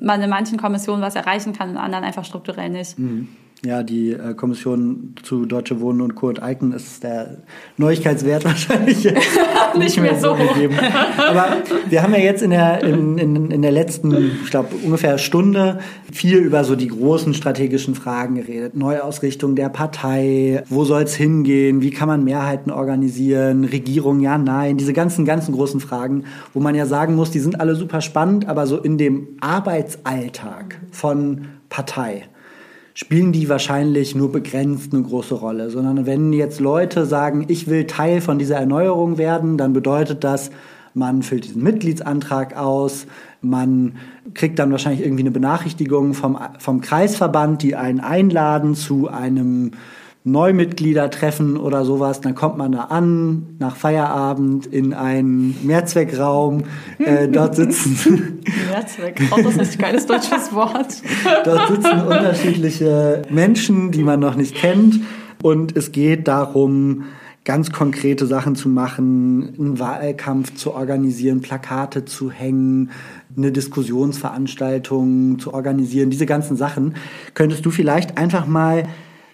[0.00, 2.98] man in manchen Kommissionen was erreichen kann, in anderen einfach strukturell nicht.
[2.98, 3.28] Mhm.
[3.62, 7.42] Ja, die äh, Kommission zu Deutsche Wohnen und Kurt Eiken ist der
[7.76, 9.06] Neuigkeitswert wahrscheinlich
[9.78, 10.76] nicht mehr so gegeben.
[11.18, 11.58] Aber
[11.90, 15.80] wir haben ja jetzt in der, in, in, in der letzten, ich glaube, ungefähr Stunde
[16.10, 18.76] viel über so die großen strategischen Fragen geredet.
[18.76, 24.78] Neuausrichtung der Partei, wo soll es hingehen, wie kann man Mehrheiten organisieren, Regierung, ja, nein,
[24.78, 26.24] diese ganzen, ganzen großen Fragen,
[26.54, 30.80] wo man ja sagen muss, die sind alle super spannend, aber so in dem Arbeitsalltag
[30.90, 32.24] von Partei
[32.94, 37.86] spielen die wahrscheinlich nur begrenzt eine große Rolle, sondern wenn jetzt Leute sagen, ich will
[37.86, 40.50] Teil von dieser Erneuerung werden, dann bedeutet das,
[40.92, 43.06] man füllt diesen Mitgliedsantrag aus,
[43.40, 43.94] man
[44.34, 49.72] kriegt dann wahrscheinlich irgendwie eine Benachrichtigung vom, vom Kreisverband, die einen einladen zu einem
[50.22, 56.64] Neumitglieder treffen oder sowas, dann kommt man da an, nach Feierabend in einen Mehrzweckraum.
[56.98, 58.40] Äh, dort sitzen.
[58.70, 61.02] Mehrzweckraum, das ist ein geiles deutsches Wort.
[61.44, 65.00] dort sitzen unterschiedliche Menschen, die man noch nicht kennt.
[65.42, 67.04] Und es geht darum,
[67.46, 72.90] ganz konkrete Sachen zu machen, einen Wahlkampf zu organisieren, Plakate zu hängen,
[73.34, 76.94] eine Diskussionsveranstaltung zu organisieren, diese ganzen Sachen.
[77.32, 78.84] Könntest du vielleicht einfach mal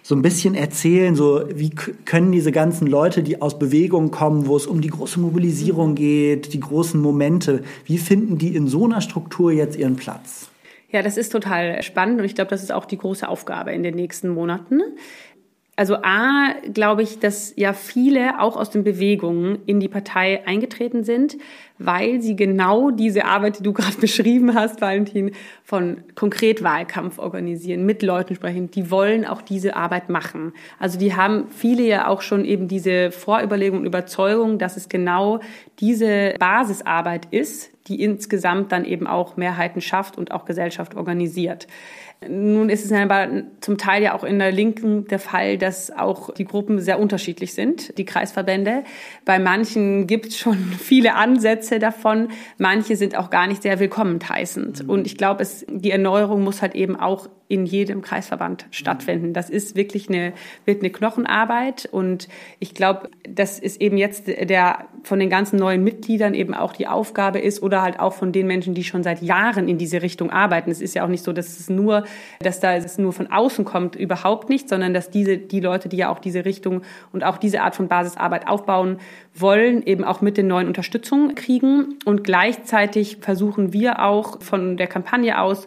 [0.07, 4.57] so ein bisschen erzählen, so wie können diese ganzen Leute, die aus Bewegungen kommen, wo
[4.57, 9.01] es um die große Mobilisierung geht, die großen Momente, wie finden die in so einer
[9.01, 10.49] Struktur jetzt ihren Platz?
[10.93, 13.83] Ja, das ist total spannend und ich glaube, das ist auch die große Aufgabe in
[13.83, 14.81] den nächsten Monaten.
[15.79, 21.05] Also A, glaube ich, dass ja viele auch aus den Bewegungen in die Partei eingetreten
[21.05, 21.37] sind,
[21.79, 25.33] weil sie genau diese Arbeit, die du gerade beschrieben hast, Valentin,
[25.63, 30.55] von konkret Wahlkampf organisieren, mit Leuten sprechen, die wollen auch diese Arbeit machen.
[30.79, 35.41] Also die haben viele ja auch schon eben diese Vorüberlegung und Überzeugung, dass es genau
[35.79, 41.67] diese Basisarbeit ist, die insgesamt dann eben auch Mehrheiten schafft und auch Gesellschaft organisiert.
[42.27, 43.29] Nun ist es aber
[43.61, 47.53] zum Teil ja auch in der Linken der Fall, dass auch die Gruppen sehr unterschiedlich
[47.53, 48.85] sind, die Kreisverbände.
[49.25, 52.29] Bei manchen gibt es schon viele Ansätze davon,
[52.59, 54.85] manche sind auch gar nicht sehr willkommen heißend.
[54.85, 54.91] Mhm.
[54.91, 59.33] Und ich glaube, die Erneuerung muss halt eben auch in jedem Kreisverband stattfinden.
[59.33, 60.33] Das ist wirklich eine,
[60.65, 62.29] wird eine Knochenarbeit und
[62.59, 66.89] ich glaube, das ist eben jetzt der von den ganzen neuen Mitgliedern eben auch die
[66.89, 70.31] Aufgabe ist oder halt auch von den Menschen, die schon seit Jahren in diese Richtung
[70.31, 70.71] arbeiten.
[70.73, 72.05] Es ist ja auch nicht so, dass es nur,
[72.41, 75.97] dass da es nur von außen kommt, überhaupt nicht, sondern dass diese, die Leute, die
[75.97, 78.99] ja auch diese Richtung und auch diese Art von Basisarbeit aufbauen
[79.35, 84.87] wollen, eben auch mit den neuen Unterstützung kriegen und gleichzeitig versuchen wir auch von der
[84.87, 85.67] Kampagne aus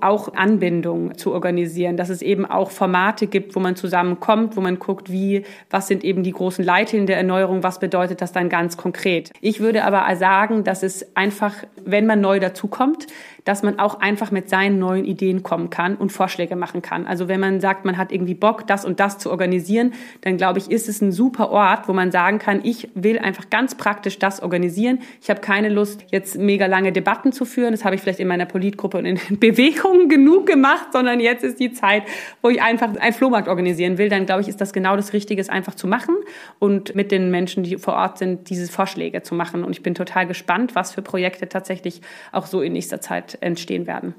[0.00, 4.78] auch Anbindung zu organisieren, dass es eben auch Formate gibt, wo man zusammenkommt, wo man
[4.78, 8.76] guckt, wie, was sind eben die großen Leitlinien der Erneuerung, was bedeutet das dann ganz
[8.76, 9.32] konkret.
[9.40, 11.54] Ich würde aber sagen, dass es einfach,
[11.84, 13.06] wenn man neu dazukommt,
[13.46, 17.06] dass man auch einfach mit seinen neuen Ideen kommen kann und Vorschläge machen kann.
[17.06, 20.58] Also wenn man sagt, man hat irgendwie Bock, das und das zu organisieren, dann glaube
[20.58, 24.18] ich, ist es ein super Ort, wo man sagen kann, ich will einfach ganz praktisch
[24.18, 24.98] das organisieren.
[25.22, 27.70] Ich habe keine Lust, jetzt mega lange Debatten zu führen.
[27.70, 31.60] Das habe ich vielleicht in meiner Politgruppe und in Bewegungen genug gemacht, sondern jetzt ist
[31.60, 32.02] die Zeit,
[32.42, 34.08] wo ich einfach einen Flohmarkt organisieren will.
[34.08, 36.16] Dann glaube ich, ist das genau das Richtige, es einfach zu machen
[36.58, 39.62] und mit den Menschen, die vor Ort sind, diese Vorschläge zu machen.
[39.62, 42.00] Und ich bin total gespannt, was für Projekte tatsächlich
[42.32, 44.14] auch so in nächster Zeit entstehen werden.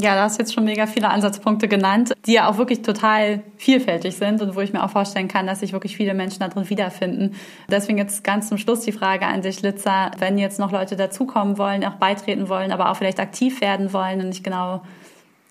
[0.00, 3.42] Ja, da hast du jetzt schon mega viele Ansatzpunkte genannt, die ja auch wirklich total
[3.56, 6.70] vielfältig sind und wo ich mir auch vorstellen kann, dass sich wirklich viele Menschen darin
[6.70, 7.34] wiederfinden.
[7.68, 11.58] Deswegen jetzt ganz zum Schluss die Frage an dich, Litzer, wenn jetzt noch Leute dazukommen
[11.58, 14.82] wollen, auch beitreten wollen, aber auch vielleicht aktiv werden wollen und nicht genau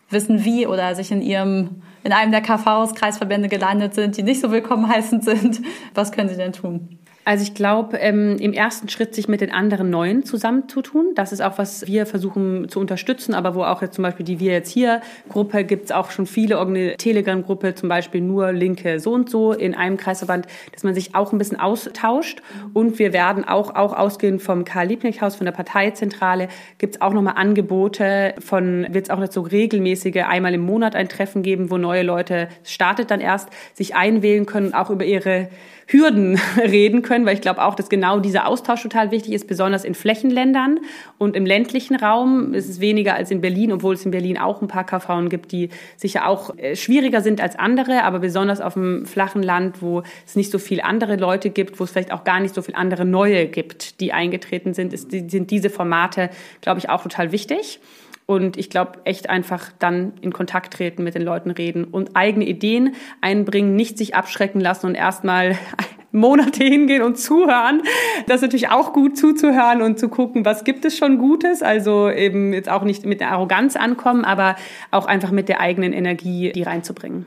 [0.09, 4.39] wissen wie oder sich in ihrem in einem der KVs, Kreisverbände gelandet sind, die nicht
[4.39, 5.59] so willkommen heißend sind,
[5.93, 6.97] was können sie denn tun?
[7.27, 11.07] Also ich glaube, ähm, im ersten Schritt sich mit den anderen Neuen zusammenzutun.
[11.13, 14.39] Das ist auch, was wir versuchen zu unterstützen, aber wo auch jetzt zum Beispiel die
[14.39, 16.55] Wir jetzt hier Gruppe gibt es auch schon viele,
[16.97, 21.33] Telegram-Gruppe, zum Beispiel nur Linke so und so in einem Kreisverband, dass man sich auch
[21.33, 22.41] ein bisschen austauscht.
[22.73, 26.47] Und wir werden auch, auch ausgehend vom Karl-Liebknecht-Haus, von der Parteizentrale,
[26.77, 30.95] gibt es auch nochmal Angebote von, wird es auch jetzt so regelmäßige, einmal im Monat
[30.95, 35.49] ein Treffen geben, wo neue Leute, startet dann erst, sich einwählen können, auch über ihre
[35.87, 39.85] Hürden reden können, weil ich glaube auch, dass genau dieser Austausch total wichtig ist, besonders
[39.85, 40.79] in Flächenländern
[41.17, 44.61] und im ländlichen Raum ist es weniger als in Berlin, obwohl es in Berlin auch
[44.61, 48.73] ein paar KVen gibt, die sicher auch äh, schwieriger sind als andere, aber besonders auf
[48.73, 52.25] dem flachen Land, wo es nicht so viel andere Leute gibt, wo es vielleicht auch
[52.25, 56.29] gar nicht so viel andere neue gibt, die eingetreten sind, ist, sind diese Formate,
[56.61, 57.79] glaube ich, auch total wichtig.
[58.27, 62.45] Und ich glaube, echt einfach dann in Kontakt treten, mit den Leuten reden und eigene
[62.45, 65.57] Ideen einbringen, nicht sich abschrecken lassen und erstmal
[66.11, 67.81] Monate hingehen und zuhören.
[68.27, 71.63] Das ist natürlich auch gut zuzuhören und zu gucken, was gibt es schon Gutes.
[71.63, 74.57] Also eben jetzt auch nicht mit der Arroganz ankommen, aber
[74.91, 77.25] auch einfach mit der eigenen Energie die reinzubringen.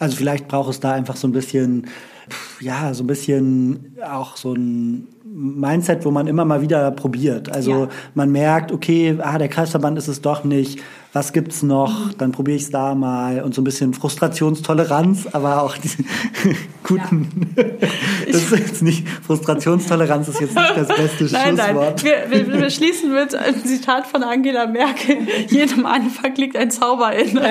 [0.00, 1.86] Also vielleicht braucht es da einfach so ein bisschen,
[2.58, 7.50] ja, so ein bisschen auch so ein Mindset, wo man immer mal wieder probiert.
[7.50, 7.88] Also ja.
[8.14, 10.80] man merkt, okay, ah, der Kreisverband ist es doch nicht.
[11.14, 12.06] Was gibt's noch?
[12.06, 12.14] Mhm.
[12.18, 15.88] Dann probiere ich es da mal und so ein bisschen Frustrationstoleranz, aber auch die
[16.82, 17.52] guten.
[17.56, 17.64] Ja.
[18.26, 22.04] das ist jetzt nicht Frustrationstoleranz ist jetzt nicht das beste nein, Schlusswort.
[22.04, 25.18] Nein, wir, wir, wir schließen mit einem Zitat von Angela Merkel:
[25.48, 27.40] Jedem Anfang liegt ein Zauber in.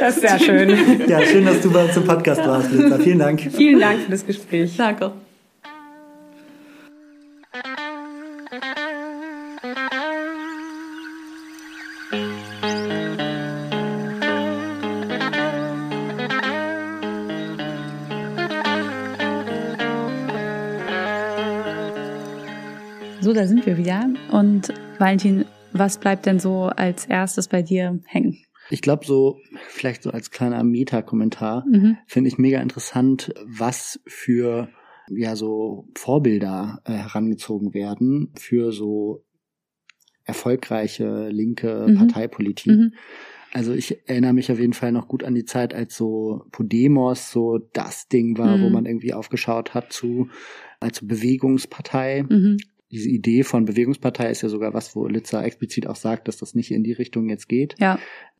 [0.00, 1.08] Das ist sehr schön.
[1.08, 2.98] Ja, schön, dass du bei uns im Podcast warst, Lisa.
[2.98, 3.40] Vielen Dank.
[3.40, 4.74] Vielen Dank für das Gespräch.
[4.76, 5.12] Danke.
[23.32, 24.10] So, da sind wir wieder.
[24.30, 28.36] Und Valentin, was bleibt denn so als erstes bei dir hängen?
[28.68, 29.38] Ich glaube, so,
[29.68, 31.96] vielleicht so als kleiner Meta-Kommentar, mhm.
[32.06, 34.68] finde ich mega interessant, was für
[35.08, 39.24] ja so Vorbilder äh, herangezogen werden für so
[40.24, 41.94] erfolgreiche linke mhm.
[41.96, 42.72] Parteipolitik.
[42.72, 42.92] Mhm.
[43.54, 47.30] Also ich erinnere mich auf jeden Fall noch gut an die Zeit, als so Podemos
[47.30, 48.62] so das Ding war, mhm.
[48.64, 50.28] wo man irgendwie aufgeschaut hat zu
[50.80, 52.24] als Bewegungspartei.
[52.28, 52.58] Mhm.
[52.92, 56.54] Diese Idee von Bewegungspartei ist ja sogar was, wo Litzer explizit auch sagt, dass das
[56.54, 57.74] nicht in die Richtung jetzt geht.
[57.80, 57.98] Ja,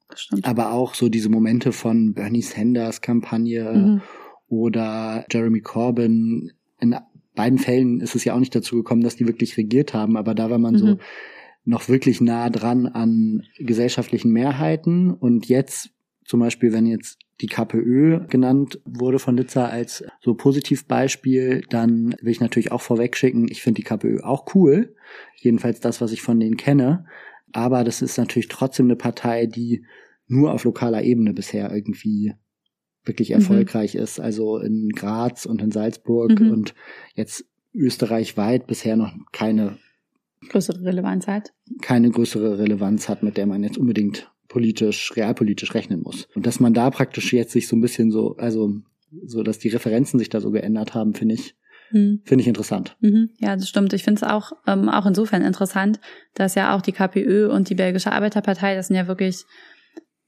[0.08, 0.46] das stimmt.
[0.46, 4.02] Aber auch so diese Momente von Bernie Sanders Kampagne mhm.
[4.48, 6.52] oder Jeremy Corbyn.
[6.80, 6.96] In
[7.34, 10.34] beiden Fällen ist es ja auch nicht dazu gekommen, dass die wirklich regiert haben, aber
[10.34, 10.98] da war man so
[11.64, 15.12] noch wirklich nah dran an gesellschaftlichen Mehrheiten.
[15.12, 15.90] Und jetzt
[16.24, 22.30] zum Beispiel, wenn jetzt die KPÖ genannt wurde von Litzer als so Positivbeispiel, dann will
[22.30, 24.94] ich natürlich auch vorwegschicken, ich finde die KPÖ auch cool.
[25.36, 27.04] Jedenfalls das, was ich von denen kenne.
[27.52, 29.84] Aber das ist natürlich trotzdem eine Partei, die
[30.28, 32.32] nur auf lokaler Ebene bisher irgendwie
[33.04, 33.36] wirklich mhm.
[33.36, 34.20] erfolgreich ist.
[34.20, 36.50] Also in Graz und in Salzburg mhm.
[36.50, 36.74] und
[37.14, 37.44] jetzt
[37.74, 39.78] österreichweit bisher noch keine
[40.48, 41.52] größere Relevanz hat.
[41.80, 46.28] Keine größere Relevanz hat, mit der man jetzt unbedingt politisch, realpolitisch rechnen muss.
[46.34, 48.74] Und dass man da praktisch jetzt sich so ein bisschen so, also
[49.24, 51.54] so, dass die Referenzen sich da so geändert haben, finde ich,
[51.90, 52.20] mhm.
[52.24, 52.94] finde ich interessant.
[53.00, 53.30] Mhm.
[53.38, 53.94] Ja, das stimmt.
[53.94, 56.00] Ich finde es auch, ähm, auch insofern interessant,
[56.34, 59.44] dass ja auch die KPÖ und die Belgische Arbeiterpartei, das sind ja wirklich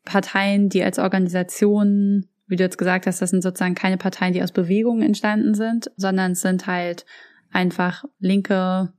[0.05, 4.43] Parteien, die als Organisation, wie du jetzt gesagt hast, das sind sozusagen keine Parteien, die
[4.43, 7.05] aus Bewegungen entstanden sind, sondern es sind halt
[7.51, 8.95] einfach linke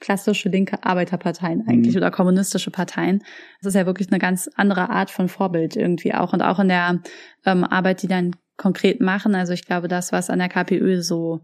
[0.00, 2.00] klassische linke Arbeiterparteien eigentlich mhm.
[2.00, 3.22] oder kommunistische Parteien.
[3.60, 6.68] Das ist ja wirklich eine ganz andere Art von Vorbild irgendwie auch und auch in
[6.68, 7.00] der
[7.44, 9.34] ähm, Arbeit, die dann konkret machen.
[9.34, 11.40] Also ich glaube, das, was an der KPÖ so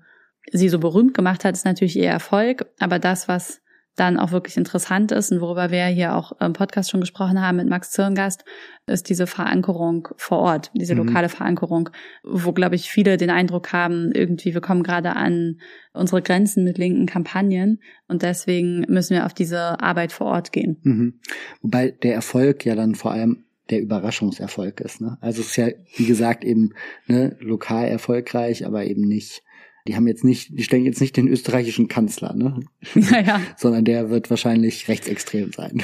[0.51, 3.62] sie so berühmt gemacht hat, ist natürlich ihr Erfolg, aber das, was
[3.97, 7.59] dann auch wirklich interessant ist und worüber wir hier auch im Podcast schon gesprochen haben
[7.59, 8.45] mit Max Zirngast,
[8.87, 11.07] ist diese Verankerung vor Ort, diese mhm.
[11.07, 11.91] lokale Verankerung,
[12.23, 15.61] wo, glaube ich, viele den Eindruck haben, irgendwie, wir kommen gerade an
[15.93, 20.79] unsere Grenzen mit linken Kampagnen und deswegen müssen wir auf diese Arbeit vor Ort gehen.
[20.83, 21.21] Mhm.
[21.61, 25.01] Wobei der Erfolg ja dann vor allem der Überraschungserfolg ist.
[25.01, 25.19] Ne?
[25.21, 26.75] Also es ist ja, wie gesagt, eben
[27.07, 29.43] ne, lokal erfolgreich, aber eben nicht
[29.87, 32.61] die haben jetzt nicht, die stellen jetzt nicht den österreichischen Kanzler, ne?
[32.95, 33.41] Naja.
[33.57, 35.83] Sondern der wird wahrscheinlich rechtsextrem sein.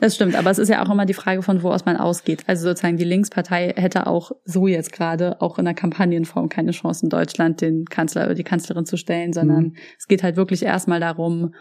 [0.00, 2.44] Das stimmt, aber es ist ja auch immer die Frage, von wo aus man ausgeht.
[2.46, 7.06] Also sozusagen die Linkspartei hätte auch so jetzt gerade auch in der Kampagnenform keine Chance
[7.06, 9.76] in Deutschland, den Kanzler oder die Kanzlerin zu stellen, sondern mhm.
[9.98, 11.52] es geht halt wirklich erstmal darum,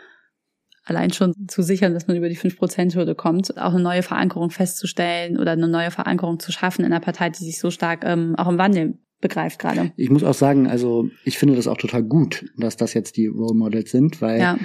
[0.85, 5.37] allein schon zu sichern, dass man über die 5%-Hürde kommt, auch eine neue Verankerung festzustellen
[5.37, 8.47] oder eine neue Verankerung zu schaffen in einer Partei, die sich so stark ähm, auch
[8.47, 9.91] im Wandel begreift gerade.
[9.97, 13.27] Ich muss auch sagen, also ich finde das auch total gut, dass das jetzt die
[13.27, 14.59] Role Models sind, weil ja.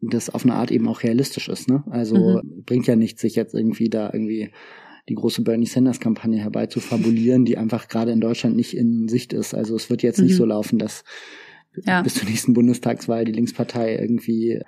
[0.00, 1.68] das auf eine Art eben auch realistisch ist.
[1.68, 1.84] Ne?
[1.90, 2.62] Also mhm.
[2.64, 4.50] bringt ja nichts, sich jetzt irgendwie da irgendwie
[5.08, 9.54] die große Bernie Sanders Kampagne herbeizufabulieren, die einfach gerade in Deutschland nicht in Sicht ist.
[9.54, 10.26] Also es wird jetzt mhm.
[10.26, 11.04] nicht so laufen, dass
[11.84, 12.02] ja.
[12.02, 14.60] bis zur nächsten Bundestagswahl die Linkspartei irgendwie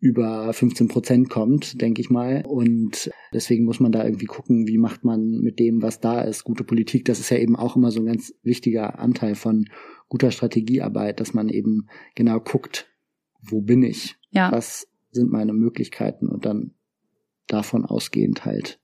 [0.00, 2.42] über 15 Prozent kommt, denke ich mal.
[2.46, 6.44] Und deswegen muss man da irgendwie gucken, wie macht man mit dem, was da ist,
[6.44, 7.04] gute Politik.
[7.04, 9.66] Das ist ja eben auch immer so ein ganz wichtiger Anteil von
[10.08, 12.88] guter Strategiearbeit, dass man eben genau guckt,
[13.42, 14.16] wo bin ich?
[14.30, 14.50] Ja.
[14.50, 16.28] Was sind meine Möglichkeiten?
[16.28, 16.72] Und dann
[17.46, 18.80] davon ausgehend halt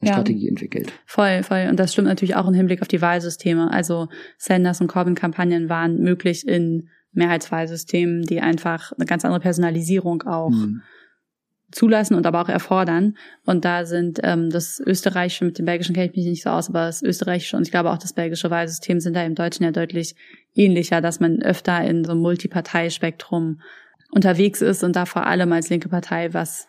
[0.00, 0.14] eine ja.
[0.14, 0.92] Strategie entwickelt.
[1.06, 1.68] Voll, voll.
[1.70, 3.70] Und das stimmt natürlich auch im Hinblick auf die Wahlsysteme.
[3.70, 10.50] Also Sanders und Corbyn-Kampagnen waren möglich in Mehrheitswahlsystemen, die einfach eine ganz andere Personalisierung auch
[10.50, 10.82] mhm.
[11.70, 13.16] zulassen und aber auch erfordern.
[13.44, 16.68] Und da sind ähm, das österreichische, mit dem belgischen kenne ich mich nicht so aus,
[16.68, 19.70] aber das österreichische und ich glaube auch das belgische Wahlsystem sind da im Deutschen ja
[19.70, 20.14] deutlich
[20.54, 23.60] ähnlicher, dass man öfter in so einem Multiparteispektrum
[24.10, 26.68] unterwegs ist und da vor allem als linke Partei was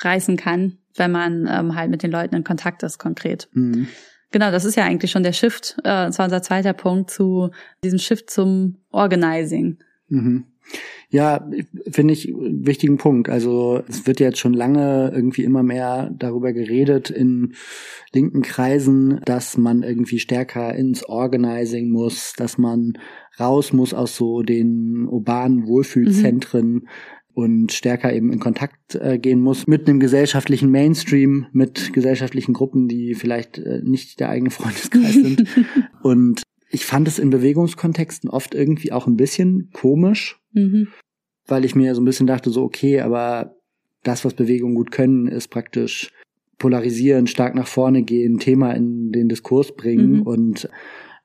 [0.00, 3.48] reißen kann, wenn man ähm, halt mit den Leuten in Kontakt ist, konkret.
[3.52, 3.88] Mhm.
[4.32, 5.76] Genau, das ist ja eigentlich schon der Shift.
[5.80, 7.50] Äh, das war unser zweiter Punkt zu
[7.84, 9.78] diesem Shift zum Organizing.
[10.08, 10.46] Mhm.
[11.10, 11.46] Ja,
[11.90, 13.28] finde ich wichtigen Punkt.
[13.28, 17.52] Also es wird jetzt schon lange irgendwie immer mehr darüber geredet in
[18.14, 22.94] linken Kreisen, dass man irgendwie stärker ins Organizing muss, dass man
[23.38, 26.88] raus muss aus so den urbanen Wohlfühlzentren, mhm
[27.34, 32.88] und stärker eben in Kontakt äh, gehen muss mit einem gesellschaftlichen Mainstream, mit gesellschaftlichen Gruppen,
[32.88, 35.44] die vielleicht äh, nicht der eigene Freundeskreis sind.
[36.02, 40.88] und ich fand es in Bewegungskontexten oft irgendwie auch ein bisschen komisch, mhm.
[41.46, 43.56] weil ich mir so ein bisschen dachte, so okay, aber
[44.02, 46.10] das, was Bewegungen gut können, ist praktisch
[46.58, 50.22] polarisieren, stark nach vorne gehen, Thema in den Diskurs bringen mhm.
[50.22, 50.68] und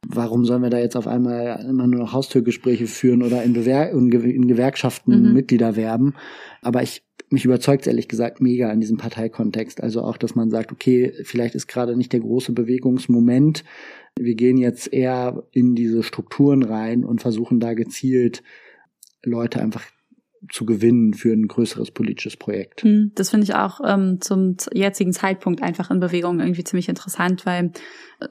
[0.05, 3.89] Warum sollen wir da jetzt auf einmal immer nur noch Haustürgespräche führen oder in, Bewer
[3.89, 5.33] in, in Gewerkschaften mhm.
[5.33, 6.13] Mitglieder werben?
[6.61, 9.81] Aber ich mich überzeugt ehrlich gesagt mega in diesem Parteikontext.
[9.83, 13.63] Also auch, dass man sagt, okay, vielleicht ist gerade nicht der große Bewegungsmoment.
[14.17, 18.43] Wir gehen jetzt eher in diese Strukturen rein und versuchen da gezielt
[19.23, 19.83] Leute einfach
[20.51, 22.83] zu gewinnen für ein größeres politisches Projekt.
[22.83, 27.45] Hm, das finde ich auch ähm, zum jetzigen Zeitpunkt einfach in Bewegung irgendwie ziemlich interessant,
[27.45, 27.71] weil
[28.19, 28.27] äh,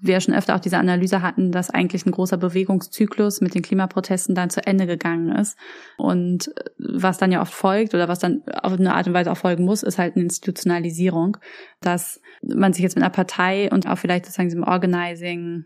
[0.00, 4.34] wir schon öfter auch diese Analyse hatten, dass eigentlich ein großer Bewegungszyklus mit den Klimaprotesten
[4.34, 5.56] dann zu Ende gegangen ist.
[5.96, 9.32] Und äh, was dann ja oft folgt oder was dann auf eine Art und Weise
[9.32, 11.36] auch folgen muss, ist halt eine Institutionalisierung,
[11.80, 15.64] dass man sich jetzt mit einer Partei und auch vielleicht sozusagen diesem Organizing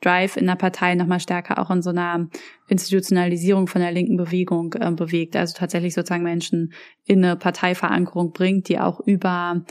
[0.00, 2.28] Drive in der Partei nochmal stärker auch in so einer
[2.68, 5.34] Institutionalisierung von der linken Bewegung äh, bewegt.
[5.36, 6.72] Also tatsächlich sozusagen Menschen
[7.04, 9.64] in eine Parteiverankerung bringt, die auch über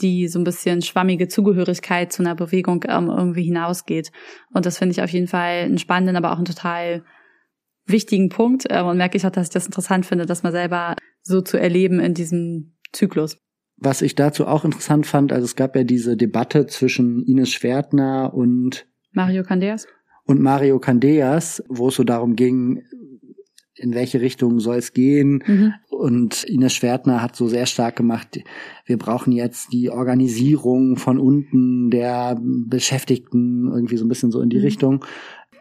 [0.00, 4.10] die so ein bisschen schwammige Zugehörigkeit zu einer Bewegung ähm, irgendwie hinausgeht.
[4.52, 7.04] Und das finde ich auf jeden Fall einen spannenden, aber auch einen total
[7.86, 8.64] wichtigen Punkt.
[8.70, 11.58] Ähm, und merke ich auch, dass ich das interessant finde, das mal selber so zu
[11.58, 13.38] erleben in diesem Zyklus.
[13.76, 18.32] Was ich dazu auch interessant fand, also es gab ja diese Debatte zwischen Ines Schwertner
[18.32, 19.86] und Mario Candeas.
[20.26, 22.82] Und Mario Candeas, wo es so darum ging,
[23.76, 25.42] in welche Richtung soll es gehen.
[25.46, 25.74] Mhm.
[25.88, 28.38] Und Ines Schwertner hat so sehr stark gemacht,
[28.86, 34.50] wir brauchen jetzt die Organisierung von unten der Beschäftigten, irgendwie so ein bisschen so in
[34.50, 34.64] die mhm.
[34.64, 35.04] Richtung.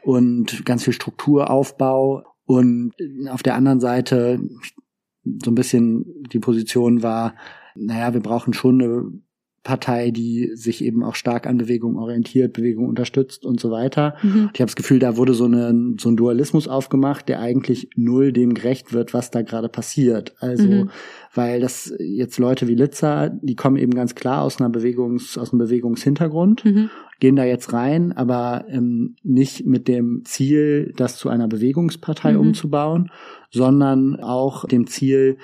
[0.04, 2.24] Und ganz viel Strukturaufbau.
[2.46, 2.94] Und
[3.30, 4.40] auf der anderen Seite
[5.44, 7.36] so ein bisschen die Position war,
[7.76, 9.12] naja, wir brauchen schon eine
[9.64, 14.16] Partei, die sich eben auch stark an Bewegung orientiert, Bewegung unterstützt und so weiter.
[14.22, 14.50] Mhm.
[14.54, 18.34] Ich habe das Gefühl, da wurde so, eine, so ein Dualismus aufgemacht, der eigentlich null
[18.34, 20.36] dem gerecht wird, was da gerade passiert.
[20.40, 20.90] Also, mhm.
[21.34, 25.54] weil das jetzt Leute wie Litzer, die kommen eben ganz klar aus einer Bewegungs, aus
[25.54, 26.90] einem Bewegungshintergrund, mhm.
[27.22, 32.40] gehen da jetzt rein, aber ähm, nicht mit dem Ziel, das zu einer Bewegungspartei mhm.
[32.40, 33.12] umzubauen,
[33.50, 35.38] sondern auch dem Ziel,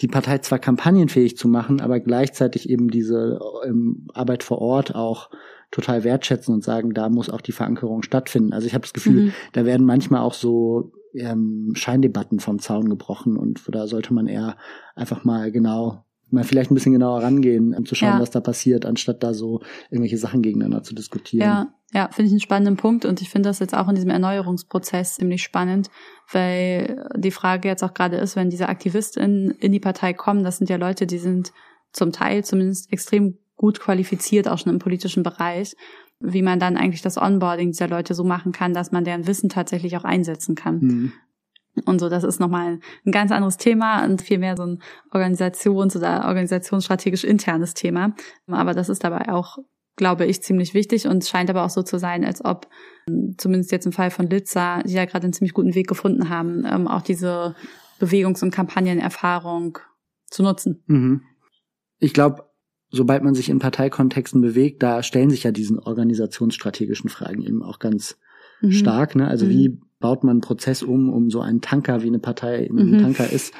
[0.00, 5.30] die Partei zwar kampagnenfähig zu machen, aber gleichzeitig eben diese ähm, Arbeit vor Ort auch
[5.70, 8.52] total wertschätzen und sagen, da muss auch die Verankerung stattfinden.
[8.52, 9.32] Also ich habe das Gefühl, mhm.
[9.52, 14.56] da werden manchmal auch so ähm, Scheindebatten vom Zaun gebrochen und da sollte man eher
[14.94, 16.04] einfach mal genau
[16.34, 18.20] mal vielleicht ein bisschen genauer rangehen, um zu schauen, Ja.
[18.20, 21.46] was da passiert, anstatt da so irgendwelche Sachen gegeneinander zu diskutieren.
[21.46, 24.10] Ja, ja, finde ich einen spannenden Punkt und ich finde das jetzt auch in diesem
[24.10, 25.90] Erneuerungsprozess ziemlich spannend,
[26.32, 30.58] weil die Frage jetzt auch gerade ist, wenn diese AktivistInnen in die Partei kommen, das
[30.58, 31.52] sind ja Leute, die sind
[31.92, 35.76] zum Teil zumindest extrem gut qualifiziert, auch schon im politischen Bereich,
[36.20, 39.48] wie man dann eigentlich das Onboarding dieser Leute so machen kann, dass man deren Wissen
[39.48, 40.80] tatsächlich auch einsetzen kann.
[40.80, 41.12] Hm.
[41.84, 44.82] Und so, das ist nochmal ein ganz anderes Thema und vielmehr so ein
[45.12, 48.14] organisations- oder organisationsstrategisch internes Thema.
[48.46, 49.58] Aber das ist dabei auch,
[49.96, 52.68] glaube ich, ziemlich wichtig und scheint aber auch so zu sein, als ob,
[53.08, 56.28] ähm, zumindest jetzt im Fall von Litza, die ja gerade einen ziemlich guten Weg gefunden
[56.28, 57.54] haben, ähm, auch diese
[58.00, 59.78] Bewegungs- und Kampagnenerfahrung
[60.30, 60.82] zu nutzen.
[60.86, 61.22] Mhm.
[61.98, 62.44] Ich glaube,
[62.90, 67.78] sobald man sich in Parteikontexten bewegt, da stellen sich ja diesen organisationsstrategischen Fragen eben auch
[67.78, 68.16] ganz
[68.60, 68.72] Mhm.
[68.72, 69.14] stark.
[69.16, 69.26] Ne?
[69.28, 69.50] Also Mhm.
[69.50, 72.94] wie baut man einen Prozess um, um so einen Tanker, wie eine Partei eben Mhm.
[72.94, 73.54] ein Tanker ist,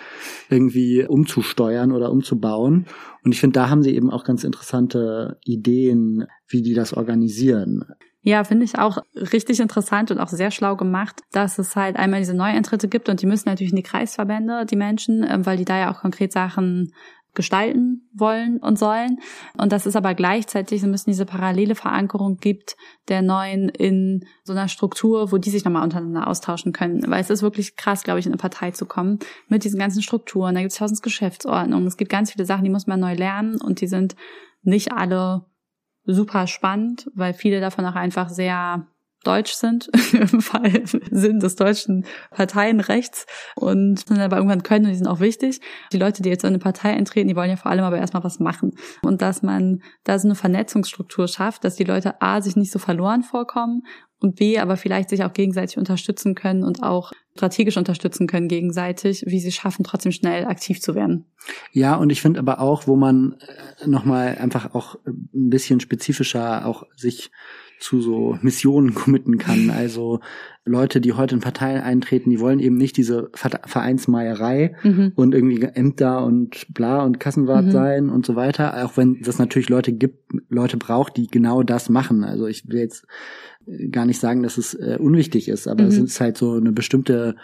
[0.51, 2.86] irgendwie umzusteuern oder umzubauen.
[3.24, 7.85] Und ich finde, da haben sie eben auch ganz interessante Ideen, wie die das organisieren.
[8.27, 12.20] Ja, finde ich auch richtig interessant und auch sehr schlau gemacht, dass es halt einmal
[12.20, 15.66] diese Neueintritte gibt und die müssen natürlich in die Kreisverbände, die Menschen, ähm, weil die
[15.66, 16.93] da ja auch konkret Sachen
[17.35, 19.19] gestalten wollen und sollen.
[19.56, 22.77] Und dass es aber gleichzeitig so ein bisschen diese parallele Verankerung gibt
[23.09, 27.02] der Neuen in so einer Struktur, wo die sich nochmal untereinander austauschen können.
[27.09, 30.02] Weil es ist wirklich krass, glaube ich, in eine Partei zu kommen mit diesen ganzen
[30.02, 30.55] Strukturen.
[30.55, 31.86] Da gibt es tausend Geschäftsordnungen.
[31.86, 34.16] Es gibt ganz viele Sachen, die muss man neu lernen und die sind
[34.62, 35.44] nicht alle
[36.06, 38.86] super spannend, weil viele davon auch einfach sehr
[39.27, 43.27] deutsch sind, im Fall Sinn des deutschen Parteienrechts
[43.57, 45.61] und dann aber irgendwann können und die sind auch wichtig.
[45.93, 48.25] Die Leute, die jetzt in eine Partei eintreten, die wollen ja vor allem aber erstmal
[48.25, 48.73] was machen.
[49.03, 52.79] Und dass man da so eine Vernetzungsstruktur schafft, dass die Leute A, sich nicht so
[52.79, 53.83] verloren vorkommen
[54.21, 59.25] und B, aber vielleicht sich auch gegenseitig unterstützen können und auch strategisch unterstützen können gegenseitig,
[59.27, 61.27] wie sie schaffen, trotzdem schnell aktiv zu werden.
[61.73, 63.37] Ja, und ich finde aber auch, wo man
[63.81, 67.31] äh, nochmal einfach auch ein bisschen spezifischer auch sich
[67.81, 69.71] zu so Missionen committen kann.
[69.71, 70.21] Also
[70.65, 75.13] Leute, die heute in Parteien eintreten, die wollen eben nicht diese Ver- Vereinsmeierei Mhm.
[75.15, 77.71] und irgendwie Ämter und bla und Kassenwart Mhm.
[77.71, 78.85] sein und so weiter.
[78.85, 82.25] Auch wenn es natürlich Leute gibt, Leute braucht, die genau das machen.
[82.25, 83.07] Also ich will jetzt
[83.91, 86.05] gar nicht sagen, dass es äh, unwichtig ist, aber es Mhm.
[86.05, 87.37] ist halt so eine bestimmte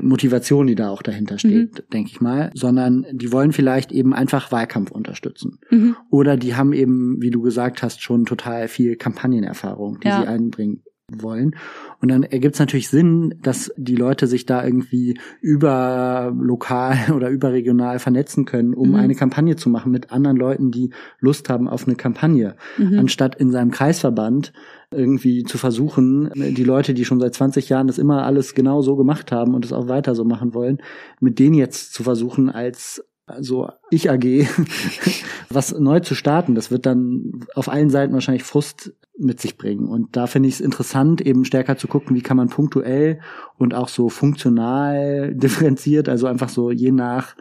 [0.00, 4.52] Motivation, die da auch dahinter steht, denke ich mal, sondern die wollen vielleicht eben einfach
[4.52, 5.58] Wahlkampf unterstützen.
[5.70, 5.96] Mhm.
[6.10, 10.20] Oder die haben eben, wie du gesagt hast, schon total viel Kampagnenerfahrung, die Ja.
[10.22, 11.54] sie einbringen wollen.
[12.00, 17.30] Und dann ergibt es natürlich Sinn, dass die Leute sich da irgendwie über lokal oder
[17.30, 18.94] überregional vernetzen können, um Mhm.
[18.96, 20.90] eine Kampagne zu machen mit anderen Leuten, die
[21.20, 22.98] Lust haben auf eine Kampagne, Mhm.
[22.98, 24.52] anstatt in seinem Kreisverband
[24.90, 28.96] irgendwie zu versuchen, die Leute, die schon seit 20 Jahren das immer alles genau so
[28.96, 30.78] gemacht haben und es auch weiter so machen wollen,
[31.20, 33.04] mit denen jetzt zu versuchen, als
[33.40, 34.46] so ich AG
[35.48, 36.54] was neu zu starten.
[36.54, 39.88] Das wird dann auf allen Seiten wahrscheinlich Frust mit sich bringen.
[39.88, 43.20] Und da finde ich es interessant, eben stärker zu gucken, wie kann man punktuell
[43.58, 47.34] und auch so funktional differenziert, also einfach so je nach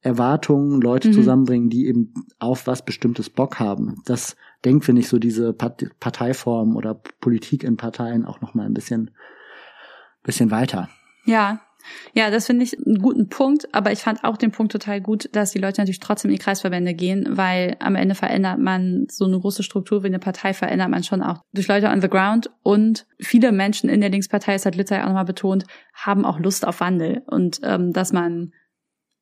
[0.00, 1.12] Erwartungen Leute Mhm.
[1.12, 3.96] zusammenbringen, die eben auf was Bestimmtes Bock haben.
[4.04, 4.36] Das
[4.66, 8.74] denkt, finde ich, so diese Part- Parteiform oder Politik in Parteien auch noch mal ein
[8.74, 9.12] bisschen,
[10.22, 10.88] bisschen weiter.
[11.24, 11.60] Ja.
[12.14, 15.28] Ja, das finde ich einen guten Punkt, aber ich fand auch den Punkt total gut,
[15.36, 19.24] dass die Leute natürlich trotzdem in die Kreisverbände gehen, weil am Ende verändert man so
[19.24, 22.50] eine große Struktur wie eine Partei verändert man schon auch durch Leute on the ground
[22.64, 25.64] und viele Menschen in der Linkspartei, das hat Litzer ja auch nochmal betont,
[25.94, 28.52] haben auch Lust auf Wandel und ähm, dass man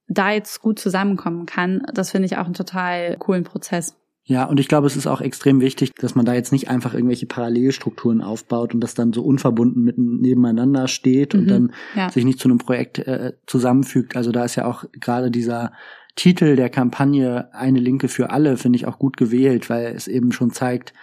[0.07, 3.95] da jetzt gut zusammenkommen kann, das finde ich auch einen total coolen Prozess.
[4.27, 6.95] Ja, und ich glaube, es ist auch extrem wichtig, dass man da jetzt nicht einfach
[6.95, 12.11] irgendwelche Parallelstrukturen aufbaut und das dann so unverbunden mitten nebeneinander steht und Mhm, dann ja.
[12.11, 14.17] sich nicht zu einem Projekt äh, zusammenfügt.
[14.17, 15.73] Also da ist ja auch gerade dieser
[16.17, 20.33] Titel der Kampagne Eine Linke für alle, finde ich auch gut gewählt, weil es eben
[20.33, 20.95] schon zeigt,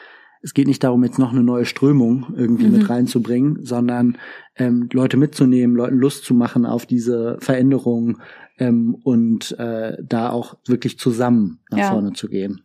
[0.42, 2.72] es geht nicht darum, jetzt noch eine neue Strömung irgendwie Mhm.
[2.72, 4.18] mit reinzubringen, sondern
[4.56, 8.18] ähm, Leute mitzunehmen, Leuten Lust zu machen auf diese Veränderung
[8.58, 11.90] ähm, und äh, da auch wirklich zusammen nach Ja.
[11.90, 12.62] vorne zu gehen.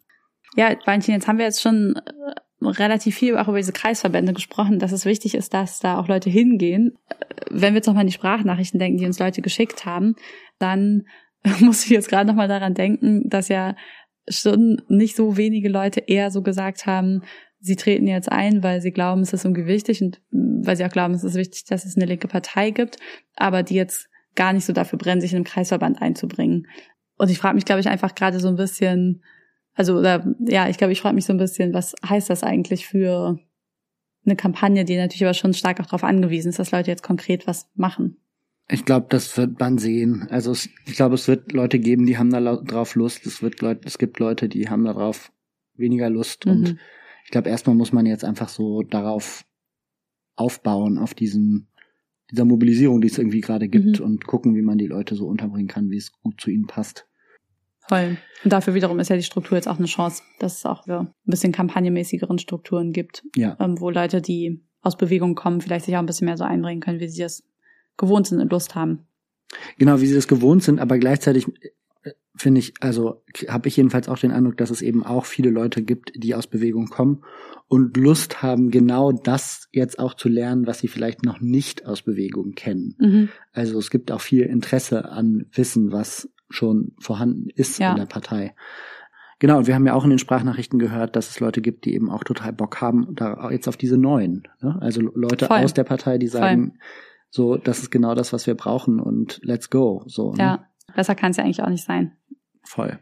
[0.56, 4.78] Ja, Valentin, jetzt haben wir jetzt schon äh, relativ viel auch über diese Kreisverbände gesprochen,
[4.78, 6.98] dass es wichtig ist, dass da auch Leute hingehen.
[7.08, 7.14] Äh,
[7.50, 10.16] Wenn wir jetzt nochmal an die Sprachnachrichten denken, die uns Leute geschickt haben,
[10.58, 11.04] dann
[11.60, 13.76] muss ich jetzt gerade nochmal daran denken, dass ja
[14.28, 17.22] schon nicht so wenige Leute eher so gesagt haben,
[17.60, 20.84] sie treten jetzt ein, weil sie glauben, es ist irgendwie wichtig und mm, weil sie
[20.84, 22.96] auch glauben, es ist wichtig, dass es eine linke Partei gibt,
[23.36, 26.66] aber die jetzt gar nicht so dafür brennen, sich in einem Kreisverband einzubringen.
[27.18, 29.22] Und ich frage mich, glaube ich, einfach gerade so ein bisschen,
[29.76, 32.86] also oder, ja, ich glaube, ich frage mich so ein bisschen, was heißt das eigentlich
[32.86, 33.38] für
[34.24, 37.46] eine Kampagne, die natürlich aber schon stark auch darauf angewiesen ist, dass Leute jetzt konkret
[37.46, 38.16] was machen.
[38.68, 40.26] Ich glaube, das wird man sehen.
[40.30, 43.24] Also es, ich glaube, es wird Leute geben, die haben da drauf Lust.
[43.26, 45.30] Es wird Leute, es gibt Leute, die haben darauf
[45.74, 46.46] weniger Lust.
[46.46, 46.52] Mhm.
[46.52, 46.76] Und
[47.24, 49.44] ich glaube, erstmal muss man jetzt einfach so darauf
[50.34, 51.68] aufbauen, auf diesen,
[52.30, 54.04] dieser Mobilisierung, die es irgendwie gerade gibt mhm.
[54.04, 57.05] und gucken, wie man die Leute so unterbringen kann, wie es gut zu ihnen passt.
[57.88, 58.16] Voll.
[58.44, 61.12] Und dafür wiederum ist ja die Struktur jetzt auch eine Chance, dass es auch ein
[61.24, 63.56] bisschen kampagnenmäßigeren Strukturen gibt, ja.
[63.60, 66.80] ähm, wo Leute, die aus Bewegung kommen, vielleicht sich auch ein bisschen mehr so einbringen
[66.80, 67.42] können, wie sie das
[67.96, 69.06] gewohnt sind und Lust haben.
[69.78, 71.46] Genau, wie sie das gewohnt sind, aber gleichzeitig
[72.02, 75.50] äh, finde ich, also habe ich jedenfalls auch den Eindruck, dass es eben auch viele
[75.50, 77.24] Leute gibt, die aus Bewegung kommen
[77.68, 82.02] und Lust haben, genau das jetzt auch zu lernen, was sie vielleicht noch nicht aus
[82.02, 82.94] Bewegung kennen.
[82.98, 83.28] Mhm.
[83.52, 87.92] Also es gibt auch viel Interesse an Wissen, was schon vorhanden ist ja.
[87.92, 88.54] in der Partei.
[89.38, 91.94] Genau, und wir haben ja auch in den Sprachnachrichten gehört, dass es Leute gibt, die
[91.94, 94.48] eben auch total Bock haben, da jetzt auf diese neuen.
[94.62, 94.78] Ne?
[94.80, 95.58] Also Leute Voll.
[95.58, 96.78] aus der Partei, die sagen, Voll.
[97.30, 100.04] so, das ist genau das, was wir brauchen und let's go.
[100.06, 100.38] So, ne?
[100.38, 102.12] Ja, besser kann es ja eigentlich auch nicht sein.
[102.62, 102.98] Voll.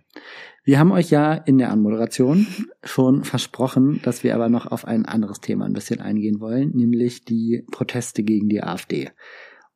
[0.65, 2.47] Wir haben euch ja in der Anmoderation
[2.83, 7.25] schon versprochen, dass wir aber noch auf ein anderes Thema ein bisschen eingehen wollen, nämlich
[7.25, 9.11] die Proteste gegen die AfD.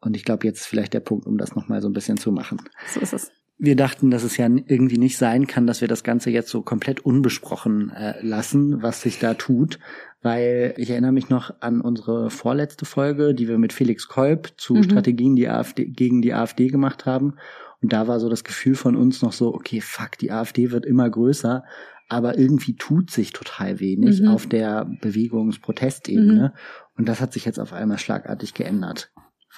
[0.01, 2.33] Und ich glaube, jetzt ist vielleicht der Punkt, um das nochmal so ein bisschen zu
[2.33, 2.59] machen.
[2.89, 6.05] So ist es wir dachten, dass es ja irgendwie nicht sein kann, dass wir das
[6.05, 9.81] Ganze jetzt so komplett unbesprochen äh, lassen, was sich da tut,
[10.23, 14.75] weil ich erinnere mich noch an unsere vorletzte Folge, die wir mit Felix Kolb zu
[14.75, 14.85] mhm.
[14.85, 17.35] Strategien die AfD, gegen die AfD gemacht haben.
[17.83, 20.87] Und da war so das Gefühl von uns noch so, okay, fuck, die AfD wird
[20.87, 21.65] immer größer,
[22.09, 24.29] aber irgendwie tut sich total wenig mhm.
[24.29, 26.53] auf der Bewegungsprotestebene.
[26.55, 26.59] Mhm.
[26.97, 29.11] Und das hat sich jetzt auf einmal schlagartig geändert.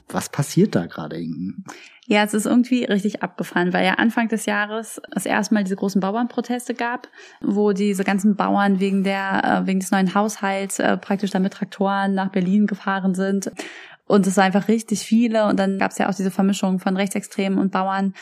[0.09, 1.65] Was passiert da gerade, Inken?
[2.07, 6.01] Ja, es ist irgendwie richtig abgefahren, weil ja Anfang des Jahres es erstmal diese großen
[6.01, 7.09] Bauernproteste gab,
[7.41, 11.53] wo diese ganzen Bauern wegen der, äh, wegen des neuen Haushalts äh, praktisch dann mit
[11.53, 13.53] Traktoren nach Berlin gefahren sind.
[14.07, 15.47] Und es war einfach richtig viele.
[15.47, 18.15] Und dann gab es ja auch diese Vermischung von Rechtsextremen und Bauern.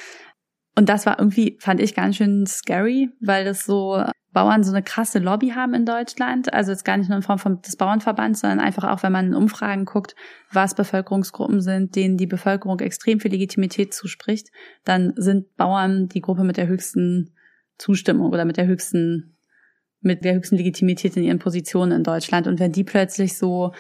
[0.77, 4.05] Und das war irgendwie, fand ich ganz schön scary, weil das so
[4.39, 6.55] Bauern so eine krasse Lobby haben in Deutschland.
[6.55, 9.27] Also jetzt gar nicht nur in Form von des Bauernverbands, sondern einfach auch, wenn man
[9.27, 10.15] in Umfragen guckt,
[10.53, 14.51] was Bevölkerungsgruppen sind, denen die Bevölkerung extrem viel Legitimität zuspricht,
[14.85, 17.35] dann sind Bauern die Gruppe mit der höchsten
[17.79, 19.37] Zustimmung oder mit der höchsten,
[20.03, 22.47] mit der höchsten Legitimität in ihren Positionen in Deutschland.
[22.47, 23.73] Und wenn die plötzlich so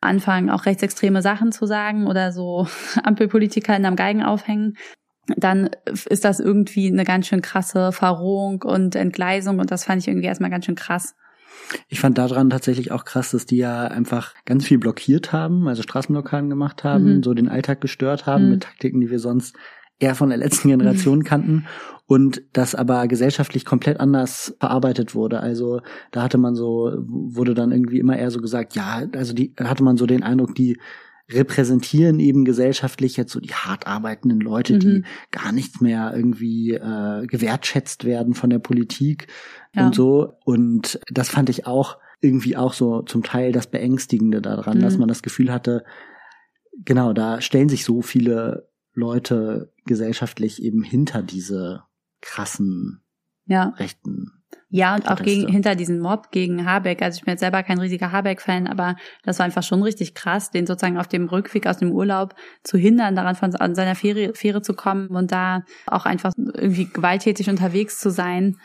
[0.00, 2.68] anfangen, auch rechtsextreme Sachen zu sagen oder so
[3.02, 4.76] Ampelpolitiker in einem Geigen aufhängen,
[5.36, 5.70] dann
[6.08, 10.26] ist das irgendwie eine ganz schön krasse Verrohung und Entgleisung und das fand ich irgendwie
[10.26, 11.14] erstmal ganz schön krass.
[11.88, 15.82] Ich fand daran tatsächlich auch krass, dass die ja einfach ganz viel blockiert haben, also
[15.82, 17.22] Straßenblockaden gemacht haben, mhm.
[17.22, 18.50] so den Alltag gestört haben mhm.
[18.52, 19.56] mit Taktiken, die wir sonst
[19.98, 21.66] eher von der letzten Generation kannten
[22.06, 25.40] und das aber gesellschaftlich komplett anders verarbeitet wurde.
[25.40, 25.80] Also
[26.10, 29.82] da hatte man so, wurde dann irgendwie immer eher so gesagt, ja, also die hatte
[29.82, 30.78] man so den Eindruck, die
[31.30, 34.80] repräsentieren eben gesellschaftlich jetzt so die hart arbeitenden Leute, mhm.
[34.80, 39.26] die gar nichts mehr irgendwie äh, gewertschätzt werden von der Politik
[39.74, 39.86] ja.
[39.86, 40.34] und so.
[40.44, 44.82] Und das fand ich auch irgendwie auch so zum Teil das Beängstigende daran, mhm.
[44.82, 45.84] dass man das Gefühl hatte,
[46.84, 51.84] genau, da stellen sich so viele Leute gesellschaftlich eben hinter diese
[52.20, 53.02] krassen
[53.46, 53.74] ja.
[53.76, 54.37] rechten
[54.70, 57.00] ja, und auch gegen, hinter diesen Mob gegen Habeck.
[57.00, 60.50] Also ich bin jetzt selber kein riesiger Habeck-Fan, aber das war einfach schon richtig krass,
[60.50, 62.34] den sozusagen auf dem Rückweg aus dem Urlaub
[62.64, 66.86] zu hindern, daran von an seiner Fähre, Fähre zu kommen und da auch einfach irgendwie
[66.86, 68.56] gewalttätig unterwegs zu sein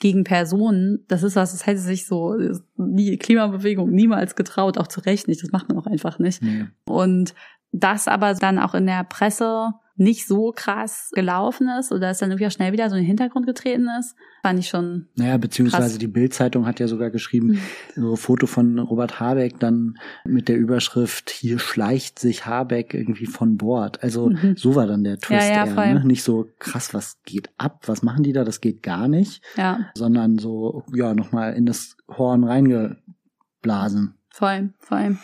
[0.00, 1.04] gegen Personen.
[1.06, 2.36] Das ist was, das hätte sich so
[2.76, 5.44] die Klimabewegung niemals getraut, auch zu Recht nicht.
[5.44, 6.42] Das macht man auch einfach nicht.
[6.42, 6.66] Nee.
[6.86, 7.34] Und
[7.70, 12.30] das aber dann auch in der Presse nicht so krass gelaufen ist oder es dann
[12.30, 15.08] irgendwie auch schnell wieder so in den Hintergrund getreten ist, fand ich schon.
[15.16, 15.98] Naja, beziehungsweise krass.
[15.98, 17.60] die Bild-Zeitung hat ja sogar geschrieben, mhm.
[17.94, 23.56] so Foto von Robert Habeck dann mit der Überschrift, hier schleicht sich Habeck irgendwie von
[23.56, 24.02] Bord.
[24.02, 24.56] Also mhm.
[24.56, 26.04] so war dann der Twist ja, ja, eher, ne?
[26.04, 29.42] Nicht so krass, was geht ab, was machen die da, das geht gar nicht.
[29.56, 29.90] Ja.
[29.94, 34.14] Sondern so, ja, nochmal in das Horn reingeblasen.
[34.30, 35.18] Voll, voll.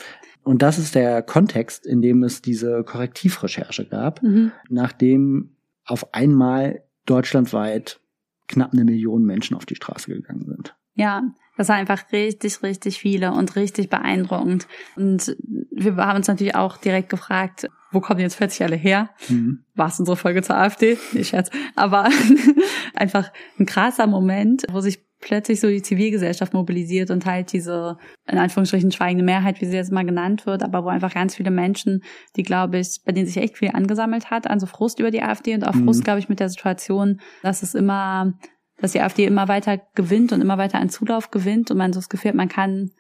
[0.49, 4.51] Und das ist der Kontext, in dem es diese Korrektivrecherche gab, mhm.
[4.71, 8.01] nachdem auf einmal deutschlandweit
[8.47, 10.75] knapp eine Million Menschen auf die Straße gegangen sind.
[10.95, 11.23] Ja,
[11.59, 14.67] das war einfach richtig, richtig viele und richtig beeindruckend.
[14.97, 15.37] Und
[15.71, 19.11] wir haben uns natürlich auch direkt gefragt, wo kommen jetzt plötzlich alle her?
[19.29, 19.65] Mhm.
[19.75, 20.97] War es unsere Folge zur AfD?
[21.13, 21.51] Nicht Scherz.
[21.77, 22.09] Aber
[22.95, 28.39] einfach ein krasser Moment, wo sich plötzlich so die Zivilgesellschaft mobilisiert und halt diese, in
[28.39, 32.03] Anführungsstrichen, schweigende Mehrheit, wie sie jetzt mal genannt wird, aber wo einfach ganz viele Menschen,
[32.37, 35.55] die, glaube ich, bei denen sich echt viel angesammelt hat, also Frust über die AfD
[35.55, 35.85] und auch mhm.
[35.85, 38.39] Frust, glaube ich, mit der Situation, dass es immer,
[38.81, 41.99] dass die AfD immer weiter gewinnt und immer weiter an Zulauf gewinnt und man so
[41.99, 42.91] das Gefühl hat, man kann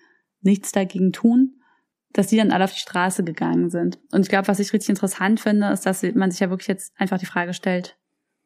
[0.40, 1.54] nichts dagegen tun.
[2.12, 3.98] dass die dann alle auf die Straße gegangen sind.
[4.12, 6.92] Und ich glaube, was ich richtig interessant finde, ist, dass man sich ja wirklich jetzt
[6.98, 7.98] einfach die Frage stellt,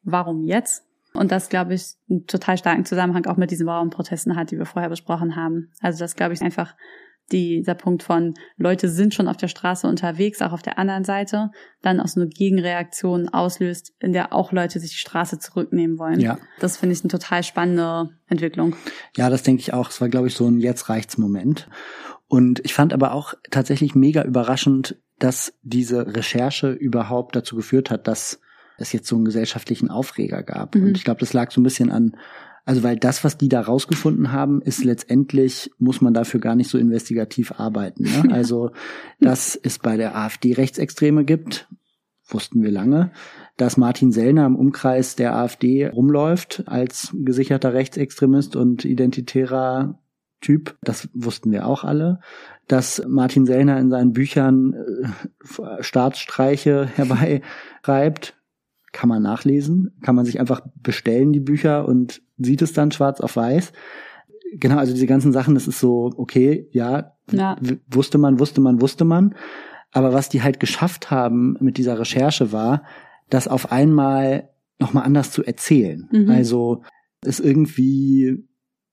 [0.03, 0.85] warum jetzt?
[1.15, 4.67] Und das, glaube ich, einen total starken Zusammenhang auch mit diesen Bauernprotesten hat, die wir
[4.67, 5.71] vorher besprochen haben.
[5.81, 6.75] Also das, glaube ich, einfach
[7.31, 11.51] dieser Punkt von Leute sind schon auf der Straße unterwegs, auch auf der anderen Seite,
[11.81, 16.21] dann auch so eine Gegenreaktion auslöst, in der auch Leute sich die Straße zurücknehmen wollen.
[16.21, 16.39] Ja.
[16.61, 18.77] Das finde ich eine total spannende Entwicklung.
[19.17, 19.91] Ja, das denke ich auch.
[19.91, 21.69] Es war, glaube ich, so ein Jetzt reicht's Moment.
[22.29, 28.09] Und ich fand aber auch tatsächlich mega überraschend, dass diese Recherche überhaupt dazu geführt hat,
[28.09, 28.41] dass
[28.83, 30.75] es jetzt so einen gesellschaftlichen Aufreger gab.
[30.75, 30.89] Mhm.
[30.89, 32.17] Und ich glaube, das lag so ein bisschen an
[32.65, 36.71] also weil das, was die da rausgefunden haben, ist letztendlich, muss man dafür gar nicht
[36.71, 38.05] so investigativ arbeiten.
[38.05, 38.23] Ne?
[38.33, 38.71] Also,
[39.21, 41.69] dass es bei der AfD Rechtsextreme gibt,
[42.29, 43.11] wussten wir lange.
[43.57, 49.99] Dass Martin Sellner im Umkreis der AfD rumläuft als gesicherter Rechtsextremist und identitärer
[50.41, 52.21] Typ, das wussten wir auch alle.
[52.69, 58.35] Dass Martin Sellner in seinen Büchern äh, Staatsstreiche herbeireibt,
[58.93, 63.21] kann man nachlesen, kann man sich einfach bestellen, die Bücher, und sieht es dann schwarz
[63.21, 63.73] auf weiß.
[64.55, 67.57] Genau, also diese ganzen Sachen, das ist so, okay, ja, ja.
[67.89, 69.35] wusste man, wusste man, wusste man.
[69.93, 72.83] Aber was die halt geschafft haben mit dieser Recherche war,
[73.31, 76.09] das auf einmal nochmal anders zu erzählen.
[76.13, 76.31] Mhm.
[76.31, 76.83] Also
[77.23, 78.45] es irgendwie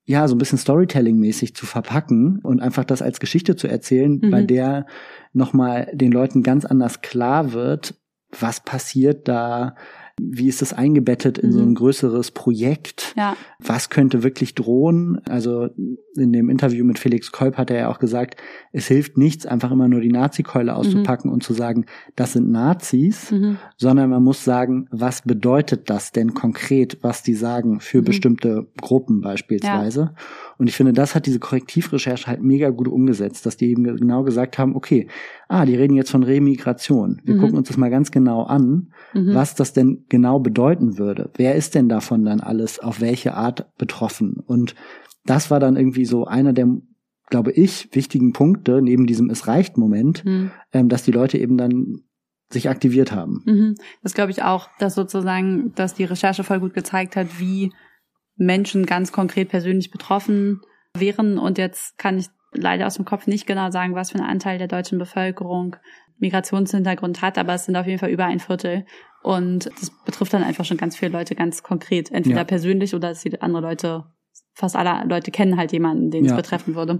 [0.10, 4.32] ja, so ein bisschen Storytelling-mäßig zu verpacken und einfach das als Geschichte zu erzählen, mhm.
[4.32, 4.88] bei der
[5.34, 7.94] nochmal den Leuten ganz anders klar wird,
[8.32, 9.76] was passiert da,
[10.22, 11.54] wie ist das eingebettet in mhm.
[11.54, 11.76] so ein mhm.
[11.76, 13.14] größeres Projekt?
[13.18, 13.36] Ja.
[13.60, 15.22] Was könnte wirklich drohen?
[15.28, 15.70] Also
[16.16, 18.40] in dem Interview mit Felix Kolb hat er ja auch gesagt,
[18.72, 21.36] es hilft nichts, einfach immer nur die Nazi-Keule auszupacken mhm.
[21.36, 21.86] und zu sagen,
[22.16, 23.58] das sind Nazis, mhm.
[23.78, 28.06] sondern man muss sagen, was bedeutet das denn konkret, was die sagen für mhm.
[28.06, 30.00] bestimmte Gruppen beispielsweise?
[30.00, 30.24] Ja.
[30.60, 34.24] Und ich finde, das hat diese Korrektivrecherche halt mega gut umgesetzt, dass die eben genau
[34.24, 35.08] gesagt haben, okay,
[35.48, 37.22] ah, die reden jetzt von Remigration.
[37.24, 37.40] Wir mhm.
[37.40, 39.34] gucken uns das mal ganz genau an, mhm.
[39.34, 41.30] was das denn genau bedeuten würde.
[41.36, 44.44] Wer ist denn davon dann alles auf welche Art betroffen?
[44.46, 44.76] Und
[45.26, 46.68] das war dann irgendwie so einer der,
[47.30, 50.52] glaube ich, wichtigen Punkte neben diesem Es reicht Moment, mhm.
[50.74, 52.02] ähm, dass die Leute eben dann
[52.52, 53.44] sich aktiviert haben.
[53.46, 53.76] Mhm.
[54.04, 57.72] Das glaube ich auch, dass sozusagen, dass die Recherche voll gut gezeigt hat, wie
[58.40, 60.62] Menschen ganz konkret persönlich betroffen
[60.98, 61.38] wären.
[61.38, 64.58] Und jetzt kann ich leider aus dem Kopf nicht genau sagen, was für ein Anteil
[64.58, 65.76] der deutschen Bevölkerung
[66.20, 68.86] Migrationshintergrund hat, aber es sind auf jeden Fall über ein Viertel.
[69.22, 72.44] Und das betrifft dann einfach schon ganz viele Leute ganz konkret, entweder ja.
[72.44, 74.06] persönlich oder dass sie andere Leute,
[74.54, 76.32] fast alle Leute kennen halt jemanden, den ja.
[76.32, 77.00] es betreffen würde.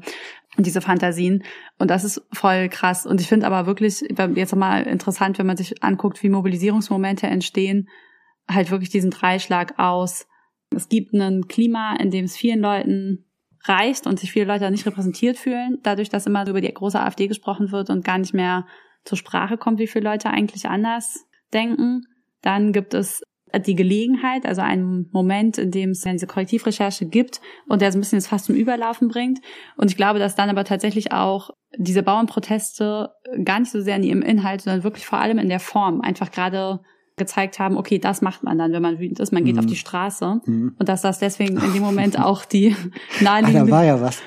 [0.58, 1.44] Und diese Fantasien.
[1.78, 3.06] Und das ist voll krass.
[3.06, 4.02] Und ich finde aber wirklich,
[4.36, 7.90] jetzt nochmal interessant, wenn man sich anguckt, wie Mobilisierungsmomente entstehen,
[8.50, 10.29] halt wirklich diesen Dreischlag aus
[10.76, 13.26] es gibt ein Klima, in dem es vielen Leuten
[13.66, 17.28] reicht und sich viele Leute nicht repräsentiert fühlen, dadurch, dass immer über die große AfD
[17.28, 18.66] gesprochen wird und gar nicht mehr
[19.04, 22.04] zur Sprache kommt, wie viele Leute eigentlich anders denken.
[22.42, 23.22] Dann gibt es
[23.66, 28.02] die Gelegenheit, also einen Moment, in dem es diese Korrektivrecherche gibt und der so ein
[28.02, 29.40] bisschen jetzt fast zum Überlaufen bringt.
[29.76, 33.10] Und ich glaube, dass dann aber tatsächlich auch diese Bauernproteste
[33.44, 36.32] gar nicht so sehr in ihrem Inhalt, sondern wirklich vor allem in der Form einfach
[36.32, 36.82] gerade
[37.20, 39.60] gezeigt haben, okay, das macht man dann, wenn man wütend ist, man geht mhm.
[39.60, 40.76] auf die Straße mhm.
[40.80, 42.76] und dass das deswegen in dem Moment auch die
[43.22, 43.62] naheliegende...
[43.62, 44.22] Ah, da war ja was.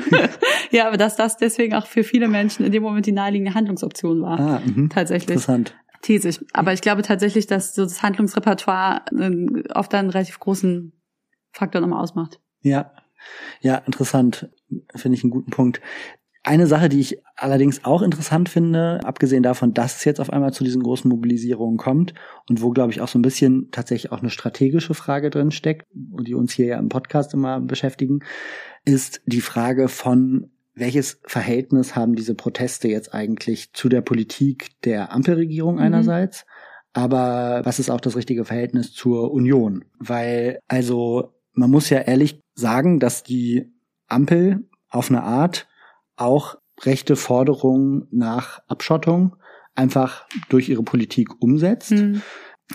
[0.72, 4.22] ja, aber dass das deswegen auch für viele Menschen in dem Moment die naheliegende Handlungsoption
[4.22, 4.40] war.
[4.40, 4.88] Ah, mh.
[4.88, 5.36] tatsächlich.
[5.36, 5.76] Interessant.
[6.02, 6.40] Thesig.
[6.52, 9.02] Aber ich glaube tatsächlich, dass so das Handlungsrepertoire
[9.74, 10.92] oft einen relativ großen
[11.52, 12.40] Faktor nochmal ausmacht.
[12.60, 12.90] Ja,
[13.60, 14.50] ja, interessant.
[14.94, 15.80] Finde ich einen guten Punkt.
[16.46, 20.52] Eine Sache, die ich allerdings auch interessant finde, abgesehen davon, dass es jetzt auf einmal
[20.52, 22.12] zu diesen großen Mobilisierungen kommt
[22.50, 25.86] und wo, glaube ich, auch so ein bisschen tatsächlich auch eine strategische Frage drin steckt,
[25.90, 28.20] die uns hier ja im Podcast immer beschäftigen,
[28.84, 35.12] ist die Frage von, welches Verhältnis haben diese Proteste jetzt eigentlich zu der Politik der
[35.12, 35.80] Ampelregierung mhm.
[35.80, 36.44] einerseits,
[36.92, 39.84] aber was ist auch das richtige Verhältnis zur Union?
[39.98, 43.72] Weil, also, man muss ja ehrlich sagen, dass die
[44.08, 45.66] Ampel auf eine Art
[46.16, 49.36] auch rechte Forderungen nach Abschottung
[49.74, 51.92] einfach durch ihre Politik umsetzt.
[51.92, 52.22] Mhm.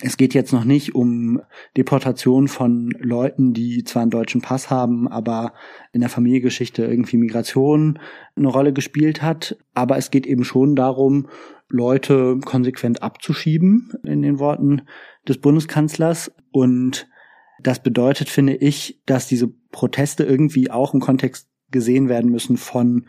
[0.01, 1.41] Es geht jetzt noch nicht um
[1.75, 5.53] Deportation von Leuten, die zwar einen deutschen Pass haben, aber
[5.93, 7.97] in der Familiengeschichte irgendwie Migration
[8.35, 9.57] eine Rolle gespielt hat.
[9.73, 11.27] Aber es geht eben schon darum,
[11.69, 14.83] Leute konsequent abzuschieben, in den Worten
[15.27, 16.31] des Bundeskanzlers.
[16.51, 17.07] Und
[17.61, 23.07] das bedeutet, finde ich, dass diese Proteste irgendwie auch im Kontext gesehen werden müssen von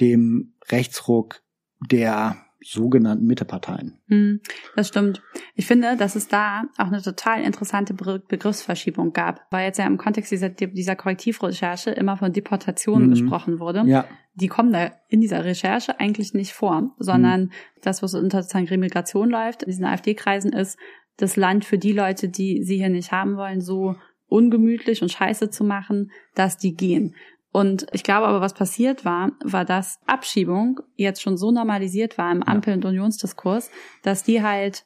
[0.00, 1.42] dem Rechtsruck,
[1.90, 3.98] der sogenannten Mitteparteien.
[4.08, 4.40] Hm,
[4.74, 5.22] das stimmt.
[5.54, 9.96] Ich finde, dass es da auch eine total interessante Begriffsverschiebung gab, weil jetzt ja im
[9.96, 13.10] Kontext dieser, dieser Korrektivrecherche immer von Deportationen mhm.
[13.10, 13.84] gesprochen wurde.
[13.86, 14.06] Ja.
[14.34, 17.50] Die kommen da in dieser Recherche eigentlich nicht vor, sondern mhm.
[17.82, 20.78] das, was unter sozusagen Remigration läuft, in diesen AfD-Kreisen ist,
[21.16, 25.50] das Land für die Leute, die sie hier nicht haben wollen, so ungemütlich und scheiße
[25.50, 27.14] zu machen, dass die gehen.
[27.50, 32.30] Und ich glaube aber, was passiert war, war, dass Abschiebung jetzt schon so normalisiert war
[32.30, 33.70] im Ampel- und Unionsdiskurs,
[34.02, 34.84] dass die halt,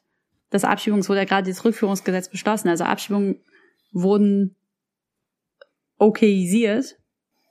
[0.50, 2.68] das Abschiebungs wurde ja gerade dieses Rückführungsgesetz beschlossen.
[2.68, 3.42] Also Abschiebungen
[3.90, 4.56] wurden
[5.98, 6.96] okayisiert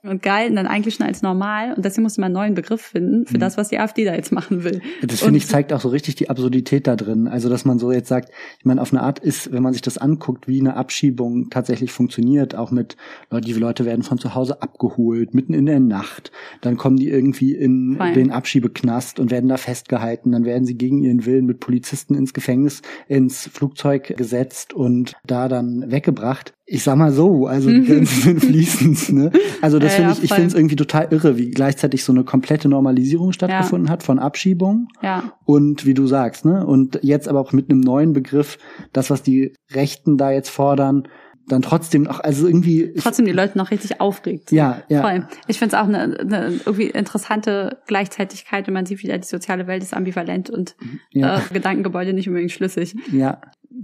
[0.02, 1.74] und galten dann eigentlich schon als normal.
[1.74, 3.40] Und deswegen musste man einen neuen Begriff finden für mhm.
[3.40, 4.80] das, was die AfD da jetzt machen will.
[5.02, 7.28] Das finde ich zeigt auch so richtig die Absurdität da drin.
[7.28, 9.82] Also, dass man so jetzt sagt, ich meine, auf eine Art ist, wenn man sich
[9.82, 12.96] das anguckt, wie eine Abschiebung tatsächlich funktioniert, auch mit
[13.30, 16.32] Leute, die Leute werden von zu Hause abgeholt, mitten in der Nacht.
[16.60, 18.14] Dann kommen die irgendwie in Fein.
[18.14, 20.32] den Abschiebeknast und werden da festgehalten.
[20.32, 25.48] Dann werden sie gegen ihren Willen mit Polizisten ins Gefängnis, ins Flugzeug gesetzt und da
[25.48, 29.12] dann weggebracht ich sag mal so, also die Grenzen sind fließend.
[29.12, 29.30] Ne?
[29.60, 32.24] Also das ja, finde ich, ich finde es irgendwie total irre, wie gleichzeitig so eine
[32.24, 33.92] komplette Normalisierung stattgefunden ja.
[33.92, 34.88] hat von Abschiebung.
[35.02, 35.34] Ja.
[35.44, 36.66] Und wie du sagst, ne?
[36.66, 38.56] Und jetzt aber auch mit einem neuen Begriff,
[38.94, 41.08] das, was die Rechten da jetzt fordern,
[41.46, 42.94] dann trotzdem auch, also irgendwie.
[42.94, 44.50] Trotzdem die Leute noch richtig aufregt.
[44.50, 45.02] Ja, ja.
[45.02, 45.26] Voll.
[45.48, 49.66] Ich finde es auch eine, eine irgendwie interessante Gleichzeitigkeit, wenn man sieht, wie die soziale
[49.66, 50.74] Welt ist ambivalent und
[51.10, 51.36] ja.
[51.36, 52.94] äh, Gedankengebäude nicht unbedingt schlüssig.
[53.12, 53.40] Ja.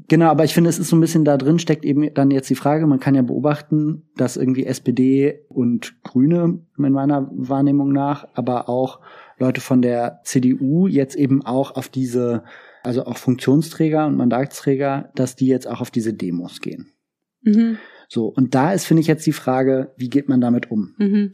[0.09, 2.49] Genau, aber ich finde, es ist so ein bisschen da drin, steckt eben dann jetzt
[2.51, 8.27] die Frage, man kann ja beobachten, dass irgendwie SPD und Grüne in meiner Wahrnehmung nach,
[8.35, 9.01] aber auch
[9.39, 12.45] Leute von der CDU jetzt eben auch auf diese,
[12.83, 16.93] also auch Funktionsträger und Mandatsträger, dass die jetzt auch auf diese Demos gehen.
[17.43, 17.79] Mhm.
[18.09, 20.95] So, und da ist, finde ich, jetzt die Frage, wie geht man damit um?
[20.99, 21.33] Mhm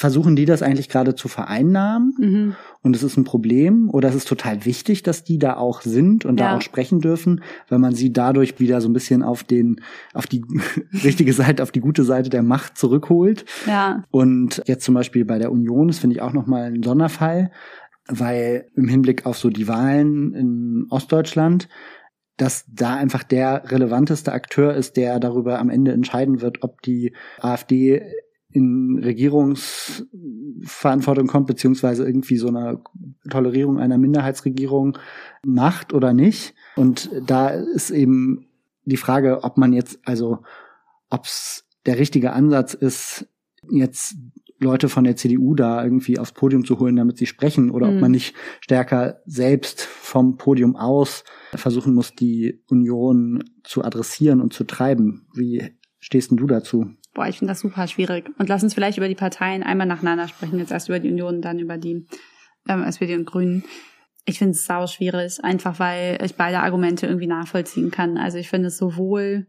[0.00, 2.56] versuchen die das eigentlich gerade zu vereinnahmen mhm.
[2.80, 6.24] und es ist ein Problem oder es ist total wichtig, dass die da auch sind
[6.24, 6.52] und ja.
[6.52, 9.82] da auch sprechen dürfen, weil man sie dadurch wieder so ein bisschen auf den
[10.14, 10.42] auf die
[11.04, 13.44] richtige Seite, auf die gute Seite der Macht zurückholt.
[13.66, 14.02] Ja.
[14.10, 17.50] Und jetzt zum Beispiel bei der Union, das finde ich auch noch mal ein Sonderfall,
[18.08, 21.68] weil im Hinblick auf so die Wahlen in Ostdeutschland
[22.38, 27.14] dass da einfach der relevanteste Akteur ist, der darüber am Ende entscheiden wird, ob die
[27.38, 28.00] AfD
[28.52, 32.80] in Regierungsverantwortung kommt, beziehungsweise irgendwie so eine
[33.28, 34.98] Tolerierung einer Minderheitsregierung
[35.44, 36.54] macht oder nicht.
[36.76, 38.46] Und da ist eben
[38.84, 40.38] die Frage, ob man jetzt, also
[41.10, 43.28] ob es der richtige Ansatz ist,
[43.70, 44.16] jetzt
[44.58, 47.94] Leute von der CDU da irgendwie aufs Podium zu holen, damit sie sprechen, oder mhm.
[47.94, 51.24] ob man nicht stärker selbst vom Podium aus
[51.54, 55.26] versuchen muss, die Union zu adressieren und zu treiben.
[55.34, 56.90] Wie stehst denn du dazu?
[57.14, 58.30] Boah, ich finde das super schwierig.
[58.38, 60.58] Und lass uns vielleicht über die Parteien einmal nacheinander sprechen.
[60.58, 62.06] Jetzt erst über die Union, dann über die
[62.68, 63.64] ähm, SPD und Grünen.
[64.26, 68.16] Ich finde es sau schwierig, einfach weil ich beide Argumente irgendwie nachvollziehen kann.
[68.16, 69.46] Also ich finde es sowohl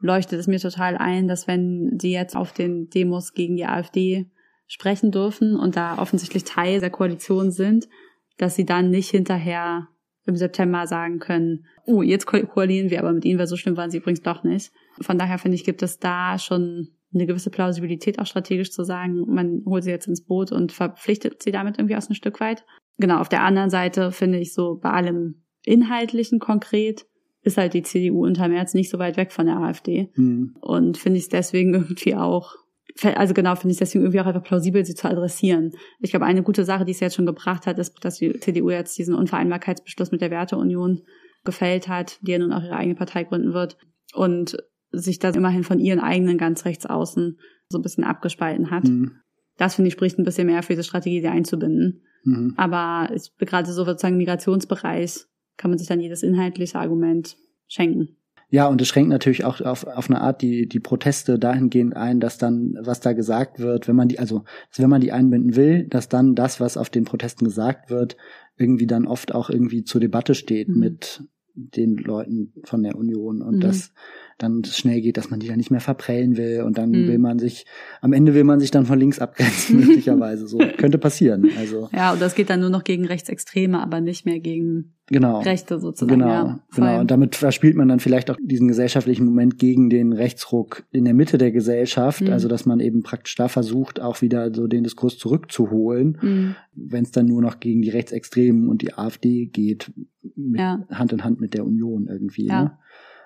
[0.00, 4.30] leuchtet es mir total ein, dass wenn sie jetzt auf den Demos gegen die AfD
[4.66, 7.88] sprechen dürfen und da offensichtlich Teil der Koalition sind,
[8.36, 9.88] dass sie dann nicht hinterher
[10.26, 13.90] im September sagen können, oh, jetzt koalieren wir aber mit ihnen, weil so schlimm waren
[13.90, 14.72] sie übrigens doch nicht.
[15.00, 19.24] Von daher finde ich, gibt es da schon eine gewisse Plausibilität auch strategisch zu sagen,
[19.32, 22.64] man holt sie jetzt ins Boot und verpflichtet sie damit irgendwie aus ein Stück weit.
[22.98, 27.06] Genau, auf der anderen Seite finde ich so bei allem Inhaltlichen konkret
[27.42, 30.10] ist halt die CDU unter März nicht so weit weg von der AfD.
[30.14, 30.56] Mhm.
[30.60, 32.56] Und finde ich es deswegen irgendwie auch
[33.02, 35.72] also genau, finde ich deswegen irgendwie auch einfach plausibel, sie zu adressieren.
[36.00, 38.70] Ich glaube, eine gute Sache, die es jetzt schon gebracht hat, ist, dass die CDU
[38.70, 41.02] jetzt diesen Unvereinbarkeitsbeschluss mit der Werteunion
[41.44, 43.76] gefällt hat, die ja nun auch ihre eigene Partei gründen wird
[44.14, 44.56] und
[44.98, 47.38] sich das immerhin von ihren eigenen ganz rechts außen
[47.68, 48.84] so ein bisschen abgespalten hat.
[48.84, 49.12] Mhm.
[49.56, 52.02] Das finde ich spricht ein bisschen mehr für diese Strategie, sie einzubinden.
[52.24, 52.54] Mhm.
[52.56, 55.26] Aber gerade so sozusagen Migrationsbereich
[55.56, 57.36] kann man sich dann jedes inhaltliche Argument
[57.68, 58.16] schenken.
[58.50, 62.20] Ja, und es schränkt natürlich auch auf, auf eine Art die, die Proteste dahingehend ein,
[62.20, 64.44] dass dann, was da gesagt wird, wenn man die, also
[64.76, 68.16] wenn man die einbinden will, dass dann das, was auf den Protesten gesagt wird,
[68.56, 70.78] irgendwie dann oft auch irgendwie zur Debatte steht mhm.
[70.78, 73.60] mit den Leuten von der Union und mhm.
[73.60, 73.92] das
[74.38, 77.08] dann schnell geht, dass man die dann nicht mehr verprellen will und dann mhm.
[77.08, 77.66] will man sich,
[78.00, 80.46] am Ende will man sich dann von links abgrenzen, möglicherweise.
[80.46, 81.50] So könnte passieren.
[81.58, 81.88] Also.
[81.92, 85.40] Ja, und das geht dann nur noch gegen Rechtsextreme, aber nicht mehr gegen genau.
[85.40, 86.20] Rechte sozusagen.
[86.20, 87.00] Genau, ja, genau.
[87.00, 91.14] Und damit verspielt man dann vielleicht auch diesen gesellschaftlichen Moment gegen den Rechtsruck in der
[91.14, 92.22] Mitte der Gesellschaft.
[92.22, 92.32] Mhm.
[92.32, 96.56] Also, dass man eben praktisch da versucht, auch wieder so den Diskurs zurückzuholen, mhm.
[96.74, 99.92] wenn es dann nur noch gegen die Rechtsextremen und die AfD geht,
[100.36, 100.84] mit, ja.
[100.90, 102.46] Hand in Hand mit der Union irgendwie.
[102.46, 102.62] Ja.
[102.62, 102.78] Ne?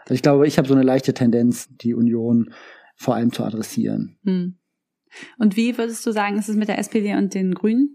[0.09, 2.51] Also ich glaube, ich habe so eine leichte Tendenz, die Union
[2.97, 4.17] vor allem zu adressieren.
[4.25, 4.57] Hm.
[5.39, 7.95] Und wie würdest du sagen, ist es mit der SPD und den Grünen?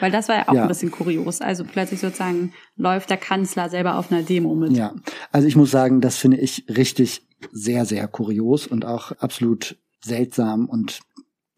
[0.00, 0.62] Weil das war ja auch Ja.
[0.62, 1.40] ein bisschen kurios.
[1.40, 4.72] Also plötzlich sozusagen läuft der Kanzler selber auf einer Demo mit.
[4.72, 4.94] Ja,
[5.30, 10.66] also ich muss sagen, das finde ich richtig sehr, sehr kurios und auch absolut seltsam
[10.68, 11.00] und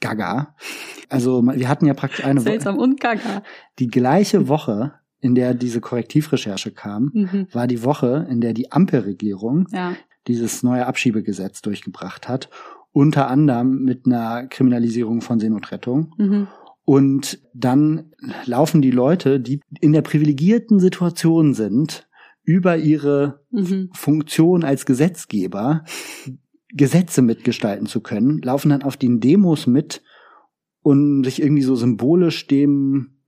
[0.00, 0.54] gaga.
[1.08, 3.42] Also wir hatten ja praktisch eine Woche, Seltsam und gaga.
[3.78, 7.46] die gleiche Woche, in der diese Korrektivrecherche kam, Mhm.
[7.52, 9.94] war die Woche, in der die Ampelregierung Ja.
[10.26, 12.48] dieses neue Abschiebegesetz durchgebracht hat,
[12.92, 16.14] unter anderem mit einer Kriminalisierung von Seenotrettung.
[16.18, 16.46] Mhm.
[16.84, 18.12] Und dann
[18.46, 22.08] laufen die Leute, die in der privilegierten Situation sind,
[22.42, 23.90] über ihre Mhm.
[23.92, 25.84] Funktion als Gesetzgeber
[26.72, 30.02] Gesetze mitgestalten zu können, laufen dann auf den Demos mit
[30.82, 33.18] und sich irgendwie so symbolisch dem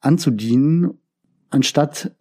[0.00, 0.98] anzudienen,
[1.50, 2.12] anstatt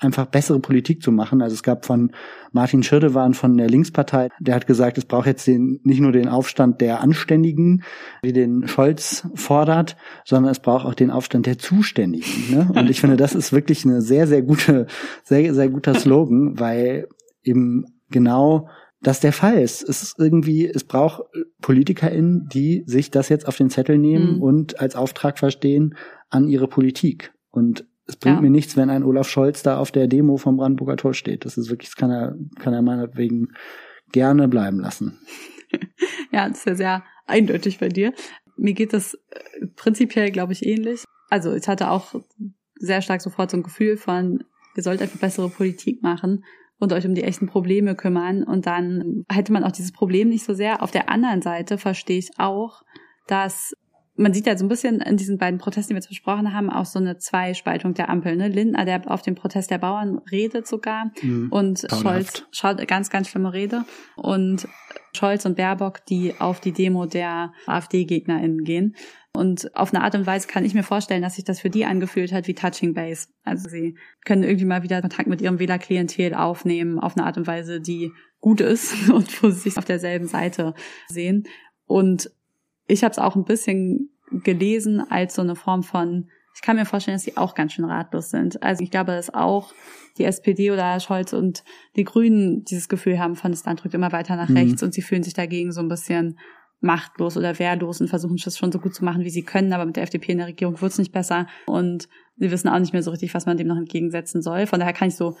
[0.00, 1.42] einfach bessere Politik zu machen.
[1.42, 2.12] Also es gab von
[2.52, 6.28] Martin Schirdewan von der Linkspartei, der hat gesagt, es braucht jetzt den, nicht nur den
[6.28, 7.82] Aufstand der Anständigen,
[8.22, 12.50] wie den Scholz fordert, sondern es braucht auch den Aufstand der Zuständigen.
[12.50, 12.70] Ne?
[12.76, 14.86] Und ich finde, das ist wirklich eine sehr, sehr gute,
[15.24, 17.08] sehr, sehr guter Slogan, weil
[17.42, 18.68] eben genau
[19.00, 19.82] das der Fall ist.
[19.82, 21.22] Es ist irgendwie, es braucht
[21.60, 24.42] PolitikerInnen, die sich das jetzt auf den Zettel nehmen Mhm.
[24.42, 25.94] und als Auftrag verstehen
[26.30, 27.32] an ihre Politik.
[27.50, 28.40] Und es bringt Ja.
[28.42, 31.44] mir nichts, wenn ein Olaf Scholz da auf der Demo vom Brandenburger Tor steht.
[31.44, 33.52] Das ist wirklich, das kann er, kann er meinetwegen
[34.12, 35.18] gerne bleiben lassen.
[36.32, 38.14] Ja, das ist ja sehr eindeutig bei dir.
[38.56, 41.04] Mir geht das äh, prinzipiell, glaube ich, ähnlich.
[41.28, 42.14] Also ich hatte auch
[42.76, 44.44] sehr stark sofort so ein Gefühl von,
[44.76, 46.44] ihr sollt einfach bessere Politik machen
[46.78, 48.44] und euch um die echten Probleme kümmern.
[48.44, 50.82] Und dann hätte man auch dieses Problem nicht so sehr.
[50.82, 52.82] Auf der anderen Seite verstehe ich auch,
[53.26, 53.74] dass
[54.18, 56.70] man sieht ja so ein bisschen in diesen beiden Protesten, die wir jetzt besprochen haben,
[56.70, 58.36] auch so eine Zweispaltung der Ampel.
[58.36, 58.48] Ne?
[58.48, 61.48] Lindner, der auf dem Protest der Bauern redet sogar Mhm.
[61.50, 61.86] und.
[62.02, 63.84] Scholz schaut ganz, ganz schlimme Rede.
[64.16, 64.68] Und
[65.16, 68.96] Scholz und Baerbock, die auf die Demo der AfD-GegnerInnen gehen.
[69.32, 71.84] Und auf eine Art und Weise kann ich mir vorstellen, dass sich das für die
[71.84, 73.28] angefühlt hat wie Touching Base.
[73.44, 77.46] Also sie können irgendwie mal wieder Kontakt mit ihrem Wählerklientel aufnehmen, auf eine Art und
[77.46, 80.74] Weise, die gut ist und wo sie sich auf derselben Seite
[81.08, 81.44] sehen.
[81.86, 82.30] Und
[82.88, 86.84] ich habe es auch ein bisschen gelesen als so eine Form von, ich kann mir
[86.84, 88.62] vorstellen, dass sie auch ganz schön ratlos sind.
[88.62, 89.72] Also ich glaube, dass auch
[90.16, 91.62] die SPD oder Scholz und
[91.96, 94.56] die Grünen dieses Gefühl haben von, das Land drückt immer weiter nach Mhm.
[94.56, 96.38] rechts und sie fühlen sich dagegen so ein bisschen
[96.80, 99.84] machtlos oder wehrlos und versuchen es schon so gut zu machen, wie sie können, aber
[99.84, 102.92] mit der FDP in der Regierung wird es nicht besser und sie wissen auch nicht
[102.92, 104.66] mehr so richtig, was man dem noch entgegensetzen soll.
[104.66, 105.36] Von daher kann ich so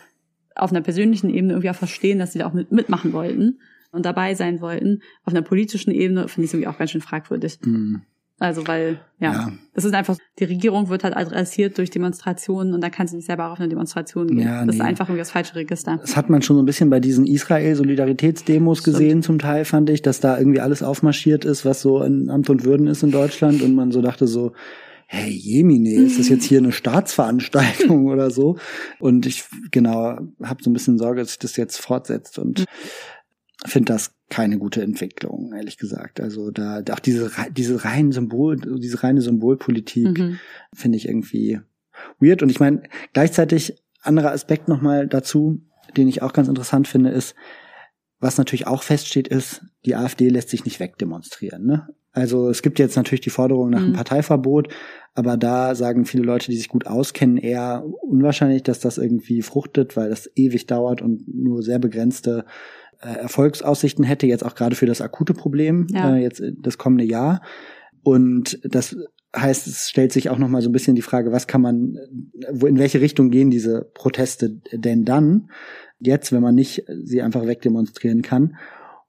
[0.56, 3.60] auf einer persönlichen Ebene irgendwie auch verstehen, dass sie da auch mit, mitmachen wollten
[3.90, 5.02] und dabei sein wollten.
[5.24, 7.58] Auf einer politischen Ebene finde ich es irgendwie auch ganz schön fragwürdig.
[7.64, 8.02] Mhm.
[8.40, 9.52] Also weil, ja, Ja.
[9.74, 13.26] das ist einfach, die Regierung wird halt adressiert durch Demonstrationen und da kann sie nicht
[13.26, 14.46] selber auch auf eine Demonstration gehen.
[14.46, 14.86] Ja, das ist nee.
[14.86, 15.98] einfach irgendwie das falsche Register.
[16.00, 20.02] Das hat man schon so ein bisschen bei diesen Israel-Solidaritätsdemos gesehen, zum Teil fand ich,
[20.02, 23.60] dass da irgendwie alles aufmarschiert ist, was so in Amt und Würden ist in Deutschland
[23.62, 24.52] und man so dachte so,
[25.10, 28.58] hey Jemine, ist das jetzt hier eine Staatsveranstaltung oder so?
[29.00, 32.66] Und ich genau habe so ein bisschen Sorge, dass sich das jetzt fortsetzt und
[33.66, 36.20] finde das keine gute Entwicklung, ehrlich gesagt.
[36.20, 40.38] Also da auch diese diese rein Symbol, diese reine Symbolpolitik Mhm.
[40.74, 41.60] finde ich irgendwie
[42.20, 42.42] weird.
[42.42, 42.82] Und ich meine,
[43.12, 45.60] gleichzeitig anderer Aspekt nochmal dazu,
[45.96, 47.34] den ich auch ganz interessant finde, ist,
[48.20, 51.64] was natürlich auch feststeht, ist, die AfD lässt sich nicht wegdemonstrieren.
[51.66, 51.88] Ne?
[52.12, 53.94] Also es gibt jetzt natürlich die Forderung nach einem Mhm.
[53.96, 54.68] Parteiverbot,
[55.14, 59.96] aber da sagen viele Leute, die sich gut auskennen, eher unwahrscheinlich, dass das irgendwie fruchtet,
[59.96, 62.44] weil das ewig dauert und nur sehr begrenzte
[63.00, 66.16] Erfolgsaussichten hätte, jetzt auch gerade für das akute Problem, Ja.
[66.16, 67.42] äh, jetzt das kommende Jahr.
[68.02, 68.96] Und das
[69.36, 71.96] heißt, es stellt sich auch noch mal so ein bisschen die Frage, was kann man,
[72.52, 75.50] wo in welche Richtung gehen diese Proteste denn dann?
[76.00, 78.56] Jetzt, wenn man nicht sie einfach wegdemonstrieren kann.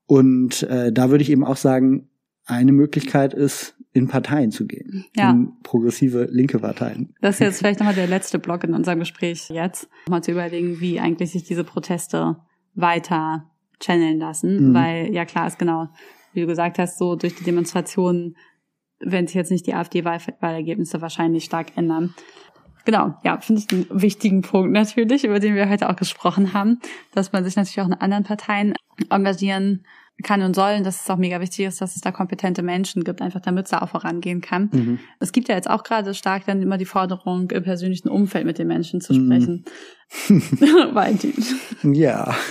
[0.07, 2.09] Und äh, da würde ich eben auch sagen,
[2.45, 5.31] eine Möglichkeit ist, in Parteien zu gehen, Ja.
[5.31, 7.13] in progressive linke Parteien.
[7.21, 10.79] Das ist jetzt vielleicht nochmal der letzte Block in unserem Gespräch jetzt, mal zu überlegen,
[10.79, 12.37] wie eigentlich sich diese Proteste
[12.75, 13.49] weiter
[13.81, 14.73] channeln lassen, Mhm.
[14.73, 15.87] weil ja klar ist genau,
[16.33, 18.35] wie du gesagt hast, so durch die Demonstrationen
[18.99, 22.13] werden sich jetzt nicht die AfD-Wahlergebnisse wahrscheinlich stark ändern.
[22.85, 26.79] Genau, ja, finde ich einen wichtigen Punkt natürlich, über den wir heute auch gesprochen haben,
[27.13, 28.73] dass man sich natürlich auch in anderen Parteien
[29.09, 29.85] engagieren
[30.23, 33.03] kann und soll, und dass es auch mega wichtig ist, dass es da kompetente Menschen
[33.03, 34.69] gibt, einfach damit es da auch vorangehen kann.
[34.71, 34.99] Mhm.
[35.19, 38.57] Es gibt ja jetzt auch gerade stark dann immer die Forderung, im persönlichen Umfeld mit
[38.57, 39.63] den Menschen zu Mhm.
[40.27, 40.93] sprechen.
[40.93, 41.33] Valentin.
[41.83, 42.35] Ja.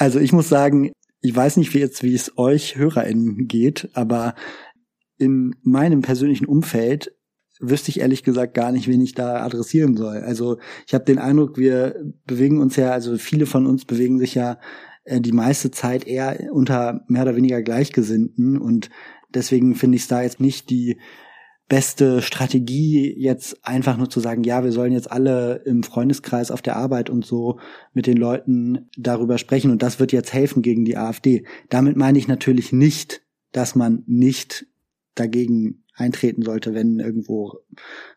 [0.00, 4.36] Also ich muss sagen, ich weiß nicht, wie jetzt, wie es euch HörerInnen geht, aber
[5.16, 7.12] in meinem persönlichen Umfeld
[7.58, 10.18] wüsste ich ehrlich gesagt gar nicht, wen ich da adressieren soll.
[10.18, 14.36] Also ich habe den Eindruck, wir bewegen uns ja, also viele von uns bewegen sich
[14.36, 14.58] ja
[15.10, 18.90] die meiste Zeit eher unter mehr oder weniger Gleichgesinnten und
[19.34, 20.98] deswegen finde ich es da jetzt nicht die
[21.68, 26.62] beste Strategie, jetzt einfach nur zu sagen, ja, wir sollen jetzt alle im Freundeskreis auf
[26.62, 27.60] der Arbeit und so
[27.92, 31.44] mit den Leuten darüber sprechen und das wird jetzt helfen gegen die AfD.
[31.68, 33.22] Damit meine ich natürlich nicht,
[33.52, 34.66] dass man nicht
[35.14, 37.58] dagegen eintreten sollte, wenn irgendwo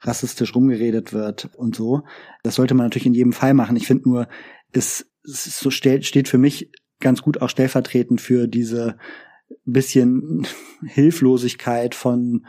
[0.02, 2.04] rassistisch rumgeredet wird und so.
[2.44, 3.76] Das sollte man natürlich in jedem Fall machen.
[3.76, 4.28] Ich finde nur,
[4.72, 6.72] es, es so steht für mich
[7.02, 8.98] ganz gut auch stellvertretend für diese
[9.66, 10.48] bisschen
[10.86, 12.46] Hilflosigkeit von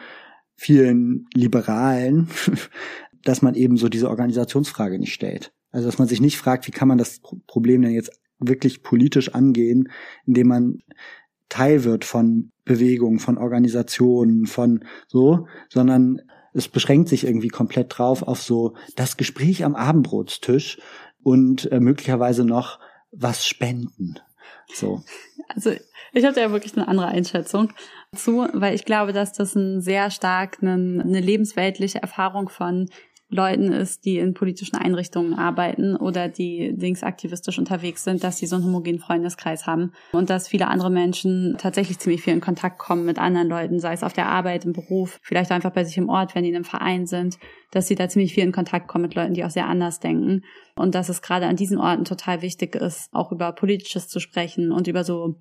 [0.55, 2.29] vielen Liberalen,
[3.25, 5.53] dass man eben so diese Organisationsfrage nicht stellt.
[5.71, 9.35] Also dass man sich nicht fragt, wie kann man das Problem denn jetzt wirklich politisch
[9.35, 9.89] angehen,
[10.27, 10.79] indem man
[11.49, 16.23] Teil wird von Bewegungen, von Organisationen, von so, sondern
[16.55, 20.81] es beschränkt sich irgendwie komplett drauf auf so das Gespräch am Abendbrotstisch
[21.23, 22.79] und äh, möglicherweise noch
[23.11, 24.19] was spenden.
[24.73, 25.03] So.
[25.49, 25.73] Also
[26.13, 27.73] ich habe ja wirklich eine andere Einschätzung
[28.15, 32.89] zu, weil ich glaube, dass das ein sehr stark eine, eine lebensweltliche Erfahrung von
[33.33, 38.57] Leuten ist, die in politischen Einrichtungen arbeiten oder die linksaktivistisch unterwegs sind, dass sie so
[38.57, 43.07] einen homogenen Freundeskreis haben und dass viele andere Menschen tatsächlich ziemlich viel in Kontakt kommen
[43.07, 46.11] mit anderen Leuten, sei es auf der Arbeit, im Beruf, vielleicht einfach bei sich im
[46.11, 47.39] Ort, wenn die in einem Verein sind,
[47.71, 50.43] dass sie da ziemlich viel in Kontakt kommen mit Leuten, die auch sehr anders denken
[50.77, 54.73] und dass es gerade an diesen Orten total wichtig ist, auch über Politisches zu sprechen
[54.73, 55.37] und über so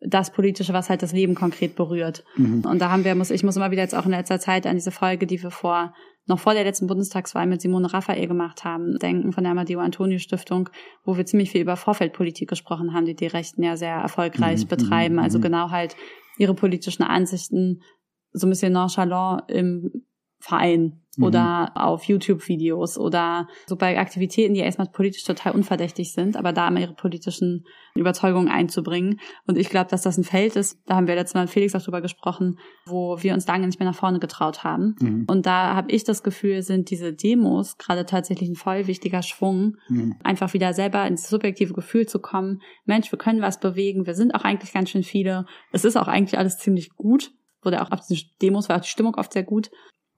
[0.00, 2.24] das Politische, was halt das Leben konkret berührt.
[2.36, 2.64] Mhm.
[2.64, 4.76] Und da haben wir, muss, ich muss immer wieder jetzt auch in letzter Zeit an
[4.76, 5.92] diese Folge, die wir vor,
[6.28, 10.18] noch vor der letzten Bundestagswahl mit Simone Raphael gemacht haben, denken von der Amadeo Antonio
[10.18, 10.68] Stiftung,
[11.04, 14.68] wo wir ziemlich viel über Vorfeldpolitik gesprochen haben, die die Rechten ja sehr erfolgreich mhm.
[14.68, 15.14] betreiben.
[15.14, 15.22] Mhm.
[15.22, 15.96] Also genau halt
[16.36, 17.82] ihre politischen Ansichten
[18.32, 20.04] so ein bisschen nonchalant im
[20.40, 21.24] Verein mhm.
[21.24, 26.68] oder auf YouTube-Videos oder so bei Aktivitäten, die erstmal politisch total unverdächtig sind, aber da
[26.68, 29.20] immer ihre politischen Überzeugungen einzubringen.
[29.46, 31.74] Und ich glaube, dass das ein Feld ist, da haben wir letztes Mal mit Felix
[31.74, 34.94] auch drüber gesprochen, wo wir uns lange nicht mehr nach vorne getraut haben.
[35.00, 35.24] Mhm.
[35.28, 39.76] Und da habe ich das Gefühl, sind diese Demos gerade tatsächlich ein voll wichtiger Schwung,
[39.88, 40.16] mhm.
[40.22, 44.34] einfach wieder selber ins subjektive Gefühl zu kommen, Mensch, wir können was bewegen, wir sind
[44.34, 47.32] auch eigentlich ganz schön viele, es ist auch eigentlich alles ziemlich gut,
[47.62, 49.70] wurde auch auf den Demos war auch die Stimmung oft sehr gut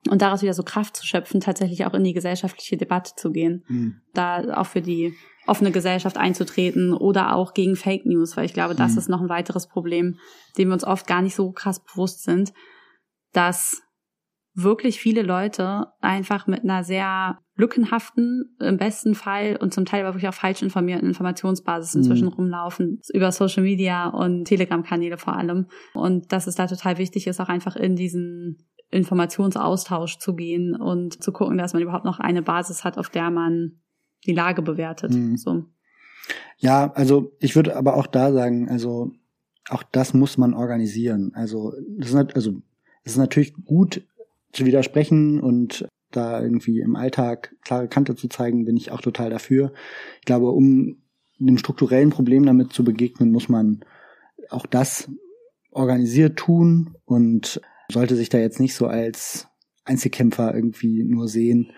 [0.09, 3.65] und daraus wieder so Kraft zu schöpfen, tatsächlich auch in die gesellschaftliche Debatte zu gehen,
[3.69, 4.01] mhm.
[4.15, 5.15] da auch für die
[5.47, 8.99] offene Gesellschaft einzutreten oder auch gegen Fake News, weil ich glaube, das mhm.
[8.99, 10.19] ist noch ein weiteres Problem,
[10.57, 12.53] dem wir uns oft gar nicht so krass bewusst sind,
[13.33, 13.83] dass
[14.55, 20.15] wirklich viele Leute einfach mit einer sehr lückenhaften, im besten Fall und zum Teil aber
[20.15, 22.35] wirklich auch falsch informierten Informationsbasis inzwischen mhm.
[22.35, 25.67] rumlaufen, über Social Media und Telegram-Kanäle vor allem.
[25.95, 31.23] Und dass es da total wichtig ist, auch einfach in diesen Informationsaustausch zu gehen und
[31.23, 33.81] zu gucken, dass man überhaupt noch eine Basis hat, auf der man
[34.27, 35.13] die Lage bewertet.
[35.13, 35.37] Mhm.
[35.37, 35.65] So.
[36.59, 39.13] Ja, also ich würde aber auch da sagen, also
[39.69, 41.33] auch das muss man organisieren.
[41.35, 42.63] Also das ist, also
[43.05, 44.03] es ist natürlich gut
[44.53, 49.31] zu widersprechen und da irgendwie im Alltag klare Kante zu zeigen, bin ich auch total
[49.31, 49.73] dafür.
[50.19, 50.97] Ich glaube, um
[51.39, 53.85] dem strukturellen Problem damit zu begegnen, muss man
[54.51, 55.09] auch das
[55.71, 57.61] organisiert tun und
[57.91, 59.49] sollte sich da jetzt nicht so als
[59.85, 61.73] Einzelkämpfer irgendwie nur sehen,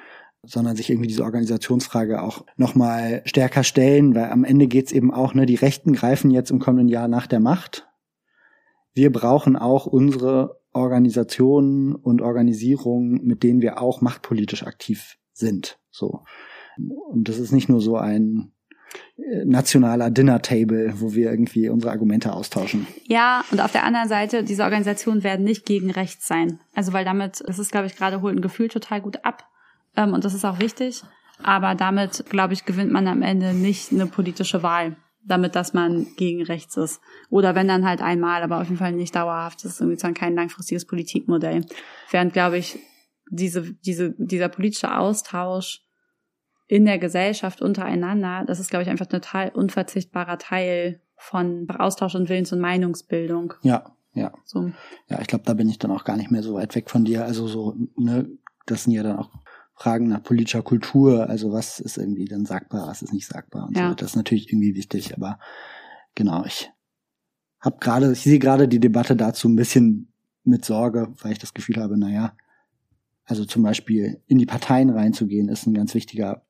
[0.44, 5.34] sondern sich irgendwie diese Organisationsfrage auch nochmal stärker stellen, weil am Ende geht's eben auch,
[5.34, 7.89] ne, die Rechten greifen jetzt im kommenden Jahr nach der Macht.
[8.93, 15.78] Wir brauchen auch unsere Organisationen und Organisierungen, mit denen wir auch machtpolitisch aktiv sind.
[15.90, 16.24] So.
[16.76, 18.52] Und das ist nicht nur so ein
[19.44, 22.86] nationaler Dinner-Table, wo wir irgendwie unsere Argumente austauschen.
[23.06, 26.60] Ja, und auf der anderen Seite, diese Organisationen werden nicht gegen rechts sein.
[26.74, 29.44] Also weil damit, das ist, glaube ich, gerade holt ein Gefühl total gut ab.
[29.97, 31.02] Ähm, und das ist auch wichtig.
[31.43, 34.97] Aber damit, glaube ich, gewinnt man am Ende nicht eine politische Wahl.
[35.24, 37.01] Damit, dass man gegen rechts ist.
[37.31, 39.64] Oder wenn dann halt einmal, aber auf jeden Fall nicht dauerhaft.
[39.64, 41.64] Das ist irgendwie zwar kein langfristiges Politikmodell.
[42.10, 42.81] Während, glaube ich,
[43.31, 45.82] diese, diese, dieser politische Austausch
[46.73, 52.15] in der Gesellschaft untereinander, das ist, glaube ich, einfach ein total unverzichtbarer Teil von Austausch
[52.15, 53.53] und Willens- und Meinungsbildung.
[53.61, 54.32] Ja, ja.
[54.47, 54.73] So.
[55.07, 57.05] Ja, ich glaube, da bin ich dann auch gar nicht mehr so weit weg von
[57.05, 57.27] dir.
[57.27, 58.27] Also so, ne,
[58.65, 59.28] das sind ja dann auch
[59.74, 63.77] Fragen nach politischer Kultur, also was ist irgendwie dann sagbar, was ist nicht sagbar und
[63.77, 63.90] ja.
[63.90, 63.94] so.
[63.94, 65.39] Das ist natürlich irgendwie wichtig, aber
[66.15, 66.70] genau, ich
[67.61, 70.11] habe gerade, ich sehe gerade die Debatte dazu ein bisschen
[70.43, 72.32] mit Sorge, weil ich das Gefühl habe, naja,
[73.24, 76.47] also zum Beispiel in die Parteien reinzugehen, ist ein ganz wichtiger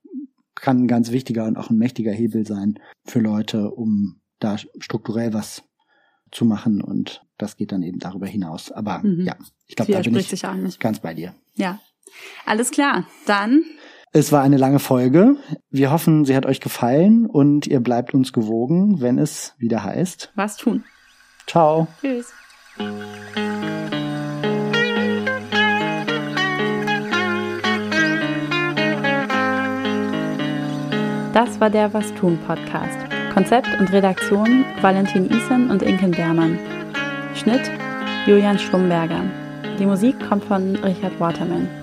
[0.54, 5.32] kann ein ganz wichtiger und auch ein mächtiger Hebel sein für Leute, um da strukturell
[5.32, 5.64] was
[6.30, 8.72] zu machen und das geht dann eben darüber hinaus.
[8.72, 9.24] Aber mhm.
[9.24, 11.34] ja, ich glaube, da bin ich ganz bei dir.
[11.54, 11.78] Ja,
[12.46, 13.06] alles klar.
[13.26, 13.64] Dann.
[14.12, 15.36] Es war eine lange Folge.
[15.70, 20.32] Wir hoffen, sie hat euch gefallen und ihr bleibt uns gewogen, wenn es wieder heißt.
[20.34, 20.84] Was tun?
[21.46, 21.88] Ciao.
[22.00, 22.32] Tschüss.
[31.32, 32.98] Das war der Was tun Podcast.
[33.32, 36.58] Konzept und Redaktion Valentin Isen und Inken Bermann.
[37.34, 37.70] Schnitt
[38.26, 39.22] Julian Schlumberger.
[39.78, 41.81] Die Musik kommt von Richard Waterman.